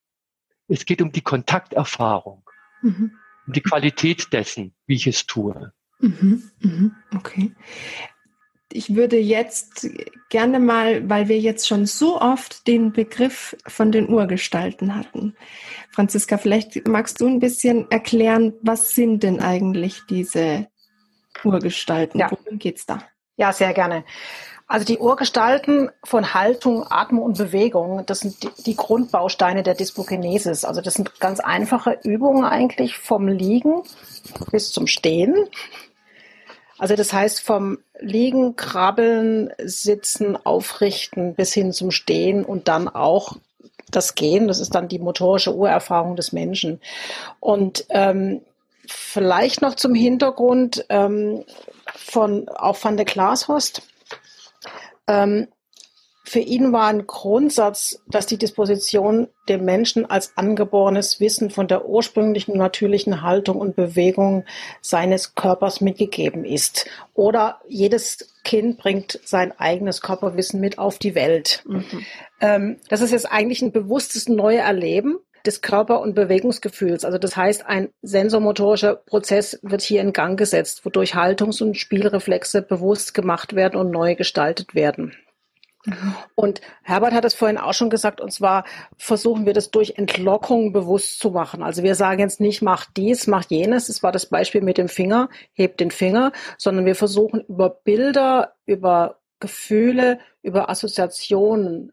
Es 0.68 0.84
geht 0.84 1.02
um 1.02 1.12
die 1.12 1.20
Kontakterfahrung, 1.20 2.42
mhm. 2.82 3.12
um 3.46 3.52
die 3.52 3.62
Qualität 3.62 4.32
dessen, 4.32 4.74
wie 4.86 4.94
ich 4.94 5.06
es 5.06 5.26
tue. 5.26 5.72
Mhm. 6.00 6.50
Mhm. 6.60 6.92
Okay. 7.16 7.52
Ich 8.72 8.96
würde 8.96 9.18
jetzt 9.18 9.88
gerne 10.30 10.58
mal, 10.58 11.08
weil 11.08 11.28
wir 11.28 11.38
jetzt 11.38 11.68
schon 11.68 11.86
so 11.86 12.20
oft 12.20 12.66
den 12.66 12.92
Begriff 12.92 13.56
von 13.66 13.92
den 13.92 14.08
Urgestalten 14.08 14.96
hatten. 14.96 15.36
Franziska, 15.90 16.38
vielleicht 16.38 16.88
magst 16.88 17.20
du 17.20 17.28
ein 17.28 17.38
bisschen 17.38 17.88
erklären, 17.90 18.54
was 18.62 18.90
sind 18.90 19.22
denn 19.22 19.38
eigentlich 19.38 20.00
diese 20.10 20.66
Urgestalten? 21.44 22.18
Ja. 22.18 22.30
Worum 22.30 22.58
geht's 22.58 22.84
da? 22.84 23.04
Ja, 23.36 23.52
sehr 23.52 23.74
gerne. 23.74 24.04
Also 24.66 24.86
die 24.86 24.98
Urgestalten 24.98 25.90
von 26.02 26.32
Haltung, 26.32 26.86
Atmung 26.88 27.24
und 27.24 27.36
Bewegung, 27.36 28.04
das 28.06 28.20
sind 28.20 28.66
die, 28.66 28.74
Grundbausteine 28.74 29.62
der 29.62 29.74
Dyspokinesis. 29.74 30.64
Also 30.64 30.80
das 30.80 30.94
sind 30.94 31.20
ganz 31.20 31.40
einfache 31.40 31.98
Übungen 32.02 32.44
eigentlich 32.44 32.96
vom 32.96 33.28
Liegen 33.28 33.82
bis 34.50 34.72
zum 34.72 34.86
Stehen. 34.86 35.34
Also 36.78 36.96
das 36.96 37.12
heißt 37.12 37.42
vom 37.42 37.78
Liegen, 38.00 38.56
Krabbeln, 38.56 39.52
Sitzen, 39.58 40.36
Aufrichten 40.44 41.34
bis 41.34 41.52
hin 41.52 41.72
zum 41.72 41.90
Stehen 41.90 42.44
und 42.44 42.66
dann 42.66 42.88
auch 42.88 43.36
das 43.90 44.14
Gehen. 44.14 44.48
Das 44.48 44.60
ist 44.60 44.74
dann 44.74 44.88
die 44.88 44.98
motorische 44.98 45.54
Urerfahrung 45.54 46.16
des 46.16 46.32
Menschen. 46.32 46.80
Und 47.38 47.84
ähm, 47.90 48.40
vielleicht 48.86 49.60
noch 49.60 49.74
zum 49.74 49.94
Hintergrund 49.94 50.86
ähm, 50.88 51.44
von 51.94 52.48
auch 52.48 52.82
van 52.82 52.96
der 52.96 53.06
Glashorst 53.06 53.82
ähm, 55.06 55.48
für 56.26 56.40
ihn 56.40 56.72
war 56.72 56.86
ein 56.86 57.06
Grundsatz, 57.06 58.02
dass 58.08 58.24
die 58.24 58.38
Disposition 58.38 59.28
dem 59.46 59.66
Menschen 59.66 60.06
als 60.06 60.32
angeborenes 60.36 61.20
Wissen 61.20 61.50
von 61.50 61.68
der 61.68 61.86
ursprünglichen 61.86 62.56
natürlichen 62.56 63.20
Haltung 63.20 63.58
und 63.58 63.76
Bewegung 63.76 64.46
seines 64.80 65.34
Körpers 65.34 65.82
mitgegeben 65.82 66.46
ist. 66.46 66.86
Oder 67.12 67.60
jedes 67.68 68.32
Kind 68.42 68.78
bringt 68.78 69.20
sein 69.24 69.52
eigenes 69.58 70.00
Körperwissen 70.00 70.60
mit 70.60 70.78
auf 70.78 70.98
die 70.98 71.14
Welt. 71.14 71.62
Mhm. 71.66 71.84
Ähm, 72.40 72.76
das 72.88 73.02
ist 73.02 73.10
jetzt 73.10 73.30
eigentlich 73.30 73.60
ein 73.60 73.72
bewusstes 73.72 74.26
neue 74.26 74.58
Erleben 74.58 75.18
des 75.46 75.60
Körper- 75.60 76.00
und 76.00 76.14
Bewegungsgefühls. 76.14 77.04
Also 77.04 77.18
das 77.18 77.36
heißt, 77.36 77.66
ein 77.66 77.90
sensormotorischer 78.02 78.96
Prozess 78.96 79.58
wird 79.62 79.82
hier 79.82 80.00
in 80.00 80.12
Gang 80.12 80.38
gesetzt, 80.38 80.84
wodurch 80.84 81.14
Haltungs- 81.14 81.62
und 81.62 81.76
Spielreflexe 81.76 82.62
bewusst 82.62 83.14
gemacht 83.14 83.54
werden 83.54 83.78
und 83.78 83.90
neu 83.90 84.14
gestaltet 84.14 84.74
werden. 84.74 85.14
Mhm. 85.84 86.14
Und 86.34 86.60
Herbert 86.82 87.12
hat 87.12 87.24
es 87.24 87.34
vorhin 87.34 87.58
auch 87.58 87.74
schon 87.74 87.90
gesagt, 87.90 88.20
und 88.20 88.32
zwar 88.32 88.64
versuchen 88.96 89.46
wir 89.46 89.52
das 89.52 89.70
durch 89.70 89.94
Entlockung 89.96 90.72
bewusst 90.72 91.18
zu 91.18 91.30
machen. 91.30 91.62
Also 91.62 91.82
wir 91.82 91.94
sagen 91.94 92.20
jetzt 92.20 92.40
nicht, 92.40 92.62
mach 92.62 92.86
dies, 92.96 93.26
mach 93.26 93.44
jenes. 93.48 93.88
Das 93.88 94.02
war 94.02 94.12
das 94.12 94.26
Beispiel 94.26 94.62
mit 94.62 94.78
dem 94.78 94.88
Finger, 94.88 95.28
hebt 95.52 95.80
den 95.80 95.90
Finger, 95.90 96.32
sondern 96.56 96.86
wir 96.86 96.94
versuchen 96.94 97.44
über 97.48 97.68
Bilder, 97.68 98.54
über 98.64 99.20
Gefühle, 99.40 100.20
über 100.42 100.70
Assoziationen 100.70 101.92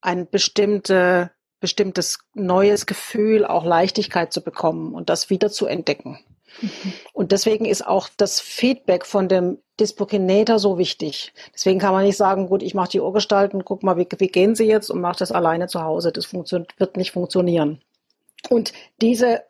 ein 0.00 0.30
bestimmte, 0.30 1.30
bestimmtes 1.60 2.18
neues 2.34 2.86
Gefühl, 2.86 3.44
auch 3.44 3.64
Leichtigkeit 3.64 4.32
zu 4.32 4.42
bekommen 4.42 4.94
und 4.94 5.08
das 5.08 5.30
wieder 5.30 5.50
zu 5.50 5.66
entdecken. 5.66 6.18
Mhm. 6.60 6.92
Und 7.12 7.32
deswegen 7.32 7.64
ist 7.64 7.86
auch 7.86 8.08
das 8.16 8.40
Feedback 8.40 9.06
von 9.06 9.28
dem 9.28 9.58
Dispokinator 9.80 10.58
so 10.58 10.78
wichtig. 10.78 11.32
Deswegen 11.54 11.78
kann 11.78 11.92
man 11.92 12.04
nicht 12.04 12.16
sagen, 12.16 12.48
gut, 12.48 12.62
ich 12.62 12.74
mache 12.74 12.90
die 12.90 13.00
Urgestalten, 13.00 13.64
guck 13.64 13.82
mal, 13.82 13.96
wie, 13.96 14.08
wie 14.18 14.28
gehen 14.28 14.54
sie 14.54 14.66
jetzt 14.66 14.90
und 14.90 15.00
mache 15.00 15.18
das 15.18 15.32
alleine 15.32 15.68
zu 15.68 15.82
Hause. 15.82 16.12
Das 16.12 16.32
wird 16.32 16.96
nicht 16.96 17.12
funktionieren. 17.12 17.80
Und 18.48 18.72
diese 19.00 19.42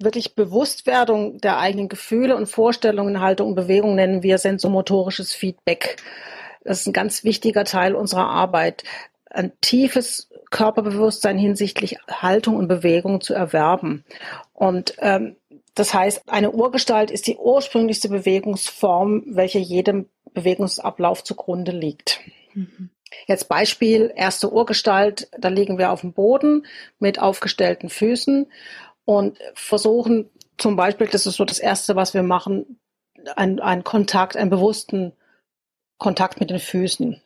wirklich 0.00 0.34
Bewusstwerdung 0.34 1.38
der 1.38 1.58
eigenen 1.58 1.88
Gefühle 1.88 2.36
und 2.36 2.46
Vorstellungen, 2.46 3.20
Haltung 3.20 3.48
und 3.48 3.54
Bewegung 3.54 3.94
nennen 3.94 4.22
wir 4.22 4.38
sensomotorisches 4.38 5.32
Feedback. 5.32 5.96
Das 6.64 6.80
ist 6.80 6.86
ein 6.86 6.92
ganz 6.92 7.24
wichtiger 7.24 7.64
Teil 7.64 7.94
unserer 7.94 8.26
Arbeit. 8.26 8.84
Ein 9.30 9.52
tiefes 9.60 10.30
Körperbewusstsein 10.54 11.36
hinsichtlich 11.36 11.98
Haltung 12.08 12.54
und 12.54 12.68
Bewegung 12.68 13.20
zu 13.20 13.34
erwerben. 13.34 14.04
Und 14.52 14.94
ähm, 15.00 15.34
das 15.74 15.92
heißt, 15.92 16.22
eine 16.28 16.52
Urgestalt 16.52 17.10
ist 17.10 17.26
die 17.26 17.36
ursprünglichste 17.36 18.08
Bewegungsform, 18.08 19.24
welche 19.26 19.58
jedem 19.58 20.08
Bewegungsablauf 20.32 21.24
zugrunde 21.24 21.72
liegt. 21.72 22.20
Mhm. 22.54 22.90
Jetzt 23.26 23.48
Beispiel, 23.48 24.12
erste 24.14 24.52
Urgestalt, 24.52 25.28
da 25.36 25.48
liegen 25.48 25.76
wir 25.76 25.90
auf 25.90 26.02
dem 26.02 26.12
Boden 26.12 26.66
mit 27.00 27.20
aufgestellten 27.20 27.88
Füßen 27.88 28.46
und 29.04 29.38
versuchen 29.54 30.30
zum 30.56 30.76
Beispiel, 30.76 31.08
das 31.08 31.26
ist 31.26 31.34
so 31.34 31.44
das 31.44 31.58
Erste, 31.58 31.96
was 31.96 32.14
wir 32.14 32.22
machen, 32.22 32.78
einen 33.34 33.82
Kontakt, 33.82 34.36
einen 34.36 34.50
bewussten 34.50 35.14
Kontakt 35.98 36.38
mit 36.38 36.50
den 36.50 36.60
Füßen 36.60 37.20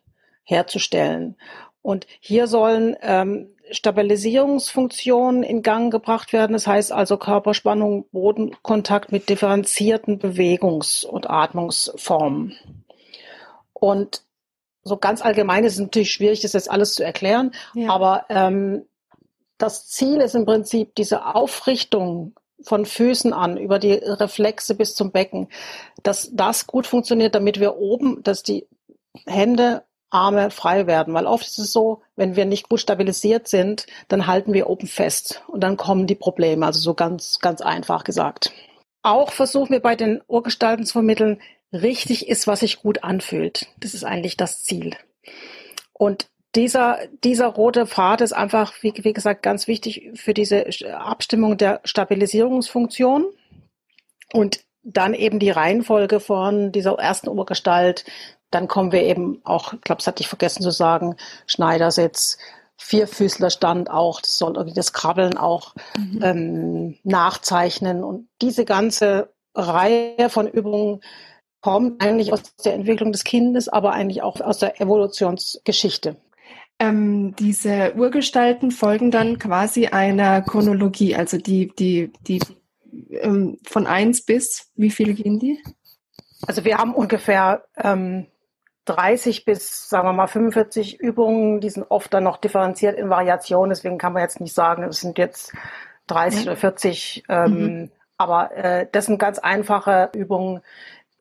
herzustellen. 0.44 1.36
Und 1.82 2.06
hier 2.20 2.46
sollen 2.46 2.96
ähm, 3.02 3.50
Stabilisierungsfunktionen 3.70 5.42
in 5.42 5.62
Gang 5.62 5.92
gebracht 5.92 6.32
werden. 6.32 6.52
Das 6.52 6.66
heißt 6.66 6.92
also 6.92 7.16
Körperspannung, 7.16 8.06
Bodenkontakt 8.10 9.12
mit 9.12 9.28
differenzierten 9.28 10.18
Bewegungs- 10.18 11.04
und 11.04 11.28
Atmungsformen. 11.28 12.56
Und 13.72 14.22
so 14.82 14.96
ganz 14.96 15.22
allgemein 15.22 15.64
ist 15.64 15.74
es 15.74 15.80
natürlich 15.80 16.12
schwierig, 16.12 16.40
das 16.40 16.54
jetzt 16.54 16.70
alles 16.70 16.94
zu 16.94 17.04
erklären, 17.04 17.52
ja. 17.74 17.90
aber 17.90 18.24
ähm, 18.30 18.86
das 19.58 19.88
Ziel 19.88 20.18
ist 20.18 20.34
im 20.34 20.46
Prinzip 20.46 20.94
diese 20.94 21.34
Aufrichtung 21.34 22.34
von 22.60 22.86
Füßen 22.86 23.32
an, 23.32 23.56
über 23.56 23.78
die 23.78 23.92
Reflexe 23.92 24.74
bis 24.74 24.94
zum 24.94 25.12
Becken, 25.12 25.48
dass 26.02 26.30
das 26.32 26.66
gut 26.66 26.86
funktioniert, 26.86 27.34
damit 27.34 27.60
wir 27.60 27.76
oben, 27.76 28.22
dass 28.22 28.42
die 28.42 28.66
Hände 29.26 29.84
Arme 30.10 30.50
frei 30.50 30.86
werden. 30.86 31.14
Weil 31.14 31.26
oft 31.26 31.46
ist 31.46 31.58
es 31.58 31.72
so, 31.72 32.02
wenn 32.16 32.36
wir 32.36 32.44
nicht 32.44 32.68
gut 32.68 32.80
stabilisiert 32.80 33.48
sind, 33.48 33.86
dann 34.08 34.26
halten 34.26 34.52
wir 34.52 34.68
oben 34.68 34.86
fest 34.86 35.42
und 35.48 35.60
dann 35.60 35.76
kommen 35.76 36.06
die 36.06 36.14
Probleme. 36.14 36.66
Also 36.66 36.80
so 36.80 36.94
ganz, 36.94 37.38
ganz 37.40 37.60
einfach 37.60 38.04
gesagt. 38.04 38.52
Auch 39.02 39.32
versuchen 39.32 39.70
wir 39.70 39.80
bei 39.80 39.96
den 39.96 40.20
Urgestalten 40.26 40.84
zu 40.84 40.92
vermitteln, 40.92 41.40
richtig 41.72 42.28
ist, 42.28 42.46
was 42.46 42.60
sich 42.60 42.80
gut 42.80 43.04
anfühlt. 43.04 43.66
Das 43.78 43.94
ist 43.94 44.04
eigentlich 44.04 44.36
das 44.36 44.64
Ziel. 44.64 44.96
Und 45.92 46.28
dieser, 46.54 46.98
dieser 47.22 47.46
rote 47.46 47.86
Pfad 47.86 48.20
ist 48.20 48.32
einfach, 48.32 48.72
wie, 48.80 48.92
wie 48.96 49.12
gesagt, 49.12 49.42
ganz 49.42 49.68
wichtig 49.68 50.10
für 50.14 50.34
diese 50.34 50.66
Abstimmung 50.94 51.56
der 51.56 51.80
Stabilisierungsfunktion. 51.84 53.26
Und 54.32 54.60
dann 54.82 55.12
eben 55.14 55.38
die 55.38 55.50
Reihenfolge 55.50 56.20
von 56.20 56.72
dieser 56.72 56.92
ersten 56.94 57.28
Urgestalt 57.28 58.04
dann 58.50 58.68
kommen 58.68 58.92
wir 58.92 59.02
eben 59.02 59.40
auch, 59.44 59.72
ich 59.72 59.80
glaube, 59.82 59.98
das 59.98 60.06
hatte 60.06 60.22
ich 60.22 60.28
vergessen 60.28 60.62
zu 60.62 60.70
sagen, 60.70 61.16
Schneidersitz, 61.46 62.38
Vierfüßlerstand 62.76 63.90
auch, 63.90 64.20
das 64.20 64.38
soll 64.38 64.56
irgendwie 64.56 64.74
das 64.74 64.92
Krabbeln 64.92 65.36
auch 65.36 65.74
mhm. 65.96 66.20
ähm, 66.22 66.98
nachzeichnen. 67.02 68.04
Und 68.04 68.28
diese 68.40 68.64
ganze 68.64 69.32
Reihe 69.54 70.30
von 70.30 70.46
Übungen 70.46 71.00
kommt 71.60 72.02
eigentlich 72.02 72.32
aus 72.32 72.42
der 72.64 72.74
Entwicklung 72.74 73.12
des 73.12 73.24
Kindes, 73.24 73.68
aber 73.68 73.92
eigentlich 73.92 74.22
auch 74.22 74.40
aus 74.40 74.58
der 74.58 74.80
Evolutionsgeschichte. 74.80 76.16
Ähm, 76.78 77.34
diese 77.36 77.94
Urgestalten 77.96 78.70
folgen 78.70 79.10
dann 79.10 79.40
quasi 79.40 79.88
einer 79.88 80.42
Chronologie, 80.42 81.16
also 81.16 81.36
die, 81.36 81.72
die, 81.76 82.12
die 82.20 82.40
ähm, 83.10 83.58
von 83.64 83.88
eins 83.88 84.24
bis, 84.24 84.70
wie 84.76 84.90
viele 84.90 85.14
gehen 85.14 85.40
die? 85.40 85.58
Also 86.46 86.64
wir 86.64 86.78
haben 86.78 86.94
ungefähr 86.94 87.64
ähm, 87.76 88.26
30 88.88 89.44
bis, 89.44 89.88
sagen 89.88 90.08
wir 90.08 90.12
mal, 90.12 90.26
45 90.26 91.00
Übungen, 91.00 91.60
die 91.60 91.70
sind 91.70 91.86
oft 91.90 92.12
dann 92.12 92.24
noch 92.24 92.38
differenziert 92.38 92.98
in 92.98 93.10
Variationen, 93.10 93.70
deswegen 93.70 93.98
kann 93.98 94.12
man 94.12 94.22
jetzt 94.22 94.40
nicht 94.40 94.54
sagen, 94.54 94.84
es 94.84 95.00
sind 95.00 95.18
jetzt 95.18 95.52
30 96.06 96.44
ja. 96.44 96.50
oder 96.52 96.56
40, 96.56 97.24
ähm, 97.28 97.52
mhm. 97.52 97.90
aber 98.16 98.56
äh, 98.56 98.86
das 98.90 99.06
sind 99.06 99.18
ganz 99.18 99.38
einfache 99.38 100.10
Übungen, 100.14 100.60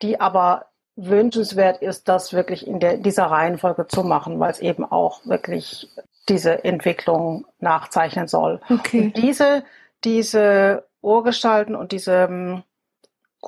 die 0.02 0.20
aber 0.20 0.66
wünschenswert 0.96 1.80
ist, 1.80 2.08
das 2.08 2.32
wirklich 2.32 2.66
in 2.66 2.80
der, 2.80 2.96
dieser 2.96 3.26
Reihenfolge 3.26 3.86
zu 3.86 4.02
machen, 4.02 4.40
weil 4.40 4.50
es 4.50 4.60
eben 4.60 4.84
auch 4.84 5.24
wirklich 5.26 5.88
diese 6.28 6.64
Entwicklung 6.64 7.46
nachzeichnen 7.60 8.28
soll. 8.28 8.60
Okay. 8.68 9.02
Und 9.02 9.16
diese, 9.16 9.64
diese 10.04 10.84
Urgestalten 11.00 11.76
und 11.76 11.92
diese 11.92 12.26
ähm, 12.28 12.62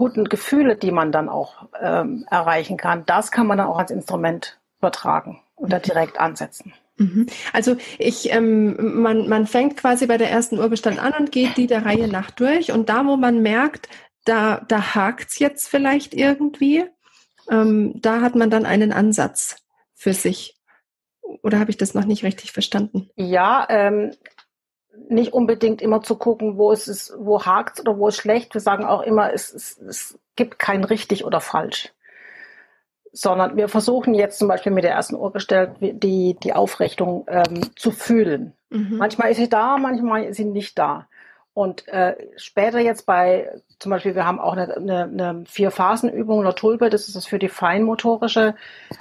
guten 0.00 0.30
Gefühle, 0.30 0.76
die 0.76 0.92
man 0.92 1.12
dann 1.12 1.28
auch 1.28 1.68
ähm, 1.78 2.24
erreichen 2.30 2.78
kann, 2.78 3.04
das 3.04 3.30
kann 3.30 3.46
man 3.46 3.58
dann 3.58 3.66
auch 3.66 3.76
als 3.76 3.90
Instrument 3.90 4.58
übertragen 4.78 5.42
da 5.58 5.76
mhm. 5.76 5.82
direkt 5.82 6.18
ansetzen. 6.18 6.72
Mhm. 6.96 7.26
Also 7.52 7.76
ich, 7.98 8.32
ähm, 8.32 9.02
man, 9.02 9.28
man 9.28 9.46
fängt 9.46 9.76
quasi 9.76 10.06
bei 10.06 10.16
der 10.16 10.30
ersten 10.30 10.58
Urbestand 10.58 10.98
an 10.98 11.12
und 11.18 11.32
geht 11.32 11.58
die 11.58 11.66
der 11.66 11.84
Reihe 11.84 12.08
nach 12.08 12.30
durch 12.30 12.72
und 12.72 12.88
da, 12.88 13.04
wo 13.04 13.18
man 13.18 13.42
merkt, 13.42 13.90
da, 14.24 14.62
da 14.68 14.94
hakt's 14.94 15.38
jetzt 15.38 15.68
vielleicht 15.68 16.14
irgendwie, 16.14 16.86
ähm, 17.50 17.92
da 18.00 18.22
hat 18.22 18.34
man 18.34 18.48
dann 18.48 18.64
einen 18.64 18.92
Ansatz 18.92 19.56
für 19.94 20.14
sich. 20.14 20.56
Oder 21.42 21.58
habe 21.58 21.70
ich 21.70 21.76
das 21.76 21.92
noch 21.92 22.06
nicht 22.06 22.24
richtig 22.24 22.52
verstanden? 22.52 23.10
Ja, 23.16 23.66
ähm, 23.68 24.12
nicht 25.08 25.32
unbedingt 25.32 25.82
immer 25.82 26.02
zu 26.02 26.16
gucken, 26.16 26.56
wo 26.56 26.72
es 26.72 26.88
ist, 26.88 27.14
wo 27.18 27.44
hakt 27.44 27.80
oder 27.80 27.98
wo 27.98 28.08
es 28.08 28.16
schlecht. 28.16 28.54
Wir 28.54 28.60
sagen 28.60 28.84
auch 28.84 29.02
immer, 29.02 29.32
es, 29.32 29.52
es, 29.52 29.78
es 29.78 30.18
gibt 30.36 30.58
kein 30.58 30.84
richtig 30.84 31.24
oder 31.24 31.40
falsch. 31.40 31.92
Sondern 33.12 33.56
wir 33.56 33.68
versuchen 33.68 34.14
jetzt 34.14 34.38
zum 34.38 34.48
Beispiel 34.48 34.72
mit 34.72 34.84
der 34.84 34.92
ersten 34.92 35.16
Uhr 35.16 35.32
gestellt, 35.32 35.72
die, 35.80 36.34
die 36.34 36.52
Aufrichtung 36.52 37.26
ähm, 37.28 37.70
zu 37.74 37.90
fühlen. 37.90 38.54
Mhm. 38.70 38.98
Manchmal 38.98 39.30
ist 39.30 39.38
sie 39.38 39.48
da, 39.48 39.78
manchmal 39.78 40.24
ist 40.24 40.36
sie 40.36 40.44
nicht 40.44 40.78
da. 40.78 41.08
Und 41.52 41.88
äh, 41.88 42.16
später 42.36 42.78
jetzt 42.78 43.06
bei, 43.06 43.50
zum 43.80 43.90
Beispiel, 43.90 44.14
wir 44.14 44.26
haben 44.26 44.38
auch 44.38 44.52
eine, 44.52 44.76
eine, 44.76 45.02
eine 45.04 45.44
Vier-Phasen-Übung 45.46 46.38
oder 46.38 46.54
Tulpe, 46.54 46.90
das 46.90 47.08
ist 47.08 47.16
das 47.16 47.26
für 47.26 47.38
die 47.38 47.48
feinmotorische 47.48 48.54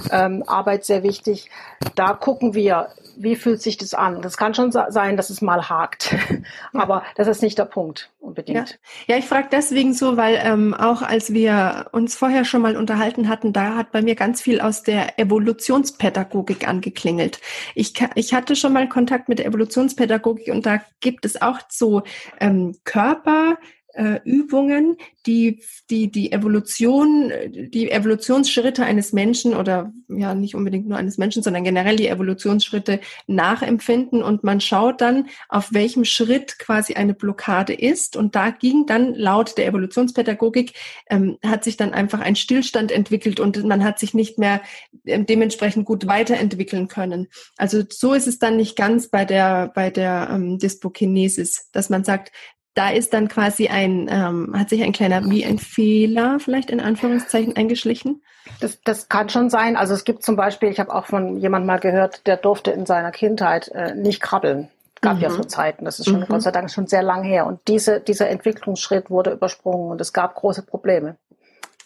ähm, 0.10 0.44
Arbeit 0.48 0.86
sehr 0.86 1.04
wichtig. 1.04 1.52
Da 1.96 2.14
gucken 2.14 2.54
wir, 2.54 2.88
wie 3.18 3.36
fühlt 3.36 3.62
sich 3.62 3.76
das 3.76 3.94
an? 3.94 4.22
Das 4.22 4.38
kann 4.38 4.54
schon 4.54 4.72
sein, 4.72 5.18
dass 5.18 5.30
es 5.30 5.42
mal 5.42 5.70
hakt, 5.70 6.16
aber 6.74 7.04
das 7.16 7.28
ist 7.28 7.44
nicht 7.44 7.58
der 7.58 7.66
Punkt 7.66 8.10
unbedingt. 8.22 8.80
Ja, 9.06 9.16
ja 9.16 9.18
ich 9.18 9.26
frage 9.26 9.50
deswegen 9.52 9.94
so, 9.94 10.16
weil 10.16 10.40
ähm, 10.42 10.74
auch 10.74 11.02
als 11.02 11.34
wir 11.34 11.88
uns 11.92 12.16
vorher 12.16 12.46
schon 12.46 12.62
mal 12.62 12.78
unterhalten 12.78 13.28
hatten, 13.28 13.52
da 13.52 13.76
hat 13.76 13.92
bei 13.92 14.02
mir 14.02 14.16
ganz 14.16 14.42
viel 14.42 14.62
aus 14.62 14.84
der 14.84 15.20
Evolutionspädagogik 15.20 16.66
angeklingelt. 16.70 17.42
Ich, 17.76 17.94
ich 18.16 18.34
hatte 18.34 18.56
schon 18.56 18.72
mal 18.72 18.88
Kontakt 18.88 19.28
mit 19.28 19.40
der 19.40 19.46
Evolutionspädagogik 19.48 20.48
und 20.48 20.66
da 20.66 20.80
gibt 21.02 21.26
es 21.26 21.42
auch 21.42 21.60
so 21.68 22.04
ähm, 22.40 22.78
Körper, 22.86 23.58
äh, 23.94 24.20
Übungen, 24.24 24.98
die, 25.26 25.64
die 25.90 26.12
die 26.12 26.32
Evolution, 26.32 27.32
die 27.50 27.92
Evolutionsschritte 27.92 28.84
eines 28.84 29.14
Menschen 29.14 29.56
oder 29.56 29.92
ja 30.08 30.34
nicht 30.34 30.56
unbedingt 30.56 30.88
nur 30.88 30.98
eines 30.98 31.18
Menschen, 31.18 31.44
sondern 31.44 31.64
generell 31.64 31.96
die 31.96 32.08
Evolutionsschritte 32.08 33.00
nachempfinden 33.28 34.24
und 34.24 34.44
man 34.44 34.62
schaut 34.62 35.02
dann, 35.02 35.28
auf 35.50 35.74
welchem 35.74 36.06
Schritt 36.06 36.60
quasi 36.60 36.94
eine 36.94 37.14
Blockade 37.14 37.74
ist 37.74 38.16
und 38.16 38.36
da 38.36 38.52
ging 38.52 38.86
dann 38.86 39.14
laut 39.16 39.58
der 39.58 39.68
Evolutionspädagogik 39.68 40.74
ähm, 41.10 41.38
hat 41.46 41.64
sich 41.64 41.78
dann 41.78 41.94
einfach 41.94 42.20
ein 42.20 42.36
Stillstand 42.36 42.92
entwickelt 42.92 43.40
und 43.40 43.64
man 43.66 43.84
hat 43.84 44.00
sich 44.00 44.14
nicht 44.14 44.38
mehr 44.40 44.62
äh, 45.06 45.24
dementsprechend 45.24 45.86
gut 45.86 46.08
weiterentwickeln 46.08 46.88
können. 46.88 47.28
Also 47.58 47.84
so 47.90 48.14
ist 48.14 48.28
es 48.28 48.40
dann 48.40 48.58
nicht 48.58 48.76
ganz 48.76 49.10
bei 49.10 49.26
der 49.26 49.72
bei 49.74 49.90
der 49.90 50.30
ähm, 50.32 50.58
Dyspokinesis, 50.60 51.70
dass 51.72 51.90
man 51.90 52.04
sagt, 52.04 52.32
da 52.74 52.90
ist 52.90 53.14
dann 53.14 53.28
quasi 53.28 53.68
ein, 53.68 54.08
ähm, 54.10 54.54
hat 54.58 54.70
sich 54.70 54.84
ein 54.84 54.94
kleiner, 54.94 55.30
wie 55.30 55.46
ein 55.46 55.60
Fehler 55.60 56.40
vielleicht 56.40 56.70
in 56.70 56.80
Anführungszeichen 56.80 57.56
eingeschlichen? 57.56 58.22
Das, 58.62 58.80
das 58.84 59.10
kann 59.10 59.30
schon 59.30 59.50
sein. 59.50 59.76
Also 59.76 59.94
es 59.94 60.04
gibt 60.04 60.24
zum 60.24 60.36
Beispiel, 60.36 60.70
ich 60.70 60.80
habe 60.80 60.94
auch 60.94 61.06
von 61.06 61.38
jemandem 61.38 61.68
mal 61.68 61.80
gehört, 61.80 62.26
der 62.28 62.38
durfte 62.38 62.72
in 62.72 62.86
seiner 62.86 63.12
Kindheit 63.12 63.70
äh, 63.70 63.96
nicht 63.96 64.22
krabbeln. 64.22 64.70
Gab 65.02 65.18
mhm. 65.18 65.22
ja 65.22 65.30
so 65.30 65.44
Zeiten, 65.44 65.86
das 65.86 66.00
ist 66.00 66.10
schon 66.10 66.22
mhm. 66.22 66.26
Gott 66.28 66.42
sei 66.42 66.52
Dank 66.52 66.70
schon 66.72 66.88
sehr 66.88 67.04
lang 67.04 67.24
her. 67.24 67.46
Und 67.48 67.60
diese, 67.68 68.02
dieser 68.02 68.30
Entwicklungsschritt 68.30 69.10
wurde 69.10 69.32
übersprungen 69.32 69.92
und 69.92 70.02
es 70.02 70.14
gab 70.14 70.36
große 70.36 70.64
Probleme. 70.64 71.16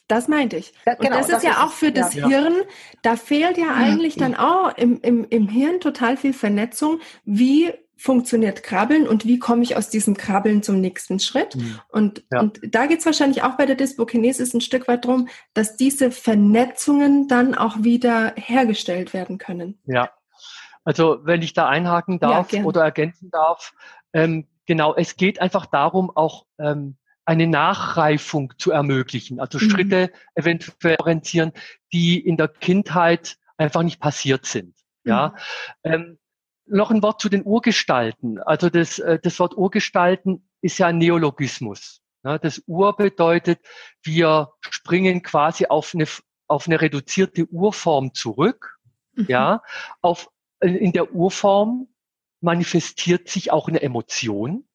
Das 0.07 0.27
meinte 0.27 0.57
ich. 0.57 0.73
Ja, 0.85 0.95
genau, 0.95 1.11
und 1.11 1.19
das, 1.19 1.27
das 1.27 1.43
ist 1.43 1.49
ja 1.49 1.63
auch 1.63 1.71
für 1.71 1.91
das 1.91 2.13
ja. 2.13 2.27
Hirn, 2.27 2.53
da 3.03 3.15
fehlt 3.15 3.57
ja 3.57 3.73
eigentlich 3.73 4.15
dann 4.15 4.35
auch 4.35 4.75
im, 4.77 4.99
im, 5.01 5.25
im 5.29 5.47
Hirn 5.47 5.79
total 5.79 6.17
viel 6.17 6.33
Vernetzung. 6.33 6.99
Wie 7.23 7.73
funktioniert 7.95 8.63
Krabbeln 8.63 9.07
und 9.07 9.25
wie 9.25 9.39
komme 9.39 9.63
ich 9.63 9.77
aus 9.77 9.89
diesem 9.89 10.17
Krabbeln 10.17 10.63
zum 10.63 10.81
nächsten 10.81 11.19
Schritt? 11.19 11.55
Mhm. 11.55 11.79
Und, 11.89 12.23
ja. 12.31 12.39
und 12.41 12.59
da 12.63 12.85
geht 12.85 12.99
es 12.99 13.05
wahrscheinlich 13.05 13.43
auch 13.43 13.55
bei 13.55 13.65
der 13.65 13.75
Dysbokinesis 13.75 14.53
ein 14.53 14.61
Stück 14.61 14.87
weit 14.87 15.05
darum, 15.05 15.29
dass 15.53 15.77
diese 15.77 16.11
Vernetzungen 16.11 17.27
dann 17.27 17.55
auch 17.55 17.83
wieder 17.83 18.33
hergestellt 18.35 19.13
werden 19.13 19.37
können. 19.37 19.79
Ja, 19.85 20.09
also 20.83 21.19
wenn 21.23 21.41
ich 21.41 21.53
da 21.53 21.67
einhaken 21.69 22.19
darf 22.19 22.51
ja, 22.51 22.63
oder 22.63 22.83
ergänzen 22.83 23.29
darf, 23.31 23.73
ähm, 24.11 24.47
genau, 24.65 24.93
es 24.95 25.15
geht 25.15 25.41
einfach 25.41 25.65
darum, 25.65 26.11
auch 26.15 26.45
ähm, 26.59 26.97
eine 27.25 27.47
Nachreifung 27.47 28.53
zu 28.57 28.71
ermöglichen, 28.71 29.39
also 29.39 29.57
mhm. 29.57 29.69
Schritte 29.69 30.11
eventuell 30.35 30.97
orientieren, 30.99 31.53
die 31.93 32.19
in 32.19 32.37
der 32.37 32.49
Kindheit 32.49 33.37
einfach 33.57 33.83
nicht 33.83 34.01
passiert 34.01 34.45
sind. 34.45 34.75
Ja, 35.05 35.35
mhm. 35.83 35.91
ähm, 35.93 36.19
noch 36.65 36.91
ein 36.91 37.03
Wort 37.03 37.21
zu 37.21 37.29
den 37.29 37.45
Urgestalten. 37.45 38.39
Also 38.39 38.69
das, 38.69 38.99
äh, 38.99 39.19
das 39.21 39.39
Wort 39.39 39.55
Urgestalten 39.55 40.47
ist 40.61 40.77
ja 40.77 40.87
ein 40.87 40.97
Neologismus. 40.97 42.01
Das 42.23 42.63
Ur 42.67 42.95
bedeutet, 42.95 43.59
wir 44.01 44.53
springen 44.61 45.23
quasi 45.23 45.65
auf 45.65 45.93
eine, 45.93 46.05
auf 46.47 46.67
eine 46.67 46.79
reduzierte 46.79 47.45
Urform 47.47 48.13
zurück. 48.13 48.79
Mhm. 49.15 49.25
Ja, 49.27 49.61
auf, 50.01 50.29
in 50.61 50.93
der 50.93 51.13
Urform 51.13 51.89
manifestiert 52.39 53.27
sich 53.27 53.51
auch 53.51 53.67
eine 53.67 53.81
Emotion. 53.81 54.65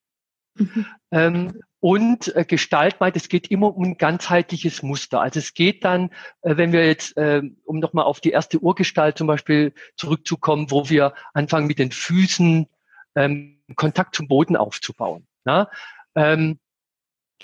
Mhm. 0.59 0.87
Ähm, 1.11 1.63
und 1.81 2.35
äh, 2.35 2.45
Gestalt 2.45 2.99
meint, 3.01 3.17
es 3.17 3.29
geht 3.29 3.51
immer 3.51 3.77
um 3.77 3.85
ein 3.85 3.99
ganzheitliches 3.99 4.83
Muster. 4.83 5.21
Also 5.21 5.39
es 5.39 5.55
geht 5.55 5.85
dann, 5.85 6.11
äh, 6.43 6.57
wenn 6.57 6.73
wir 6.73 6.87
jetzt, 6.87 7.17
äh, 7.17 7.43
um 7.65 7.79
nochmal 7.79 8.05
auf 8.05 8.21
die 8.21 8.31
erste 8.31 8.59
Urgestalt 8.59 9.17
zum 9.17 9.27
Beispiel 9.27 9.73
zurückzukommen, 9.97 10.71
wo 10.71 10.89
wir 10.89 11.15
anfangen 11.35 11.69
mit 11.69 11.79
den 11.79 11.93
Füßen 11.93 12.67
ähm, 13.15 13.63
Kontakt 13.77 14.17
zum 14.17 14.27
Boden 14.27 14.57
aufzubauen. 14.57 15.27
Na? 15.45 15.71
Ähm, 16.15 16.59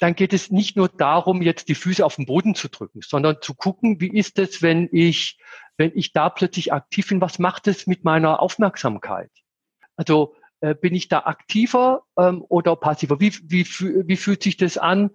dann 0.00 0.16
geht 0.16 0.32
es 0.32 0.50
nicht 0.50 0.76
nur 0.76 0.88
darum, 0.88 1.40
jetzt 1.40 1.68
die 1.68 1.76
Füße 1.76 2.04
auf 2.04 2.16
den 2.16 2.26
Boden 2.26 2.56
zu 2.56 2.68
drücken, 2.68 3.00
sondern 3.02 3.40
zu 3.40 3.54
gucken, 3.54 4.00
wie 4.00 4.10
ist 4.10 4.40
es, 4.40 4.60
wenn 4.60 4.88
ich, 4.90 5.38
wenn 5.76 5.92
ich 5.94 6.12
da 6.12 6.30
plötzlich 6.30 6.72
aktiv 6.72 7.08
bin, 7.08 7.20
was 7.20 7.38
macht 7.38 7.68
es 7.68 7.86
mit 7.86 8.02
meiner 8.02 8.42
Aufmerksamkeit? 8.42 9.30
Also 9.96 10.34
bin 10.72 10.94
ich 10.94 11.08
da 11.08 11.20
aktiver 11.20 12.04
ähm, 12.16 12.44
oder 12.48 12.76
passiver? 12.76 13.20
Wie, 13.20 13.32
wie, 13.42 13.66
wie 13.66 14.16
fühlt 14.16 14.42
sich 14.42 14.56
das 14.56 14.78
an? 14.78 15.10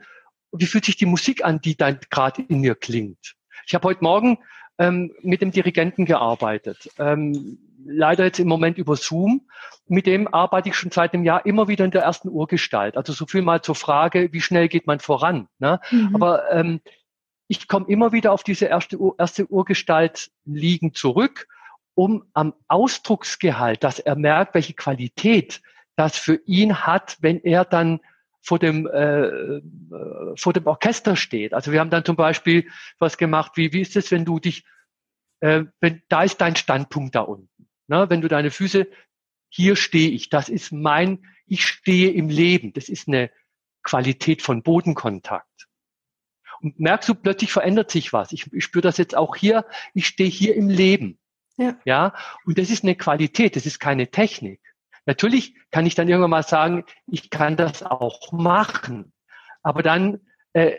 Wie 0.51 0.65
fühlt 0.65 0.85
sich 0.85 0.97
die 0.97 1.05
Musik 1.05 1.43
an, 1.43 1.61
die 1.61 1.75
dann 1.75 1.99
gerade 2.11 2.43
in 2.43 2.59
mir 2.59 2.75
klingt? 2.75 3.35
Ich 3.65 3.73
habe 3.73 3.87
heute 3.87 4.03
Morgen 4.03 4.37
ähm, 4.77 5.11
mit 5.21 5.41
dem 5.41 5.51
Dirigenten 5.51 6.05
gearbeitet. 6.05 6.89
Ähm, 6.97 7.57
leider 7.85 8.25
jetzt 8.25 8.39
im 8.39 8.47
Moment 8.47 8.77
über 8.77 8.95
Zoom. 8.95 9.47
Mit 9.87 10.05
dem 10.05 10.31
arbeite 10.33 10.69
ich 10.69 10.75
schon 10.75 10.91
seit 10.91 11.13
einem 11.13 11.23
Jahr 11.23 11.45
immer 11.45 11.67
wieder 11.67 11.85
in 11.85 11.91
der 11.91 12.03
ersten 12.03 12.29
Urgestalt. 12.29 12.97
Also 12.97 13.13
so 13.13 13.25
viel 13.25 13.41
mal 13.41 13.61
zur 13.61 13.75
Frage, 13.75 14.29
wie 14.31 14.41
schnell 14.41 14.67
geht 14.67 14.87
man 14.87 14.99
voran? 14.99 15.47
Ne? 15.59 15.79
Mhm. 15.91 16.15
Aber 16.15 16.51
ähm, 16.51 16.81
ich 17.47 17.67
komme 17.67 17.87
immer 17.87 18.11
wieder 18.11 18.31
auf 18.31 18.43
diese 18.43 18.65
erste, 18.65 18.97
erste 19.17 19.47
Urgestalt 19.47 20.31
liegen 20.45 20.93
zurück 20.93 21.47
um 21.99 22.23
am 22.31 22.53
Ausdrucksgehalt, 22.69 23.83
dass 23.83 23.99
er 23.99 24.15
merkt, 24.15 24.53
welche 24.53 24.73
Qualität 24.73 25.61
das 25.97 26.17
für 26.17 26.39
ihn 26.45 26.85
hat, 26.85 27.17
wenn 27.19 27.43
er 27.43 27.65
dann 27.65 27.99
vor 28.41 28.57
dem, 28.57 28.87
äh, 28.87 29.25
äh, 29.25 29.61
vor 30.37 30.53
dem 30.53 30.65
Orchester 30.65 31.17
steht. 31.17 31.53
Also 31.53 31.73
wir 31.73 31.81
haben 31.81 31.89
dann 31.89 32.05
zum 32.05 32.15
Beispiel 32.15 32.69
was 32.99 33.17
gemacht, 33.17 33.57
wie, 33.57 33.73
wie 33.73 33.81
ist 33.81 33.97
es, 33.97 34.11
wenn 34.11 34.23
du 34.23 34.39
dich, 34.39 34.63
äh, 35.41 35.65
wenn, 35.81 36.01
da 36.07 36.23
ist 36.23 36.39
dein 36.39 36.55
Standpunkt 36.55 37.15
da 37.15 37.19
unten. 37.19 37.67
Ne? 37.87 38.09
Wenn 38.09 38.21
du 38.21 38.29
deine 38.29 38.49
Füße, 38.49 38.87
hier 39.49 39.75
stehe 39.75 40.11
ich, 40.11 40.29
das 40.29 40.47
ist 40.47 40.71
mein, 40.71 41.27
ich 41.47 41.65
stehe 41.65 42.11
im 42.11 42.29
Leben. 42.29 42.71
Das 42.71 42.87
ist 42.87 43.09
eine 43.09 43.29
Qualität 43.83 44.41
von 44.41 44.63
Bodenkontakt. 44.63 45.67
Und 46.61 46.79
merkst 46.79 47.09
du, 47.09 47.13
plötzlich 47.15 47.51
verändert 47.51 47.91
sich 47.91 48.13
was. 48.13 48.31
Ich, 48.31 48.53
ich 48.53 48.63
spüre 48.63 48.83
das 48.83 48.97
jetzt 48.97 49.17
auch 49.17 49.35
hier, 49.35 49.65
ich 49.93 50.07
stehe 50.07 50.29
hier 50.29 50.55
im 50.55 50.69
Leben. 50.69 51.19
Ja. 51.59 51.75
ja. 51.83 52.13
Und 52.45 52.57
das 52.57 52.69
ist 52.69 52.83
eine 52.83 52.95
Qualität, 52.95 53.55
das 53.55 53.65
ist 53.65 53.79
keine 53.79 54.09
Technik. 54.09 54.61
Natürlich 55.05 55.55
kann 55.71 55.85
ich 55.85 55.95
dann 55.95 56.07
irgendwann 56.07 56.29
mal 56.31 56.43
sagen, 56.43 56.85
ich 57.07 57.29
kann 57.29 57.57
das 57.57 57.83
auch 57.83 58.31
machen. 58.31 59.11
Aber 59.61 59.83
dann, 59.83 60.21
äh, 60.53 60.77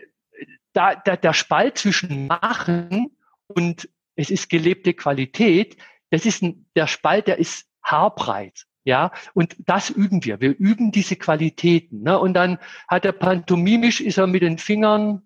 da, 0.72 0.94
da, 0.94 1.16
der 1.16 1.32
Spalt 1.34 1.78
zwischen 1.78 2.26
machen 2.26 3.16
und 3.46 3.88
es 4.14 4.30
ist 4.30 4.48
gelebte 4.48 4.94
Qualität, 4.94 5.76
das 6.10 6.24
ist 6.26 6.42
ein, 6.42 6.66
der 6.74 6.86
Spalt, 6.86 7.26
der 7.26 7.38
ist 7.38 7.68
haarbreit. 7.82 8.66
Ja, 8.84 9.12
und 9.34 9.56
das 9.58 9.90
üben 9.90 10.24
wir. 10.24 10.40
Wir 10.40 10.56
üben 10.58 10.90
diese 10.90 11.16
Qualitäten. 11.16 12.02
Ne? 12.02 12.18
Und 12.18 12.32
dann 12.32 12.58
hat 12.88 13.04
er 13.04 13.12
pantomimisch, 13.12 14.00
ist 14.00 14.16
er 14.16 14.26
mit 14.26 14.40
den 14.40 14.56
Fingern 14.56 15.22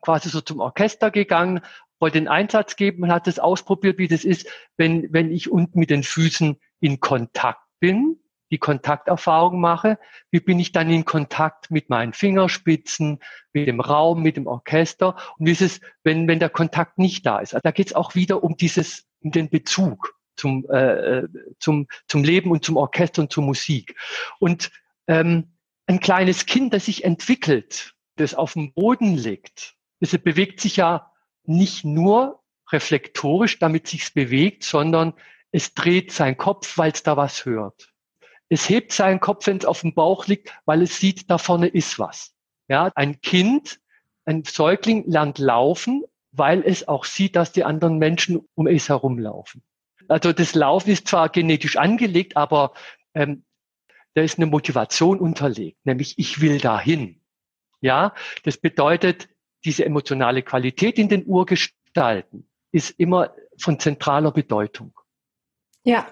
quasi 0.00 0.28
so 0.28 0.40
zum 0.40 0.60
Orchester 0.60 1.10
gegangen, 1.10 1.60
wollte 2.04 2.20
den 2.20 2.28
Einsatz 2.28 2.76
geben 2.76 3.02
und 3.02 3.10
hat 3.10 3.26
das 3.26 3.38
ausprobiert, 3.38 3.96
wie 3.96 4.08
das 4.08 4.26
ist, 4.26 4.46
wenn, 4.76 5.10
wenn 5.10 5.32
ich 5.32 5.50
unten 5.50 5.78
mit 5.78 5.88
den 5.88 6.02
Füßen 6.02 6.60
in 6.80 7.00
Kontakt 7.00 7.66
bin, 7.80 8.18
die 8.50 8.58
Kontakterfahrung 8.58 9.58
mache, 9.58 9.98
wie 10.30 10.40
bin 10.40 10.60
ich 10.60 10.70
dann 10.70 10.90
in 10.90 11.06
Kontakt 11.06 11.70
mit 11.70 11.88
meinen 11.88 12.12
Fingerspitzen, 12.12 13.20
mit 13.54 13.68
dem 13.68 13.80
Raum, 13.80 14.22
mit 14.22 14.36
dem 14.36 14.46
Orchester 14.46 15.16
und 15.38 15.46
wie 15.46 15.52
ist 15.52 15.62
es, 15.62 15.80
wenn, 16.02 16.28
wenn 16.28 16.40
der 16.40 16.50
Kontakt 16.50 16.98
nicht 16.98 17.24
da 17.24 17.38
ist. 17.38 17.54
Also 17.54 17.62
da 17.62 17.70
geht 17.70 17.86
es 17.86 17.94
auch 17.94 18.14
wieder 18.14 18.44
um 18.44 18.58
dieses, 18.58 19.06
um 19.20 19.30
den 19.30 19.48
Bezug 19.48 20.14
zum, 20.36 20.68
äh, 20.68 21.22
zum, 21.58 21.86
zum 22.06 22.22
Leben 22.22 22.50
und 22.50 22.66
zum 22.66 22.76
Orchester 22.76 23.22
und 23.22 23.32
zur 23.32 23.44
Musik. 23.44 23.96
Und 24.40 24.70
ähm, 25.06 25.56
ein 25.86 26.00
kleines 26.00 26.44
Kind, 26.44 26.74
das 26.74 26.84
sich 26.84 27.02
entwickelt, 27.02 27.94
das 28.16 28.34
auf 28.34 28.52
dem 28.52 28.74
Boden 28.74 29.16
liegt, 29.16 29.74
das 30.00 30.10
bewegt 30.18 30.60
sich 30.60 30.76
ja 30.76 31.13
nicht 31.46 31.84
nur 31.84 32.40
reflektorisch, 32.70 33.58
damit 33.58 33.86
sich's 33.88 34.10
bewegt, 34.10 34.64
sondern 34.64 35.14
es 35.52 35.74
dreht 35.74 36.12
seinen 36.12 36.36
Kopf, 36.36 36.78
weil 36.78 36.92
es 36.92 37.02
da 37.02 37.16
was 37.16 37.44
hört. 37.44 37.92
Es 38.48 38.68
hebt 38.68 38.92
seinen 38.92 39.20
Kopf, 39.20 39.46
wenn 39.46 39.58
es 39.58 39.64
auf 39.64 39.80
dem 39.80 39.94
Bauch 39.94 40.26
liegt, 40.26 40.52
weil 40.64 40.82
es 40.82 40.98
sieht, 40.98 41.30
da 41.30 41.38
vorne 41.38 41.68
ist 41.68 41.98
was. 41.98 42.34
Ja, 42.68 42.90
ein 42.94 43.20
Kind, 43.20 43.80
ein 44.24 44.44
Säugling 44.44 45.04
lernt 45.06 45.38
laufen, 45.38 46.04
weil 46.32 46.62
es 46.64 46.88
auch 46.88 47.04
sieht, 47.04 47.36
dass 47.36 47.52
die 47.52 47.64
anderen 47.64 47.98
Menschen 47.98 48.46
um 48.54 48.66
es 48.66 48.88
herumlaufen. 48.88 49.62
Also 50.08 50.32
das 50.32 50.54
Laufen 50.54 50.90
ist 50.90 51.08
zwar 51.08 51.28
genetisch 51.28 51.76
angelegt, 51.76 52.36
aber 52.36 52.74
ähm, 53.14 53.44
da 54.14 54.22
ist 54.22 54.38
eine 54.38 54.46
Motivation 54.46 55.18
unterlegt, 55.18 55.84
nämlich 55.84 56.18
ich 56.18 56.40
will 56.40 56.58
dahin. 56.58 57.20
Ja, 57.80 58.14
das 58.44 58.56
bedeutet, 58.56 59.28
diese 59.64 59.84
emotionale 59.84 60.42
Qualität 60.42 60.98
in 60.98 61.08
den 61.08 61.24
Urgestalten 61.26 62.46
ist 62.72 62.90
immer 62.98 63.34
von 63.58 63.78
zentraler 63.78 64.32
Bedeutung. 64.32 64.92
Ja, 65.84 66.06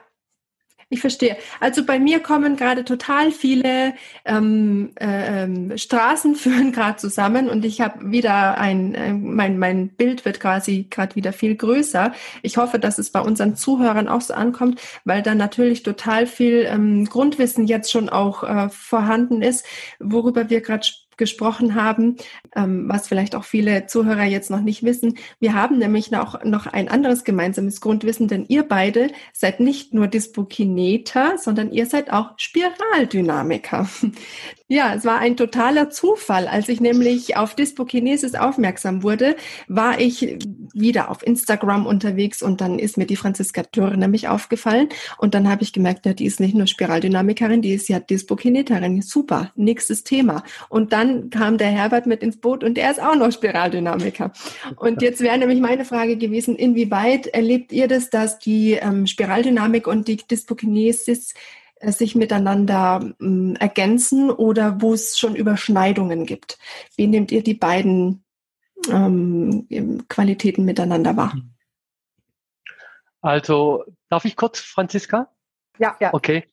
ich 0.93 1.01
verstehe. 1.01 1.39
Also 1.59 1.87
bei 1.87 1.99
mir 1.99 2.21
kommen 2.21 2.55
gerade 2.57 2.85
total 2.85 3.33
viele 3.33 3.95
ähm, 4.27 4.91
äh, 5.01 5.45
ähm, 5.45 5.79
Straßen 5.79 6.35
führen 6.37 6.71
gerade 6.71 6.99
zusammen 6.99 7.49
und 7.49 7.65
ich 7.65 7.81
habe 7.81 8.11
wieder 8.13 8.59
ein, 8.59 8.95
äh, 8.95 9.15
mein, 9.15 9.59
mein 9.59 9.89
Bild 9.89 10.27
wird 10.27 10.39
quasi 10.39 10.89
gerade 10.91 11.17
wieder 11.17 11.33
viel 11.33 11.57
größer. 11.57 12.13
Ich 12.43 12.59
hoffe, 12.59 12.79
dass 12.79 12.99
es 12.99 13.09
bei 13.09 13.21
unseren 13.21 13.57
Zuhörern 13.57 14.07
auch 14.07 14.21
so 14.21 14.35
ankommt, 14.35 14.83
weil 15.07 15.23
da 15.23 15.35
natürlich 15.35 15.83
total 15.83 16.27
viel 16.27 16.67
ähm, 16.69 17.07
Grundwissen 17.07 17.67
jetzt 17.67 17.91
schon 17.91 18.11
auch 18.11 18.43
äh, 18.43 18.69
vorhanden 18.69 19.41
ist, 19.41 19.65
worüber 19.99 20.51
wir 20.51 20.61
gerade 20.61 20.85
sprechen 20.85 21.02
gesprochen 21.17 21.75
haben, 21.75 22.17
ähm, 22.55 22.89
was 22.89 23.09
vielleicht 23.09 23.35
auch 23.35 23.45
viele 23.45 23.87
Zuhörer 23.87 24.25
jetzt 24.25 24.51
noch 24.51 24.61
nicht 24.61 24.83
wissen. 24.83 25.19
Wir 25.41 25.55
haben 25.55 25.79
nämlich 25.79 26.11
noch, 26.11 26.45
noch 26.45 26.67
ein 26.67 26.89
anderes 26.89 27.25
gemeinsames 27.25 27.81
Grundwissen, 27.81 28.29
denn 28.29 28.45
ihr 28.49 28.63
beide 28.63 29.11
seid 29.33 29.61
nicht 29.61 29.95
nur 29.95 30.07
Dyspokineter, 30.07 31.39
sondern 31.39 31.73
ihr 31.73 31.87
seid 31.87 32.13
auch 32.13 32.33
Spiraldynamiker. 32.37 33.89
Ja, 34.69 34.95
es 34.95 35.05
war 35.05 35.19
ein 35.19 35.37
totaler 35.37 35.91
Zufall. 35.91 36.49
Als 36.49 36.69
ich 36.69 36.81
nämlich 36.81 37.37
auf 37.37 37.55
Dyspokinesis 37.55 38.35
aufmerksam 38.35 39.03
wurde, 39.03 39.37
war 39.69 40.01
ich 40.01 40.39
wieder 40.73 41.11
auf 41.11 41.27
Instagram 41.27 41.87
unterwegs 41.87 42.43
und 42.43 42.61
dann 42.61 42.79
ist 42.79 42.97
mir 42.97 43.07
die 43.07 43.17
Franziska 43.17 43.63
Dürr 43.63 43.97
nämlich 43.97 44.29
aufgefallen 44.29 44.89
und 45.19 45.35
dann 45.35 45.51
habe 45.51 45.63
ich 45.63 45.73
gemerkt, 45.73 46.07
ja, 46.07 46.15
die 46.15 46.27
ist 46.27 46.41
nicht 46.41 46.55
nur 46.55 46.67
Spiraldynamikerin, 46.67 47.63
die 47.63 47.75
ist 47.75 47.89
ja 47.89 48.01
Dyspokineterin. 48.01 49.03
Super, 49.03 49.53
nächstes 49.57 50.05
Thema. 50.05 50.43
Und 50.69 50.93
dann 50.93 51.31
kam 51.31 51.59
der 51.59 51.69
Herbert 51.69 52.07
mit 52.07 52.23
ins 52.23 52.39
Boot 52.39 52.65
und 52.65 52.79
er 52.79 52.91
ist 52.91 53.03
auch 53.03 53.17
noch 53.17 53.33
Spiraldynamiker. 53.33 54.33
Und 54.77 55.03
jetzt 55.03 55.21
wäre 55.21 55.39
nämlich 55.39 55.61
meine 55.61 55.85
Frage 55.85 56.17
gewesen, 56.17 56.57
inwieweit 56.57 57.27
erlebt 57.27 57.73
ihr 57.73 57.89
das, 57.89 58.11
dass 58.11 58.39
die 58.39 58.73
ähm, 58.73 59.07
Spiraldynamik 59.07 59.87
und 59.87 60.09
die 60.09 60.17
Dyspokinesis 60.17 61.33
äh, 61.33 61.62
sich 61.91 62.15
miteinander 62.15 63.13
äh, 63.21 63.55
ergänzen 63.59 64.31
oder 64.31 64.81
wo 64.81 64.95
es 64.95 65.19
schon 65.19 65.35
Überschneidungen 65.35 66.27
gibt. 66.27 66.59
Wie 66.97 67.07
nehmt 67.07 67.33
ihr 67.33 67.43
die 67.43 67.55
beiden 67.55 68.25
ähm, 68.91 69.67
Qualitäten 70.09 70.65
miteinander 70.65 71.17
wahr? 71.17 71.37
Also, 73.21 73.85
darf 74.09 74.25
ich 74.25 74.37
kurz, 74.37 74.61
Franziska? 74.61 75.33
Ja, 75.79 75.97
ja. 76.01 76.13
Okay. 76.13 76.45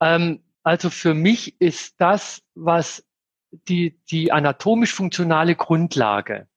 Ähm, 0.00 0.42
also 0.62 0.90
für 0.90 1.14
mich 1.14 1.60
ist 1.60 1.94
das, 1.98 2.42
was 2.54 3.04
die, 3.50 3.98
die 4.10 4.30
anatomisch-funktionale 4.30 5.54
Grundlage, 5.54 6.48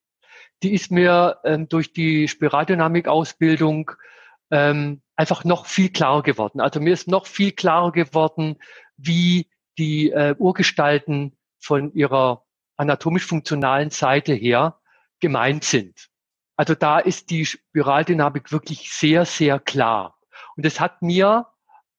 die 0.63 0.73
ist 0.73 0.91
mir 0.91 1.39
ähm, 1.43 1.69
durch 1.69 1.93
die 1.93 2.27
Spiraldynamik-Ausbildung 2.27 3.91
ähm, 4.51 5.01
einfach 5.21 5.43
noch 5.43 5.67
viel 5.67 5.89
klarer 5.89 6.23
geworden. 6.23 6.59
Also 6.59 6.79
mir 6.79 6.93
ist 6.93 7.07
noch 7.07 7.27
viel 7.27 7.51
klarer 7.51 7.91
geworden, 7.91 8.57
wie 8.97 9.51
die 9.77 10.09
äh, 10.09 10.33
Urgestalten 10.35 11.37
von 11.59 11.93
ihrer 11.93 12.43
anatomisch-funktionalen 12.77 13.91
Seite 13.91 14.33
her 14.33 14.79
gemeint 15.19 15.63
sind. 15.63 16.09
Also 16.55 16.73
da 16.73 16.97
ist 16.97 17.29
die 17.29 17.45
Spiraldynamik 17.45 18.51
wirklich 18.51 18.91
sehr, 18.91 19.25
sehr 19.25 19.59
klar. 19.59 20.17
Und 20.55 20.65
das 20.65 20.79
hat 20.79 21.03
mir 21.03 21.45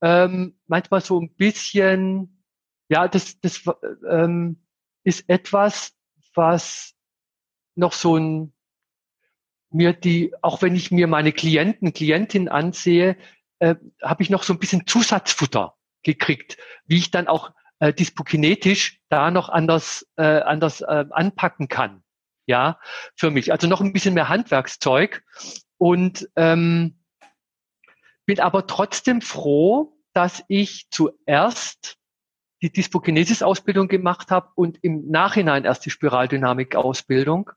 ähm, 0.01 0.59
manchmal 0.67 1.01
so 1.01 1.21
ein 1.21 1.33
bisschen, 1.37 2.45
ja, 2.89 3.07
das, 3.07 3.39
das 3.39 3.63
ähm, 4.11 4.67
ist 5.05 5.29
etwas, 5.29 5.93
was 6.35 6.97
noch 7.77 7.93
so 7.93 8.17
ein 8.17 8.53
mir 9.75 9.93
die, 9.93 10.33
auch 10.43 10.63
wenn 10.63 10.75
ich 10.75 10.91
mir 10.91 11.07
meine 11.07 11.33
Klienten, 11.33 11.93
Klientin 11.93 12.49
ansehe, 12.49 13.17
äh, 13.59 13.77
habe 14.03 14.23
ich 14.23 14.31
noch 14.31 14.43
so 14.43 14.53
ein 14.53 14.59
bisschen 14.59 14.87
Zusatzfutter 14.87 15.75
gekriegt, 16.03 16.57
wie 16.87 16.99
ich 16.99 17.11
dann 17.11 17.29
auch 17.29 17.53
äh, 17.79 17.93
dispokinetisch 17.93 19.01
da 19.09 19.31
noch 19.31 19.49
anders, 19.49 20.07
äh, 20.17 20.23
anders 20.23 20.81
äh, 20.81 21.05
anpacken 21.11 21.69
kann. 21.69 22.03
Ja, 22.47 22.79
für 23.15 23.31
mich. 23.31 23.53
Also 23.53 23.67
noch 23.67 23.81
ein 23.81 23.93
bisschen 23.93 24.15
mehr 24.15 24.29
Handwerkszeug. 24.29 25.23
Und 25.79 26.29
ähm, 26.37 26.99
bin 28.27 28.41
aber 28.41 28.67
trotzdem 28.67 29.21
froh, 29.21 29.97
dass 30.13 30.45
ich 30.49 30.89
zuerst 30.91 31.99
die 32.63 32.73
Dyspokinesis-Ausbildung 32.73 33.89
gemacht 33.89 34.31
habe 34.31 34.51
und 34.55 34.79
im 34.83 35.11
Nachhinein 35.11 35.65
erst 35.65 35.85
die 35.85 35.91
Spiraldynamik-Ausbildung. 35.91 37.51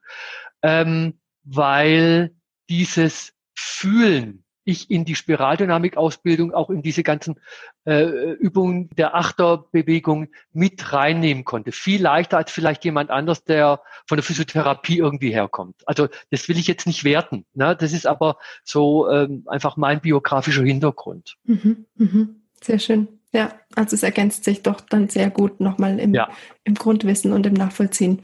Ähm, 0.63 1.19
weil 1.45 2.35
dieses 2.69 3.33
Fühlen 3.53 4.45
ich 4.65 4.89
in 4.89 5.05
die 5.05 5.15
Spiraldynamik-Ausbildung 5.15 6.51
auch 6.51 6.71
in 6.71 6.81
diese 6.81 7.03
ganzen 7.03 7.39
äh, 7.85 8.31
Übungen 8.33 8.89
der 8.97 9.15
Achterbewegung 9.15 10.29
mit 10.51 10.91
reinnehmen 10.91 11.45
konnte. 11.45 11.71
Viel 11.71 12.01
leichter 12.01 12.37
als 12.37 12.51
vielleicht 12.51 12.83
jemand 12.83 13.11
anders, 13.11 13.43
der 13.43 13.81
von 14.07 14.17
der 14.17 14.23
Physiotherapie 14.23 14.97
irgendwie 14.97 15.31
herkommt. 15.31 15.75
Also 15.85 16.07
das 16.31 16.49
will 16.49 16.57
ich 16.57 16.67
jetzt 16.67 16.87
nicht 16.87 17.03
werten. 17.03 17.45
Ne? 17.53 17.77
Das 17.79 17.93
ist 17.93 18.07
aber 18.07 18.37
so 18.63 19.09
ähm, 19.09 19.43
einfach 19.45 19.77
mein 19.77 20.01
biografischer 20.01 20.63
Hintergrund. 20.63 21.37
Mhm, 21.43 21.85
mhm. 21.95 22.41
Sehr 22.61 22.79
schön. 22.79 23.07
Ja, 23.31 23.53
also 23.75 23.95
es 23.95 24.03
ergänzt 24.03 24.45
sich 24.45 24.63
doch 24.63 24.81
dann 24.81 25.09
sehr 25.09 25.29
gut 25.29 25.59
nochmal 25.59 25.99
im, 25.99 26.13
ja. 26.13 26.29
im 26.63 26.73
Grundwissen 26.73 27.33
und 27.33 27.45
im 27.45 27.53
Nachvollziehen. 27.53 28.21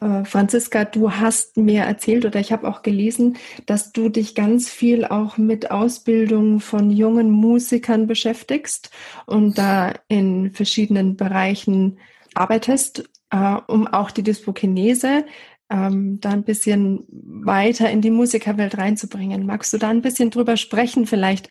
Äh, 0.00 0.24
Franziska, 0.24 0.84
du 0.84 1.12
hast 1.12 1.56
mir 1.56 1.82
erzählt 1.82 2.24
oder 2.24 2.40
ich 2.40 2.52
habe 2.52 2.68
auch 2.68 2.82
gelesen, 2.82 3.36
dass 3.66 3.92
du 3.92 4.08
dich 4.08 4.34
ganz 4.34 4.68
viel 4.68 5.04
auch 5.04 5.38
mit 5.38 5.70
Ausbildung 5.70 6.60
von 6.60 6.90
jungen 6.90 7.30
Musikern 7.30 8.06
beschäftigst 8.06 8.90
und 9.26 9.56
da 9.58 9.94
in 10.08 10.52
verschiedenen 10.52 11.16
Bereichen 11.16 11.98
arbeitest, 12.34 13.08
äh, 13.30 13.56
um 13.66 13.86
auch 13.86 14.10
die 14.10 14.22
Dyspokinese 14.22 15.24
ähm, 15.70 16.20
da 16.20 16.30
ein 16.30 16.44
bisschen 16.44 17.04
weiter 17.08 17.90
in 17.90 18.00
die 18.00 18.10
Musikerwelt 18.10 18.78
reinzubringen. 18.78 19.46
Magst 19.46 19.72
du 19.72 19.78
da 19.78 19.88
ein 19.88 20.02
bisschen 20.02 20.30
drüber 20.30 20.56
sprechen 20.56 21.06
vielleicht? 21.06 21.50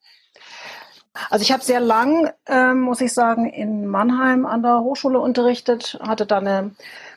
Also 1.30 1.44
ich 1.44 1.52
habe 1.52 1.64
sehr 1.64 1.80
lang, 1.80 2.30
äh, 2.46 2.74
muss 2.74 3.02
ich 3.02 3.14
sagen, 3.14 3.50
in 3.50 3.88
Mannheim 3.88 4.46
an 4.46 4.62
der 4.62 4.82
Hochschule 4.82 5.20
unterrichtet, 5.20 5.98
hatte 6.02 6.26
da 6.26 6.40
eine 6.40 6.72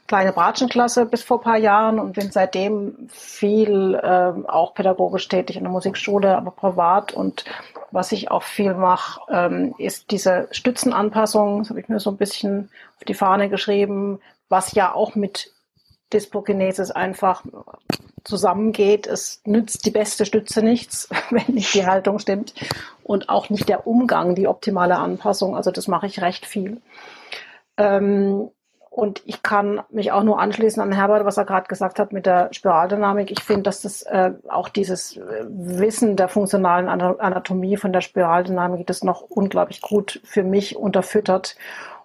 kleine 0.08 0.32
Bratschenklasse 0.32 1.06
bis 1.06 1.22
vor 1.22 1.40
paar 1.40 1.58
Jahren 1.58 2.00
und 2.00 2.14
bin 2.14 2.32
seitdem 2.32 3.08
viel 3.10 3.94
äh, 3.94 4.48
auch 4.48 4.74
pädagogisch 4.74 5.28
tätig 5.28 5.56
in 5.56 5.62
der 5.62 5.70
Musikschule, 5.70 6.36
aber 6.36 6.50
privat. 6.50 7.12
Und 7.12 7.44
was 7.92 8.10
ich 8.10 8.30
auch 8.30 8.42
viel 8.42 8.74
mache, 8.74 9.20
ähm, 9.30 9.74
ist 9.78 10.10
diese 10.10 10.48
Stützenanpassung. 10.50 11.60
Das 11.60 11.70
habe 11.70 11.80
ich 11.80 11.88
mir 11.88 12.00
so 12.00 12.10
ein 12.10 12.16
bisschen 12.16 12.70
auf 12.96 13.04
die 13.04 13.14
Fahne 13.14 13.50
geschrieben, 13.50 14.20
was 14.48 14.72
ja 14.72 14.92
auch 14.92 15.14
mit 15.14 15.52
Dyspokinesis 16.12 16.90
einfach 16.90 17.44
zusammengeht. 18.24 19.06
Es 19.06 19.42
nützt 19.44 19.84
die 19.84 19.90
beste 19.90 20.24
Stütze 20.24 20.62
nichts, 20.62 21.10
wenn 21.30 21.54
nicht 21.54 21.74
die 21.74 21.86
Haltung 21.86 22.18
stimmt 22.18 22.54
und 23.04 23.28
auch 23.28 23.50
nicht 23.50 23.68
der 23.68 23.86
Umgang, 23.86 24.34
die 24.34 24.48
optimale 24.48 24.96
Anpassung. 24.96 25.54
Also 25.54 25.70
das 25.70 25.86
mache 25.86 26.06
ich 26.06 26.22
recht 26.22 26.46
viel. 26.46 26.80
Ähm, 27.76 28.50
und 28.98 29.22
ich 29.26 29.44
kann 29.44 29.80
mich 29.90 30.10
auch 30.10 30.24
nur 30.24 30.40
anschließen 30.40 30.82
an 30.82 30.90
Herbert, 30.90 31.24
was 31.24 31.36
er 31.36 31.44
gerade 31.44 31.68
gesagt 31.68 32.00
hat 32.00 32.12
mit 32.12 32.26
der 32.26 32.48
Spiraldynamik. 32.52 33.30
Ich 33.30 33.44
finde, 33.44 33.62
dass 33.62 33.82
das 33.82 34.02
äh, 34.02 34.32
auch 34.48 34.68
dieses 34.68 35.16
äh, 35.16 35.44
Wissen 35.48 36.16
der 36.16 36.26
funktionalen 36.26 36.88
Anatomie 36.88 37.76
von 37.76 37.92
der 37.92 38.00
Spiraldynamik 38.00 38.88
das 38.88 39.04
noch 39.04 39.20
unglaublich 39.20 39.82
gut 39.82 40.20
für 40.24 40.42
mich 40.42 40.74
unterfüttert 40.74 41.54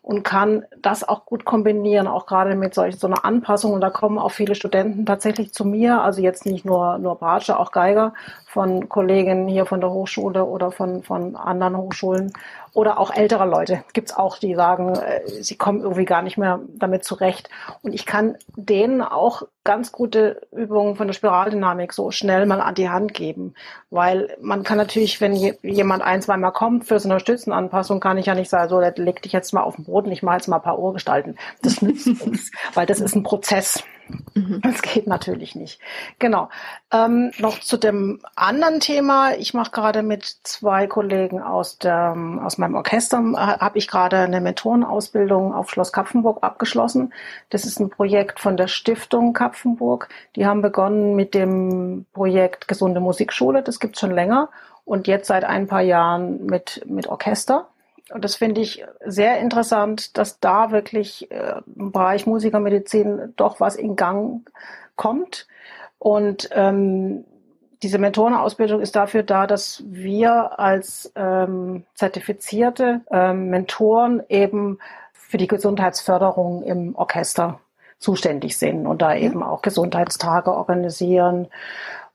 und 0.04 0.24
kann 0.24 0.66
das 0.82 1.08
auch 1.08 1.26
gut 1.26 1.46
kombinieren, 1.46 2.08
auch 2.08 2.26
gerade 2.26 2.56
mit 2.56 2.74
solch, 2.74 3.00
so 3.00 3.08
einer 3.08 3.24
Anpassung. 3.24 3.72
Und 3.72 3.80
da 3.80 3.90
kommen 3.90 4.20
auch 4.20 4.32
viele 4.32 4.54
Studenten 4.54 5.06
tatsächlich 5.06 5.54
zu 5.54 5.64
mir, 5.64 6.02
also 6.02 6.22
jetzt 6.22 6.46
nicht 6.46 6.66
nur, 6.66 6.98
nur 6.98 7.16
Bratsche, 7.16 7.58
auch 7.58 7.72
Geiger 7.72 8.14
von 8.46 8.90
Kollegen 8.90 9.48
hier 9.48 9.66
von 9.66 9.80
der 9.80 9.92
Hochschule 9.92 10.44
oder 10.44 10.72
von, 10.72 11.04
von 11.04 11.38
anderen 11.38 11.78
Hochschulen 11.78 12.34
oder 12.74 13.00
auch 13.00 13.16
ältere 13.16 13.46
Leute 13.46 13.84
gibt's 13.94 14.16
auch, 14.16 14.38
die 14.38 14.56
sagen, 14.56 14.96
äh, 14.96 15.22
sie 15.42 15.56
kommen 15.56 15.82
irgendwie 15.82 16.06
gar 16.06 16.22
nicht 16.22 16.38
mehr 16.38 16.60
damit 16.76 17.06
zurecht. 17.06 17.50
Und 17.82 17.94
ich 17.94 18.06
kann 18.06 18.36
denen 18.58 19.02
auch 19.02 19.44
ganz 19.64 19.92
gute 19.92 20.42
Übungen 20.52 20.96
von 20.96 21.08
der 21.08 21.14
Spiraldynamik 21.14 21.94
so 21.94 22.12
schnell 22.12 22.46
mal 22.46 22.62
an 22.62 22.76
die 22.76 22.90
Hand 22.90 23.14
geben. 23.14 23.54
Weil 23.90 24.36
man 24.42 24.64
kann 24.64 24.78
natürlich, 24.78 25.22
wenn 25.22 25.34
jemand 25.34 26.04
ein, 26.04 26.22
zweimal 26.22 26.52
kommt 26.52 26.86
für 26.86 27.00
so 27.00 27.10
eine 27.10 27.20
Stützenanpassung, 27.20 28.00
kann 28.00 28.18
ich 28.18 28.26
ja 28.26 28.36
nicht 28.36 28.50
sagen, 28.50 28.70
so, 28.70 28.80
leg 28.80 29.22
dich 29.22 29.32
jetzt 29.32 29.54
mal 29.54 29.62
auf 29.62 29.76
den 29.76 29.86
Boden, 29.86 30.12
ich 30.12 30.24
mal 30.24 30.36
jetzt 30.36 30.48
mal 30.48 30.58
ein 30.58 30.64
paar 30.64 30.80
Urgestalten. 30.80 31.38
Das 31.62 31.82
nützt 31.82 32.08
nichts, 32.28 32.52
weil 32.74 32.86
das 32.86 33.00
ist 33.00 33.16
ein 33.16 33.24
Prozess. 33.24 33.84
Mhm. 34.34 34.62
Das 34.62 34.82
geht 34.82 35.08
natürlich 35.08 35.56
nicht. 35.56 35.80
Genau. 36.20 36.50
Ähm, 36.92 37.32
noch 37.38 37.60
zu 37.60 37.78
dem 37.78 38.20
anderen 38.36 38.80
Thema. 38.80 39.34
Ich 39.34 39.54
mache 39.54 39.72
gerade 39.72 40.04
mit 40.04 40.26
zwei 40.44 40.88
Kollegen 40.88 41.42
aus, 41.42 41.78
der, 41.78 42.16
aus 42.44 42.58
meinem 42.58 42.76
Orchester, 42.76 43.20
äh, 43.20 43.36
habe 43.36 43.78
ich 43.78 43.88
gerade 43.88 44.20
eine 44.20 44.42
Mentorenausbildung 44.42 45.54
auf 45.54 45.70
Schloss 45.70 45.92
Kapfenburg 45.92 46.44
abgeschlossen. 46.44 47.14
Das 47.50 47.66
ist 47.66 47.80
ein 47.80 47.90
Projekt 47.90 48.40
von 48.40 48.58
der 48.58 48.68
Stiftung 48.68 49.34
Kapfenburg. 49.34 50.10
Die 50.36 50.46
haben 50.46 50.62
begonnen 50.62 51.16
mit 51.16 51.34
dem 51.34 52.06
Projekt 52.14 52.68
Gesunde 52.68 53.00
Musikschule. 53.00 53.64
Das 53.64 53.80
gibt's 53.80 54.00
schon 54.00 54.12
länger. 54.12 54.50
Und 54.86 55.08
jetzt 55.08 55.28
seit 55.28 55.46
ein 55.46 55.68
paar 55.68 55.82
Jahren 55.82 56.46
mit, 56.46 56.84
mit 56.86 57.08
Orchester. 57.08 57.68
Und 58.12 58.26
das 58.26 58.36
finde 58.36 58.62
ich 58.62 58.84
sehr 59.06 59.40
interessant, 59.40 60.18
dass 60.18 60.40
da 60.40 60.72
wirklich 60.72 61.32
äh, 61.32 61.62
im 61.76 61.92
Bereich 61.92 62.26
Musikermedizin 62.26 63.34
doch 63.38 63.60
was 63.60 63.76
in 63.76 63.96
Gang 63.96 64.50
kommt. 64.96 65.48
Und 66.00 66.50
ähm, 66.52 67.24
diese 67.82 67.98
Mentorenausbildung 67.98 68.82
ist 68.82 68.96
dafür 68.96 69.24
da, 69.24 69.48
dass 69.48 69.84
wir 69.86 70.60
als 70.60 71.12
ähm, 71.16 71.84
zertifizierte 71.96 73.02
ähm, 73.12 73.50
Mentoren 73.50 74.24
eben 74.30 74.80
für 75.14 75.38
die 75.38 75.48
Gesundheitsförderung 75.48 76.64
im 76.64 76.96
Orchester 76.96 77.60
zuständig 78.00 78.58
sind 78.58 78.86
und 78.86 79.02
da 79.02 79.16
eben 79.16 79.42
auch 79.42 79.62
Gesundheitstage 79.62 80.54
organisieren, 80.54 81.48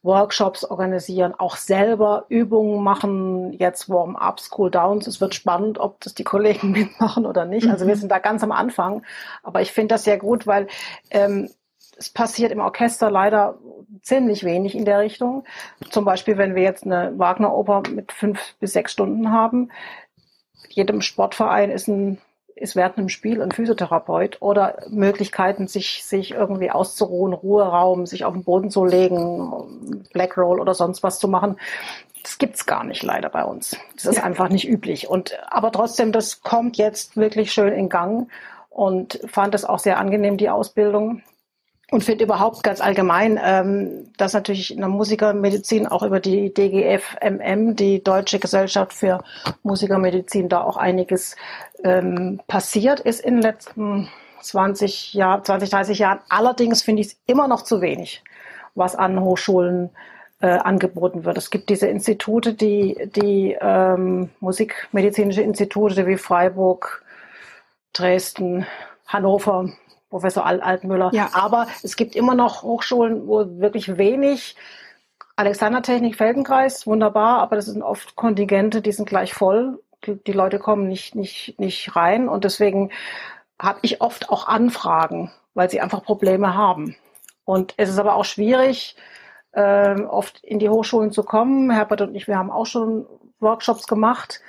Workshops 0.09 0.65
organisieren, 0.65 1.35
auch 1.37 1.57
selber 1.57 2.25
Übungen 2.31 2.83
machen, 2.83 3.53
jetzt 3.53 3.91
Warm-ups, 3.91 4.51
Cool-downs. 4.57 5.07
Es 5.07 5.21
wird 5.21 5.35
spannend, 5.35 5.79
ob 5.79 6.01
das 6.01 6.15
die 6.15 6.25
Kollegen 6.25 6.71
mitmachen 6.73 7.27
oder 7.27 7.45
nicht. 7.45 7.69
Also 7.69 7.87
wir 7.87 7.95
mhm. 7.95 8.01
sind 8.01 8.09
da 8.11 8.19
ganz 8.19 8.43
am 8.43 8.51
Anfang. 8.51 9.03
Aber 9.43 9.61
ich 9.61 9.71
finde 9.71 9.95
das 9.95 10.05
sehr 10.05 10.17
gut, 10.17 10.47
weil 10.47 10.67
ähm, 11.11 11.51
es 11.99 12.09
passiert 12.09 12.53
im 12.53 12.61
Orchester 12.61 13.11
leider 13.11 13.59
ziemlich 14.01 14.45
wenig 14.45 14.75
in 14.75 14.87
der 14.87 15.01
Richtung. 15.01 15.45
Zum 15.91 16.05
Beispiel, 16.07 16.39
wenn 16.39 16.55
wir 16.55 16.63
jetzt 16.63 16.85
eine 16.85 17.13
Wagner-Oper 17.19 17.83
mit 17.91 18.11
fünf 18.11 18.55
bis 18.61 18.73
sechs 18.73 18.93
Stunden 18.93 19.31
haben. 19.31 19.71
Jedem 20.71 21.03
Sportverein 21.03 21.71
ist 21.71 21.89
ein 21.89 22.19
ist 22.59 22.77
während 22.77 22.99
einem 22.99 23.09
Spiel 23.09 23.43
ein 23.43 23.53
Physiotherapeut 23.53 24.39
oder 24.41 24.79
Möglichkeiten, 24.91 25.69
sich, 25.69 26.05
sich 26.05 26.33
irgendwie 26.33 26.71
auszuruhen, 26.71 27.33
Ruheraum, 27.33 28.07
sich 28.07 28.25
auf 28.25 28.35
den 28.35 28.45
Boden 28.45 28.71
zu 28.71 28.85
legen, 28.85 30.05
Black 30.13 30.37
Roll 30.37 30.61
oder 30.61 30.75
sonst 30.75 31.03
was 31.03 31.19
zu 31.19 31.29
machen. 31.29 31.57
Das 32.23 32.39
gibt's 32.39 32.67
gar 32.67 32.85
nicht 32.85 33.03
leider 33.03 33.31
bei 33.31 33.45
uns. 33.45 33.77
Das 33.95 34.07
ist 34.07 34.17
ja. 34.17 34.25
einfach 34.25 34.49
nicht 34.49 34.69
üblich. 34.69 35.09
Und, 35.09 35.39
aber 35.49 35.73
trotzdem, 35.73 36.13
das 36.13 36.43
kommt 36.43 36.77
jetzt 36.77 37.17
wirklich 37.17 37.53
schön 37.53 37.73
in 37.73 37.89
Gang 37.89 38.29
und 38.71 39.21
fand 39.27 39.55
es 39.55 39.65
auch 39.65 39.79
sehr 39.79 39.99
angenehm, 39.99 40.37
die 40.37 40.51
Ausbildung 40.51 41.23
und 41.91 42.05
finde 42.05 42.25
überhaupt 42.25 42.63
ganz 42.63 42.81
allgemein, 42.81 43.41
ähm, 43.43 44.13
dass 44.17 44.35
natürlich 44.35 44.73
in 44.73 44.81
der 44.81 44.89
Musikermedizin 44.89 45.87
auch 45.87 46.03
über 46.03 46.21
die 46.21 46.53
DGFMM, 46.53 47.77
die 47.77 48.03
Deutsche 48.03 48.39
Gesellschaft 48.39 48.93
für 48.93 49.23
Musikermedizin, 49.63 50.49
da 50.49 50.63
auch 50.63 50.77
einiges 50.77 51.37
ähm, 51.83 52.41
passiert 52.47 53.01
ist 53.01 53.21
in 53.21 53.37
den 53.37 53.43
letzten 53.43 54.09
20 54.43 55.15
Jahren, 55.15 55.45
20, 55.45 55.71
30 55.71 55.99
Jahren. 55.99 56.21
Allerdings 56.29 56.83
finde 56.83 57.01
ich 57.01 57.09
es 57.09 57.17
immer 57.27 57.49
noch 57.49 57.63
zu 57.63 57.81
wenig, 57.81 58.23
was 58.75 58.95
an 58.95 59.21
Hochschulen 59.21 59.91
äh, 60.41 60.49
angeboten 60.49 61.25
wird. 61.25 61.39
Es 61.39 61.51
gibt 61.51 61.71
diese 61.71 61.87
Institute, 61.87 62.53
die, 62.53 63.11
die 63.17 63.57
ähm, 63.61 64.29
musikmedizinische 64.41 65.43
Institute 65.43 66.07
wie 66.07 66.19
Freiburg, 66.19 67.03
Dresden, 67.95 68.67
Hannover, 69.07 69.71
Professor 70.11 70.47
Altmüller. 70.47 71.11
Ja. 71.13 71.31
Aber 71.33 71.67
es 71.83 71.97
gibt 71.97 72.17
immer 72.17 72.35
noch 72.35 72.63
Hochschulen, 72.63 73.27
wo 73.27 73.61
wirklich 73.61 73.99
wenig 73.99 74.57
Alexandertechnik 75.37 76.17
Feldenkreis, 76.17 76.87
wunderbar, 76.87 77.39
aber 77.39 77.57
das 77.57 77.67
sind 77.67 77.83
oft 77.83 78.17
Kontingente, 78.17 78.83
die 78.83 78.93
sind 78.93 79.09
gleich 79.09 79.35
voll. 79.35 79.79
Die, 80.05 80.17
die 80.25 80.33
Leute 80.33 80.59
kommen 80.59 80.89
nicht, 80.89 81.15
nicht, 81.15 81.59
nicht 81.59 81.95
rein 81.95 82.29
und 82.29 82.45
deswegen 82.45 82.91
habe 83.61 83.79
ich 83.83 84.01
oft 84.01 84.31
auch 84.31 84.49
Anfragen, 84.49 85.31
weil 85.55 85.71
sie 85.71 85.81
einfach 85.81 86.03
Probleme 86.03 86.55
haben. 86.55 86.97
Und 87.45 87.75
es 87.77 87.89
ist 87.89 87.99
aber 87.99 88.15
auch 88.15 88.25
schwierig, 88.25 88.97
äh, 89.53 90.01
oft 90.03 90.43
in 90.45 90.59
die 90.59 90.69
Hochschulen 90.69 91.13
zu 91.13 91.23
kommen. 91.23 91.71
Herbert 91.71 92.01
und 92.01 92.15
ich, 92.15 92.29
wir 92.29 92.37
haben 92.37 92.51
auch 92.51 92.67
schon 92.67 93.07
Workshops 93.41 93.87
gemacht. 93.87 94.41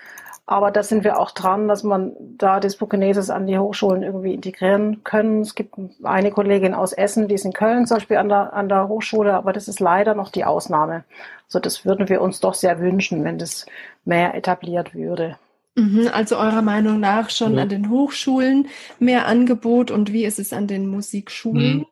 Aber 0.49 0.71
da 0.71 0.81
sind 0.81 1.03
wir 1.03 1.19
auch 1.19 1.29
dran, 1.29 1.67
dass 1.67 1.83
man 1.83 2.13
da 2.19 2.59
Dyspokinesis 2.59 3.29
an 3.29 3.45
die 3.45 3.59
Hochschulen 3.59 4.01
irgendwie 4.01 4.33
integrieren 4.33 5.03
können. 5.03 5.41
Es 5.41 5.53
gibt 5.53 5.75
eine 6.01 6.31
Kollegin 6.31 6.73
aus 6.73 6.91
Essen, 6.91 7.27
die 7.27 7.35
ist 7.35 7.45
in 7.45 7.53
Köln 7.53 7.85
zum 7.85 7.97
Beispiel 7.97 8.17
an 8.17 8.29
der, 8.29 8.51
an 8.53 8.67
der 8.67 8.87
Hochschule, 8.87 9.35
aber 9.35 9.53
das 9.53 9.67
ist 9.67 9.79
leider 9.79 10.15
noch 10.15 10.31
die 10.31 10.45
Ausnahme. 10.45 11.03
Also 11.45 11.59
das 11.59 11.85
würden 11.85 12.09
wir 12.09 12.19
uns 12.19 12.39
doch 12.39 12.55
sehr 12.55 12.79
wünschen, 12.79 13.23
wenn 13.23 13.37
das 13.37 13.67
mehr 14.05 14.33
etabliert 14.33 14.95
würde. 14.95 15.37
Mhm, 15.75 16.09
also 16.11 16.37
eurer 16.37 16.63
Meinung 16.63 16.99
nach 16.99 17.29
schon 17.29 17.53
ja. 17.53 17.61
an 17.61 17.69
den 17.69 17.91
Hochschulen 17.91 18.69
mehr 18.97 19.27
Angebot 19.27 19.91
und 19.91 20.11
wie 20.11 20.25
ist 20.25 20.39
es 20.39 20.51
an 20.51 20.65
den 20.65 20.87
Musikschulen? 20.87 21.85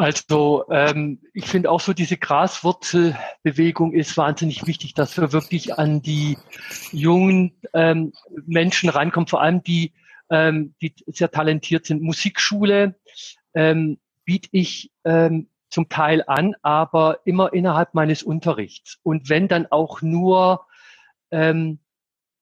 Also 0.00 0.64
ähm, 0.70 1.18
ich 1.34 1.44
finde 1.44 1.70
auch 1.70 1.80
so 1.80 1.92
diese 1.92 2.16
Graswurzelbewegung 2.16 3.92
ist 3.92 4.16
wahnsinnig 4.16 4.66
wichtig, 4.66 4.94
dass 4.94 5.18
wir 5.18 5.34
wirklich 5.34 5.78
an 5.78 6.00
die 6.00 6.38
jungen 6.90 7.52
ähm, 7.74 8.14
Menschen 8.46 8.88
rankommen, 8.88 9.26
vor 9.26 9.42
allem 9.42 9.62
die, 9.62 9.92
ähm, 10.30 10.74
die 10.80 10.94
sehr 11.08 11.30
talentiert 11.30 11.84
sind. 11.84 12.00
Musikschule 12.00 12.98
ähm, 13.52 13.98
biete 14.24 14.48
ich 14.52 14.90
ähm, 15.04 15.50
zum 15.68 15.90
Teil 15.90 16.24
an, 16.26 16.54
aber 16.62 17.20
immer 17.26 17.52
innerhalb 17.52 17.92
meines 17.92 18.22
Unterrichts. 18.22 18.98
Und 19.02 19.28
wenn 19.28 19.48
dann 19.48 19.66
auch 19.66 20.00
nur 20.00 20.64
ähm, 21.30 21.78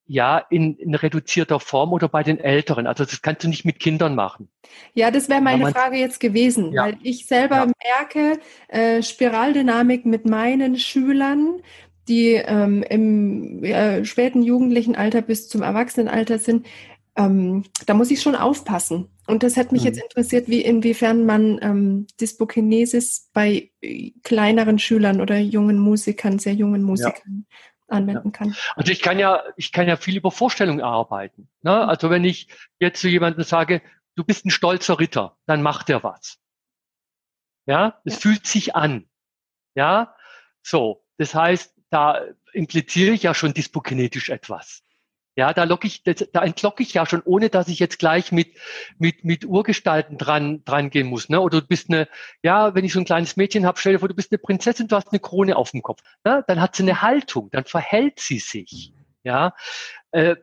ja, 0.08 0.38
in, 0.38 0.76
in 0.76 0.94
reduzierter 0.94 1.60
Form 1.60 1.92
oder 1.92 2.08
bei 2.08 2.22
den 2.22 2.40
Älteren. 2.40 2.86
Also 2.86 3.04
das 3.04 3.20
kannst 3.20 3.44
du 3.44 3.48
nicht 3.48 3.66
mit 3.66 3.78
Kindern 3.78 4.14
machen. 4.14 4.48
Ja, 4.94 5.10
das 5.10 5.28
wäre 5.28 5.42
meine 5.42 5.70
Frage 5.70 5.98
jetzt 5.98 6.18
gewesen, 6.18 6.72
ja. 6.72 6.86
weil 6.86 6.96
ich 7.02 7.26
selber 7.26 7.56
ja. 7.56 7.72
merke, 7.84 8.40
äh, 8.68 9.02
Spiraldynamik 9.02 10.06
mit 10.06 10.24
meinen 10.24 10.78
Schülern, 10.78 11.60
die 12.08 12.32
ähm, 12.32 12.82
im 12.82 13.62
äh, 13.62 14.04
späten 14.06 14.42
jugendlichen 14.42 14.96
Alter 14.96 15.20
bis 15.20 15.46
zum 15.48 15.60
Erwachsenenalter 15.62 16.38
sind, 16.38 16.66
ähm, 17.14 17.64
da 17.84 17.92
muss 17.92 18.10
ich 18.10 18.22
schon 18.22 18.34
aufpassen. 18.34 19.10
Und 19.26 19.42
das 19.42 19.58
hat 19.58 19.72
mich 19.72 19.82
mhm. 19.82 19.88
jetzt 19.88 20.02
interessiert, 20.02 20.48
wie 20.48 20.62
inwiefern 20.62 21.26
man 21.26 21.58
ähm, 21.60 22.06
Dyspokinesis 22.18 23.28
bei 23.34 23.70
äh, 23.82 24.12
kleineren 24.22 24.78
Schülern 24.78 25.20
oder 25.20 25.36
jungen 25.36 25.78
Musikern, 25.78 26.38
sehr 26.38 26.54
jungen 26.54 26.82
Musikern 26.82 27.44
ja 27.46 27.56
anwenden 27.88 28.32
kann. 28.32 28.54
Also 28.76 28.92
ich 28.92 29.00
kann 29.00 29.18
ja, 29.18 29.42
ich 29.56 29.72
kann 29.72 29.88
ja 29.88 29.96
viel 29.96 30.16
über 30.16 30.30
Vorstellungen 30.30 30.80
arbeiten. 30.80 31.48
Ne? 31.62 31.72
Mhm. 31.72 31.88
Also 31.88 32.10
wenn 32.10 32.24
ich 32.24 32.48
jetzt 32.78 33.00
zu 33.00 33.08
jemandem 33.08 33.44
sage, 33.44 33.82
du 34.14 34.24
bist 34.24 34.44
ein 34.44 34.50
stolzer 34.50 34.98
Ritter, 34.98 35.36
dann 35.46 35.62
macht 35.62 35.90
er 35.90 36.02
was. 36.02 36.38
Ja, 37.66 38.00
es 38.04 38.14
ja. 38.14 38.20
fühlt 38.20 38.46
sich 38.46 38.74
an. 38.74 39.08
Ja, 39.74 40.14
so. 40.62 41.04
Das 41.18 41.34
heißt, 41.34 41.74
da 41.90 42.20
impliziere 42.52 43.12
ich 43.12 43.24
ja 43.24 43.34
schon 43.34 43.54
dispokinetisch 43.54 44.28
etwas. 44.28 44.84
Ja, 45.38 45.52
da 45.54 45.62
locke 45.62 45.86
ich, 45.86 46.02
da 46.02 46.42
entlocke 46.42 46.82
ich 46.82 46.94
ja 46.94 47.06
schon, 47.06 47.22
ohne 47.24 47.48
dass 47.48 47.68
ich 47.68 47.78
jetzt 47.78 48.00
gleich 48.00 48.32
mit, 48.32 48.56
mit, 48.98 49.24
mit 49.24 49.44
Urgestalten 49.44 50.18
dran, 50.18 50.64
dran 50.64 50.90
gehen 50.90 51.06
muss. 51.06 51.28
Ne? 51.28 51.40
Oder 51.40 51.60
du 51.60 51.66
bist 51.68 51.90
eine, 51.90 52.08
ja, 52.42 52.74
wenn 52.74 52.84
ich 52.84 52.92
so 52.92 52.98
ein 52.98 53.04
kleines 53.04 53.36
Mädchen 53.36 53.64
habe, 53.64 53.78
stell 53.78 53.92
dir 53.92 54.00
vor, 54.00 54.08
du 54.08 54.16
bist 54.16 54.32
eine 54.32 54.38
Prinzessin, 54.38 54.88
du 54.88 54.96
hast 54.96 55.12
eine 55.12 55.20
Krone 55.20 55.54
auf 55.54 55.70
dem 55.70 55.82
Kopf. 55.82 56.02
Ne? 56.24 56.42
Dann 56.48 56.60
hat 56.60 56.74
sie 56.74 56.82
eine 56.82 57.02
Haltung, 57.02 57.50
dann 57.52 57.66
verhält 57.66 58.18
sie 58.18 58.40
sich. 58.40 58.92
Ja, 59.22 59.54
äh, 60.10 60.34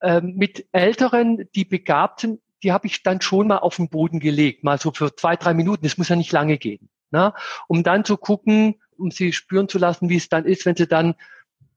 äh, 0.00 0.20
mit 0.20 0.66
Älteren, 0.72 1.48
die 1.54 1.64
Begabten, 1.64 2.42
die 2.64 2.72
habe 2.72 2.88
ich 2.88 3.04
dann 3.04 3.20
schon 3.20 3.46
mal 3.46 3.58
auf 3.58 3.76
den 3.76 3.88
Boden 3.88 4.18
gelegt, 4.18 4.64
mal 4.64 4.80
so 4.80 4.90
für 4.90 5.14
zwei, 5.14 5.36
drei 5.36 5.54
Minuten. 5.54 5.84
Das 5.84 5.96
muss 5.96 6.08
ja 6.08 6.16
nicht 6.16 6.32
lange 6.32 6.58
gehen. 6.58 6.88
Ne? 7.12 7.34
Um 7.68 7.84
dann 7.84 8.04
zu 8.04 8.16
gucken, 8.16 8.82
um 8.98 9.12
sie 9.12 9.32
spüren 9.32 9.68
zu 9.68 9.78
lassen, 9.78 10.08
wie 10.08 10.16
es 10.16 10.28
dann 10.28 10.44
ist, 10.44 10.66
wenn 10.66 10.74
sie 10.74 10.88
dann 10.88 11.14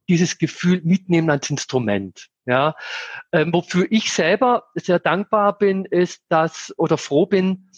dieses 0.10 0.40
Gefühl 0.40 0.82
mitnehmen 0.84 1.30
als 1.30 1.52
Instrument. 1.52 2.32
Ja, 2.46 2.76
ähm, 3.32 3.54
wofür 3.54 3.88
ich 3.90 4.12
selber 4.12 4.66
sehr 4.76 5.00
dankbar 5.00 5.58
bin, 5.58 5.86
ist, 5.86 6.24
dass 6.28 6.74
oder 6.78 6.98
froh 6.98 7.26
bin, 7.26 7.70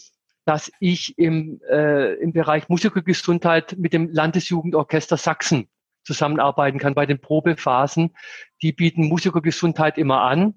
dass 0.44 0.72
ich 0.80 1.18
im, 1.18 1.60
äh, 1.70 2.14
im 2.14 2.32
Bereich 2.32 2.68
Musikergesundheit 2.68 3.76
mit 3.78 3.92
dem 3.92 4.08
Landesjugendorchester 4.12 5.16
Sachsen 5.16 5.68
zusammenarbeiten 6.04 6.78
kann 6.78 6.94
bei 6.94 7.06
den 7.06 7.20
Probephasen. 7.20 8.16
Die 8.62 8.72
bieten 8.72 9.08
Musikergesundheit 9.08 9.98
immer 9.98 10.22
an 10.22 10.54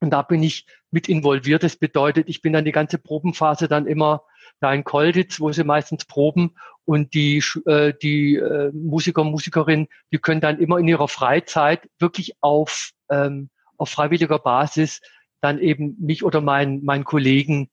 und 0.00 0.10
da 0.10 0.22
bin 0.22 0.42
ich 0.42 0.66
mit 0.90 1.08
involviert. 1.08 1.62
Das 1.62 1.76
bedeutet, 1.76 2.28
ich 2.28 2.42
bin 2.42 2.52
dann 2.52 2.64
die 2.64 2.72
ganze 2.72 2.98
Probenphase 2.98 3.68
dann 3.68 3.86
immer 3.86 4.24
da 4.60 4.72
in 4.72 4.84
Kolditz, 4.84 5.40
wo 5.40 5.52
sie 5.52 5.64
meistens 5.64 6.04
proben 6.04 6.54
und 6.84 7.14
die, 7.14 7.42
äh, 7.66 7.92
die 8.02 8.36
äh, 8.36 8.70
Musiker 8.72 9.22
und 9.22 9.30
Musikerinnen, 9.30 9.88
die 10.12 10.18
können 10.18 10.40
dann 10.40 10.58
immer 10.58 10.78
in 10.78 10.88
ihrer 10.88 11.08
Freizeit 11.08 11.88
wirklich 11.98 12.34
auf, 12.40 12.92
ähm, 13.10 13.50
auf 13.76 13.90
freiwilliger 13.90 14.38
Basis 14.38 15.00
dann 15.40 15.58
eben 15.58 15.96
mich 16.00 16.24
oder 16.24 16.40
meinen, 16.40 16.84
meinen 16.84 17.04
Kollegen 17.04 17.70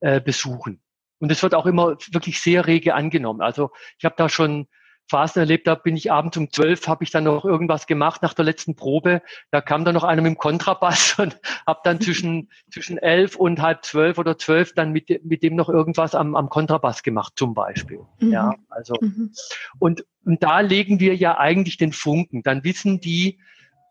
äh, 0.00 0.20
besuchen. 0.20 0.80
Und 1.18 1.32
es 1.32 1.42
wird 1.42 1.54
auch 1.54 1.66
immer 1.66 1.96
wirklich 2.12 2.40
sehr 2.40 2.66
rege 2.66 2.94
angenommen. 2.94 3.40
Also 3.40 3.70
ich 3.98 4.04
habe 4.04 4.14
da 4.16 4.28
schon 4.28 4.68
Phasen 5.08 5.40
erlebt 5.40 5.68
habe, 5.68 5.82
bin 5.82 5.96
ich 5.96 6.12
abends 6.12 6.36
um 6.36 6.52
zwölf, 6.52 6.86
habe 6.86 7.02
ich 7.02 7.10
dann 7.10 7.24
noch 7.24 7.44
irgendwas 7.44 7.86
gemacht 7.86 8.22
nach 8.22 8.34
der 8.34 8.44
letzten 8.44 8.76
Probe. 8.76 9.22
Da 9.50 9.60
kam 9.60 9.84
dann 9.84 9.94
noch 9.94 10.04
einer 10.04 10.22
mit 10.22 10.30
dem 10.30 10.38
Kontrabass 10.38 11.14
und 11.18 11.40
habe 11.66 11.80
dann 11.84 12.00
zwischen 12.00 12.50
zwischen 12.70 12.98
elf 12.98 13.36
und 13.36 13.62
halb 13.62 13.84
zwölf 13.84 14.18
oder 14.18 14.36
zwölf 14.38 14.74
dann 14.74 14.92
mit, 14.92 15.24
mit 15.24 15.42
dem 15.42 15.56
noch 15.56 15.68
irgendwas 15.68 16.14
am, 16.14 16.36
am 16.36 16.48
Kontrabass 16.48 17.02
gemacht 17.02 17.34
zum 17.36 17.54
Beispiel. 17.54 18.00
Mhm. 18.20 18.32
Ja, 18.32 18.54
also 18.68 18.94
mhm. 19.00 19.32
und, 19.78 20.04
und 20.24 20.42
da 20.42 20.60
legen 20.60 21.00
wir 21.00 21.16
ja 21.16 21.38
eigentlich 21.38 21.78
den 21.78 21.92
Funken. 21.92 22.42
Dann 22.42 22.64
wissen 22.64 23.00
die, 23.00 23.38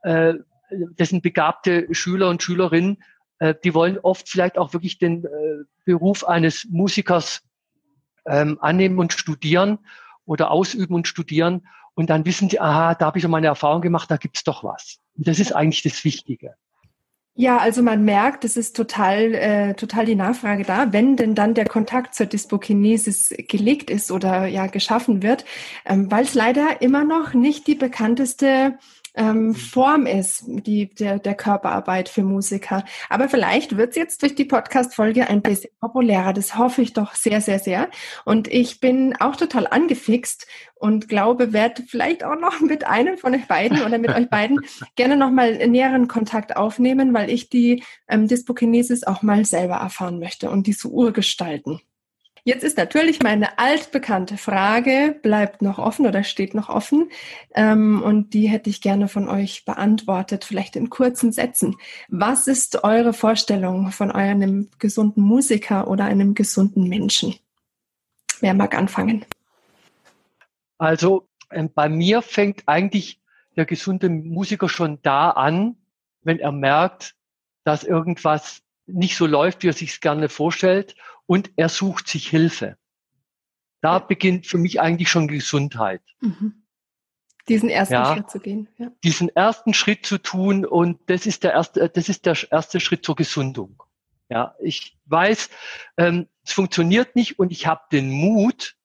äh, 0.04 0.36
das 0.96 1.10
sind 1.10 1.24
begabte 1.24 1.88
Schüler 1.92 2.30
und 2.30 2.44
Schülerinnen, 2.44 3.02
äh, 3.40 3.56
die 3.64 3.74
wollen 3.74 3.98
oft 3.98 4.30
vielleicht 4.30 4.58
auch 4.58 4.74
wirklich 4.74 5.00
den 5.00 5.26
äh, 5.26 5.30
Beruf 5.86 6.26
eines 6.26 6.68
Musikers 6.70 7.42
ähm, 8.28 8.58
annehmen 8.62 9.00
und 9.00 9.14
studieren 9.14 9.80
oder 10.28 10.52
ausüben 10.52 10.94
und 10.94 11.08
studieren 11.08 11.68
und 11.96 12.12
dann 12.12 12.26
wissen 12.26 12.48
sie, 12.48 12.60
aha, 12.60 12.94
da 12.94 13.08
habe 13.08 13.18
ich 13.18 13.24
schon 13.24 13.32
meine 13.32 13.48
Erfahrung 13.48 13.82
gemacht, 13.82 14.12
da 14.12 14.18
gibt's 14.18 14.44
doch 14.44 14.64
was. 14.64 15.00
Und 15.16 15.28
das 15.28 15.40
ist 15.40 15.54
eigentlich 15.54 15.82
das 15.82 16.04
Wichtige. 16.04 16.54
Ja, 17.40 17.58
also 17.58 17.84
man 17.84 18.04
merkt, 18.04 18.46
es 18.46 18.58
ist 18.58 18.76
total, 18.76 19.36
äh, 19.36 19.74
total 19.76 20.06
die 20.06 20.16
Nachfrage 20.16 20.64
da, 20.64 20.92
wenn 20.92 21.16
denn 21.18 21.36
dann 21.36 21.54
der 21.54 21.66
Kontakt 21.66 22.16
zur 22.16 22.26
Dyspokinesis 22.26 23.32
gelegt 23.48 23.92
ist 23.92 24.12
oder 24.12 24.48
ja 24.48 24.66
geschaffen 24.66 25.22
wird, 25.22 25.46
ähm, 25.86 26.10
weil 26.10 26.24
es 26.24 26.34
leider 26.34 26.82
immer 26.82 27.04
noch 27.04 27.36
nicht 27.36 27.68
die 27.68 27.76
bekannteste 27.76 28.80
ähm, 29.18 29.56
Form 29.56 30.06
ist, 30.06 30.44
die 30.48 30.94
der, 30.94 31.20
der 31.20 31.36
Körperarbeit 31.36 32.08
für 32.08 32.24
Musiker. 32.24 32.86
Aber 33.10 33.28
vielleicht 33.28 33.76
wird 33.76 33.90
es 33.90 33.96
jetzt 33.96 34.22
durch 34.22 34.36
die 34.36 34.46
Podcast-Folge 34.46 35.28
ein 35.28 35.42
bisschen 35.42 35.72
populärer. 35.82 36.34
Das 36.34 36.58
hoffe 36.58 36.82
ich 36.82 36.94
doch 36.94 37.16
sehr, 37.16 37.42
sehr, 37.42 37.60
sehr. 37.60 37.90
Und 38.24 38.48
ich 38.48 38.80
bin 38.80 39.16
auch 39.20 39.36
total 39.36 39.68
angefixt 39.68 40.48
und 40.76 41.10
glaube, 41.10 41.54
werde 41.54 41.84
vielleicht 41.84 42.24
auch 42.24 42.40
noch 42.40 42.60
mit 42.62 42.86
einem 42.86 43.18
von 43.18 43.34
euch 43.34 43.48
beiden 43.48 43.82
oder 43.82 43.98
mit 43.98 44.12
euch 44.12 44.30
beiden 44.30 44.60
gerne 44.96 45.18
nochmal 45.18 45.68
näheren 45.68 46.08
Kontakt 46.08 46.56
aufnehmen, 46.56 47.14
weil 47.14 47.30
ich 47.30 47.50
die 47.50 47.84
ähm, 48.08 48.28
Dyspokinesis 48.28 49.04
auch 49.04 49.24
mal 49.24 49.46
selber 49.46 49.76
erfahren 49.76 50.20
möchte 50.20 50.50
und 50.50 50.68
die 50.68 50.74
so 50.74 50.90
urgestalten. 50.90 51.82
Jetzt 52.48 52.64
ist 52.64 52.78
natürlich 52.78 53.22
meine 53.22 53.60
altbekannte 53.60 54.38
Frage, 54.38 55.20
bleibt 55.22 55.62
noch 55.62 55.80
offen 55.80 56.08
oder 56.08 56.24
steht 56.24 56.54
noch 56.54 56.70
offen. 56.70 57.12
Ähm, 57.54 58.02
und 58.02 58.34
die 58.34 58.48
hätte 58.48 58.70
ich 58.70 58.80
gerne 58.80 59.10
von 59.10 59.28
euch 59.28 59.66
beantwortet, 59.66 60.46
vielleicht 60.46 60.78
in 60.78 60.90
kurzen 60.90 61.34
Sätzen. 61.34 61.76
Was 62.08 62.48
ist 62.48 62.86
eure 62.86 63.12
Vorstellung 63.12 63.92
von 63.92 64.14
einem 64.14 64.70
gesunden 64.80 65.24
Musiker 65.24 65.90
oder 65.90 66.06
einem 66.06 66.36
gesunden 66.36 66.88
Menschen? 66.88 67.36
Wer 68.40 68.54
mag 68.54 68.76
anfangen? 68.76 69.26
Also 70.78 71.28
ähm, 71.52 71.70
bei 71.76 71.90
mir 71.90 72.22
fängt 72.22 72.64
eigentlich 72.66 73.20
der 73.58 73.66
gesunde 73.66 74.08
Musiker 74.08 74.70
schon 74.70 75.00
da 75.02 75.32
an, 75.32 75.76
wenn 76.22 76.40
er 76.40 76.54
merkt, 76.54 77.14
dass 77.66 77.84
irgendwas 77.84 78.62
nicht 78.86 79.18
so 79.18 79.26
läuft, 79.26 79.64
wie 79.64 79.68
er 79.68 79.74
sich 79.74 80.00
gerne 80.00 80.30
vorstellt 80.30 80.96
und 81.28 81.52
er 81.56 81.70
sucht 81.70 82.08
sich 82.08 82.28
Hilfe. 82.28 82.78
Da 83.82 84.00
beginnt 84.00 84.48
für 84.48 84.58
mich 84.58 84.82
eigentlich 84.82 85.10
schon 85.10 85.28
Gesundheit. 85.28 86.02
Mhm. 86.20 86.64
Diesen 87.48 87.70
ersten 87.70 87.94
ja, 87.94 88.14
Schritt 88.14 88.30
zu 88.30 88.40
gehen. 88.40 88.68
Ja. 88.78 88.92
Diesen 89.04 89.30
ersten 89.30 89.74
Schritt 89.74 90.06
zu 90.06 90.18
tun 90.18 90.66
und 90.66 91.00
das 91.06 91.26
ist 91.26 91.44
der 91.44 91.54
erste, 91.54 91.88
das 91.88 92.10
ist 92.10 92.26
der 92.26 92.36
erste 92.52 92.80
Schritt 92.80 93.06
zur 93.06 93.16
Gesundung. 93.16 93.82
Ja, 94.30 94.56
ich 94.60 94.98
weiß, 95.06 95.50
ähm, 95.96 96.28
es 96.44 96.52
funktioniert 96.52 97.16
nicht 97.16 97.40
und 97.40 97.52
ich 97.52 97.68
habe 97.68 97.84
den 97.92 98.10
Mut, 98.10 98.76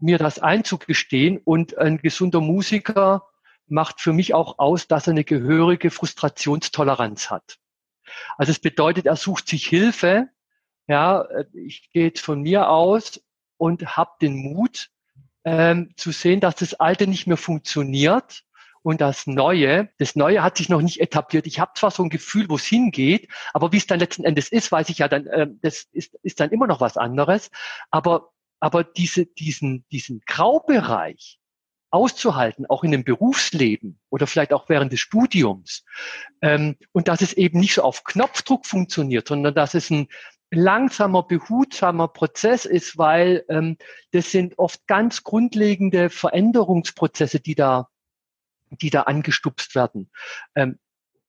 mir 0.00 0.18
das 0.18 0.40
einzugestehen 0.40 1.38
und 1.38 1.78
ein 1.78 1.98
gesunder 1.98 2.40
Musiker 2.40 3.28
macht 3.68 4.00
für 4.00 4.12
mich 4.12 4.34
auch 4.34 4.58
aus, 4.58 4.88
dass 4.88 5.06
er 5.06 5.12
eine 5.12 5.22
gehörige 5.22 5.92
Frustrationstoleranz 5.92 7.30
hat. 7.30 7.58
Also 8.36 8.50
es 8.50 8.58
bedeutet, 8.58 9.06
er 9.06 9.14
sucht 9.14 9.48
sich 9.48 9.66
Hilfe. 9.66 10.28
Ja, 10.92 11.26
ich 11.54 11.90
gehe 11.90 12.08
jetzt 12.08 12.20
von 12.20 12.42
mir 12.42 12.68
aus 12.68 13.18
und 13.56 13.96
habe 13.96 14.10
den 14.20 14.36
Mut 14.36 14.90
ähm, 15.42 15.94
zu 15.96 16.12
sehen, 16.12 16.40
dass 16.40 16.56
das 16.56 16.74
Alte 16.74 17.06
nicht 17.06 17.26
mehr 17.26 17.38
funktioniert 17.38 18.44
und 18.82 19.00
das 19.00 19.26
Neue, 19.26 19.88
das 19.96 20.16
Neue 20.16 20.42
hat 20.42 20.58
sich 20.58 20.68
noch 20.68 20.82
nicht 20.82 21.00
etabliert. 21.00 21.46
Ich 21.46 21.60
habe 21.60 21.72
zwar 21.76 21.92
so 21.92 22.02
ein 22.02 22.10
Gefühl, 22.10 22.46
wo 22.50 22.56
es 22.56 22.66
hingeht, 22.66 23.30
aber 23.54 23.72
wie 23.72 23.78
es 23.78 23.86
dann 23.86 24.00
letzten 24.00 24.24
Endes 24.24 24.52
ist, 24.52 24.70
weiß 24.70 24.90
ich 24.90 24.98
ja 24.98 25.08
dann, 25.08 25.26
äh, 25.28 25.46
das 25.62 25.84
ist, 25.92 26.14
ist 26.22 26.40
dann 26.40 26.50
immer 26.50 26.66
noch 26.66 26.82
was 26.82 26.98
anderes. 26.98 27.50
Aber, 27.90 28.28
aber 28.60 28.84
diese, 28.84 29.24
diesen, 29.24 29.86
diesen 29.90 30.20
Graubereich, 30.26 31.38
auszuhalten, 31.92 32.64
auch 32.66 32.84
in 32.84 32.90
dem 32.90 33.04
Berufsleben 33.04 34.00
oder 34.08 34.26
vielleicht 34.26 34.52
auch 34.54 34.68
während 34.68 34.92
des 34.92 35.00
Studiums. 35.00 35.84
Ähm, 36.40 36.76
und 36.92 37.06
dass 37.06 37.20
es 37.20 37.34
eben 37.34 37.60
nicht 37.60 37.74
so 37.74 37.82
auf 37.82 38.04
Knopfdruck 38.04 38.66
funktioniert, 38.66 39.28
sondern 39.28 39.54
dass 39.54 39.74
es 39.74 39.90
ein 39.90 40.08
langsamer, 40.52 41.22
behutsamer 41.22 42.08
Prozess 42.08 42.64
ist, 42.64 42.98
weil 42.98 43.44
ähm, 43.48 43.76
das 44.12 44.30
sind 44.30 44.58
oft 44.58 44.86
ganz 44.86 45.24
grundlegende 45.24 46.10
Veränderungsprozesse, 46.10 47.40
die 47.40 47.54
da, 47.54 47.88
die 48.70 48.90
da 48.90 49.02
angestupst 49.02 49.74
werden. 49.74 50.10
Ähm, 50.54 50.78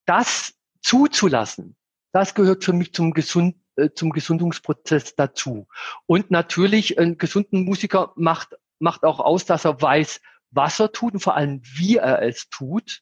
das 0.05 0.53
zuzulassen, 0.81 1.75
das 2.11 2.35
gehört 2.35 2.63
für 2.63 2.73
mich 2.73 2.93
zum 2.93 3.13
Gesund 3.13 3.55
äh, 3.75 3.89
zum 3.95 4.11
Gesundungsprozess 4.11 5.15
dazu. 5.15 5.67
Und 6.05 6.29
natürlich, 6.29 6.99
ein 6.99 7.17
gesunden 7.17 7.63
Musiker 7.63 8.13
macht, 8.15 8.55
macht 8.79 9.03
auch 9.03 9.19
aus, 9.19 9.45
dass 9.45 9.65
er 9.65 9.81
weiß, 9.81 10.21
was 10.51 10.79
er 10.79 10.91
tut 10.91 11.13
und 11.13 11.19
vor 11.21 11.35
allem, 11.35 11.61
wie 11.63 11.97
er 11.97 12.21
es 12.21 12.49
tut. 12.49 13.01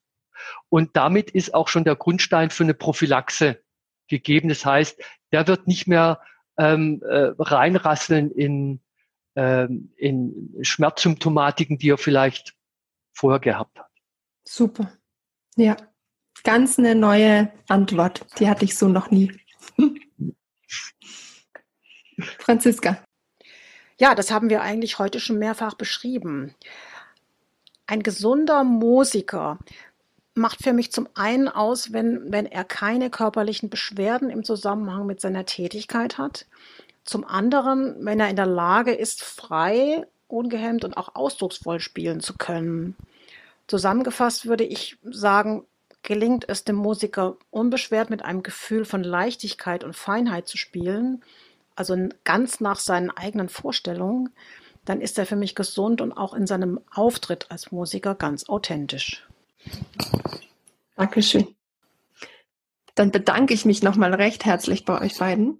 Und 0.69 0.95
damit 0.95 1.31
ist 1.31 1.53
auch 1.53 1.67
schon 1.67 1.83
der 1.83 1.95
Grundstein 1.95 2.51
für 2.51 2.63
eine 2.63 2.73
Prophylaxe 2.73 3.61
gegeben. 4.07 4.49
Das 4.49 4.65
heißt, 4.65 5.01
der 5.31 5.47
wird 5.47 5.67
nicht 5.67 5.87
mehr 5.87 6.21
ähm, 6.57 7.01
äh, 7.03 7.33
reinrasseln 7.37 8.31
in, 8.31 8.81
ähm, 9.35 9.93
in 9.97 10.55
Schmerzsymptomatiken, 10.61 11.77
die 11.77 11.89
er 11.89 11.97
vielleicht 11.97 12.55
vorher 13.13 13.39
gehabt 13.39 13.79
hat. 13.79 13.89
Super. 14.47 14.91
Ja, 15.55 15.77
ganz 16.43 16.79
eine 16.79 16.95
neue 16.95 17.51
Antwort. 17.67 18.25
Die 18.39 18.49
hatte 18.49 18.65
ich 18.65 18.77
so 18.77 18.87
noch 18.87 19.11
nie. 19.11 19.31
Franziska. 22.39 23.03
Ja, 23.97 24.15
das 24.15 24.31
haben 24.31 24.49
wir 24.49 24.61
eigentlich 24.61 24.99
heute 24.99 25.19
schon 25.19 25.37
mehrfach 25.37 25.75
beschrieben. 25.75 26.55
Ein 27.85 28.03
gesunder 28.03 28.63
Musiker 28.63 29.59
macht 30.33 30.63
für 30.63 30.73
mich 30.73 30.91
zum 30.91 31.07
einen 31.13 31.47
aus, 31.47 31.91
wenn, 31.93 32.31
wenn 32.31 32.45
er 32.45 32.63
keine 32.63 33.09
körperlichen 33.09 33.69
Beschwerden 33.69 34.29
im 34.29 34.43
Zusammenhang 34.43 35.05
mit 35.05 35.19
seiner 35.19 35.45
Tätigkeit 35.45 36.17
hat. 36.17 36.45
Zum 37.03 37.25
anderen, 37.25 37.95
wenn 38.05 38.19
er 38.19 38.29
in 38.29 38.35
der 38.35 38.45
Lage 38.45 38.93
ist, 38.93 39.23
frei, 39.23 40.05
ungehemmt 40.27 40.85
und 40.85 40.95
auch 40.95 41.15
ausdrucksvoll 41.15 41.79
spielen 41.79 42.21
zu 42.21 42.37
können. 42.37 42.95
Zusammengefasst 43.67 44.45
würde 44.45 44.63
ich 44.63 44.97
sagen, 45.03 45.65
gelingt 46.03 46.47
es 46.47 46.63
dem 46.63 46.75
Musiker 46.75 47.37
unbeschwert 47.49 48.09
mit 48.09 48.23
einem 48.23 48.43
Gefühl 48.43 48.85
von 48.85 49.03
Leichtigkeit 49.03 49.83
und 49.83 49.95
Feinheit 49.95 50.47
zu 50.47 50.57
spielen, 50.57 51.23
also 51.75 51.95
ganz 52.23 52.59
nach 52.59 52.79
seinen 52.79 53.11
eigenen 53.11 53.49
Vorstellungen, 53.49 54.29
dann 54.85 55.01
ist 55.01 55.17
er 55.19 55.25
für 55.25 55.35
mich 55.35 55.55
gesund 55.55 56.01
und 56.01 56.11
auch 56.11 56.33
in 56.33 56.47
seinem 56.47 56.79
Auftritt 56.91 57.49
als 57.49 57.71
Musiker 57.71 58.15
ganz 58.15 58.49
authentisch. 58.49 59.27
Dankeschön. 60.95 61.55
Dann 62.95 63.11
bedanke 63.11 63.53
ich 63.53 63.65
mich 63.65 63.83
nochmal 63.83 64.13
recht 64.13 64.45
herzlich 64.45 64.85
bei 64.85 65.01
euch 65.01 65.17
beiden. 65.17 65.59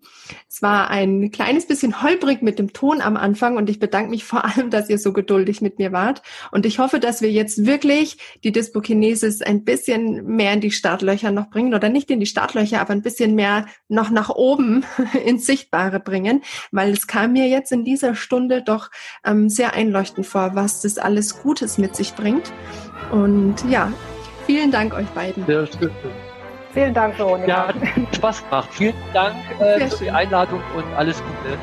Es 0.49 0.61
war 0.61 0.89
ein 0.89 1.31
kleines 1.31 1.65
bisschen 1.65 2.01
holprig 2.01 2.41
mit 2.41 2.59
dem 2.59 2.73
Ton 2.73 3.01
am 3.01 3.17
Anfang 3.17 3.57
und 3.57 3.69
ich 3.69 3.79
bedanke 3.79 4.09
mich 4.09 4.23
vor 4.23 4.45
allem, 4.45 4.69
dass 4.69 4.89
ihr 4.89 4.97
so 4.97 5.13
geduldig 5.13 5.61
mit 5.61 5.79
mir 5.79 5.91
wart. 5.91 6.21
Und 6.51 6.65
ich 6.65 6.79
hoffe, 6.79 6.99
dass 6.99 7.21
wir 7.21 7.31
jetzt 7.31 7.65
wirklich 7.65 8.17
die 8.43 8.51
Dyspokinesis 8.51 9.41
ein 9.41 9.63
bisschen 9.63 10.25
mehr 10.25 10.53
in 10.53 10.61
die 10.61 10.71
Startlöcher 10.71 11.31
noch 11.31 11.49
bringen 11.49 11.73
oder 11.73 11.89
nicht 11.89 12.11
in 12.11 12.19
die 12.19 12.25
Startlöcher, 12.25 12.81
aber 12.81 12.91
ein 12.91 13.01
bisschen 13.01 13.35
mehr 13.35 13.65
noch 13.87 14.09
nach 14.09 14.29
oben 14.29 14.83
ins 15.25 15.45
Sichtbare 15.45 15.99
bringen, 15.99 16.41
weil 16.71 16.91
es 16.91 17.07
kam 17.07 17.33
mir 17.33 17.47
jetzt 17.47 17.71
in 17.71 17.83
dieser 17.83 18.15
Stunde 18.15 18.61
doch 18.61 18.89
ähm, 19.25 19.49
sehr 19.49 19.73
einleuchtend 19.73 20.25
vor, 20.25 20.51
was 20.55 20.81
das 20.81 20.97
alles 20.97 21.41
Gutes 21.41 21.77
mit 21.77 21.95
sich 21.95 22.13
bringt. 22.13 22.51
Und 23.11 23.55
ja, 23.69 23.91
vielen 24.45 24.71
Dank 24.71 24.93
euch 24.93 25.07
beiden. 25.07 25.45
Sehr 25.45 25.67
schön. 25.67 25.91
Vielen 26.73 26.93
Dank, 26.93 27.17
Veronika. 27.17 27.47
Ja, 27.47 27.67
hat 27.67 28.15
Spaß 28.15 28.43
gemacht. 28.43 28.69
Vielen 28.71 28.93
Dank 29.13 29.35
äh, 29.59 29.87
für 29.87 30.03
die 30.05 30.11
Einladung 30.11 30.61
und 30.75 30.85
alles 30.95 31.17
Gute. 31.17 31.57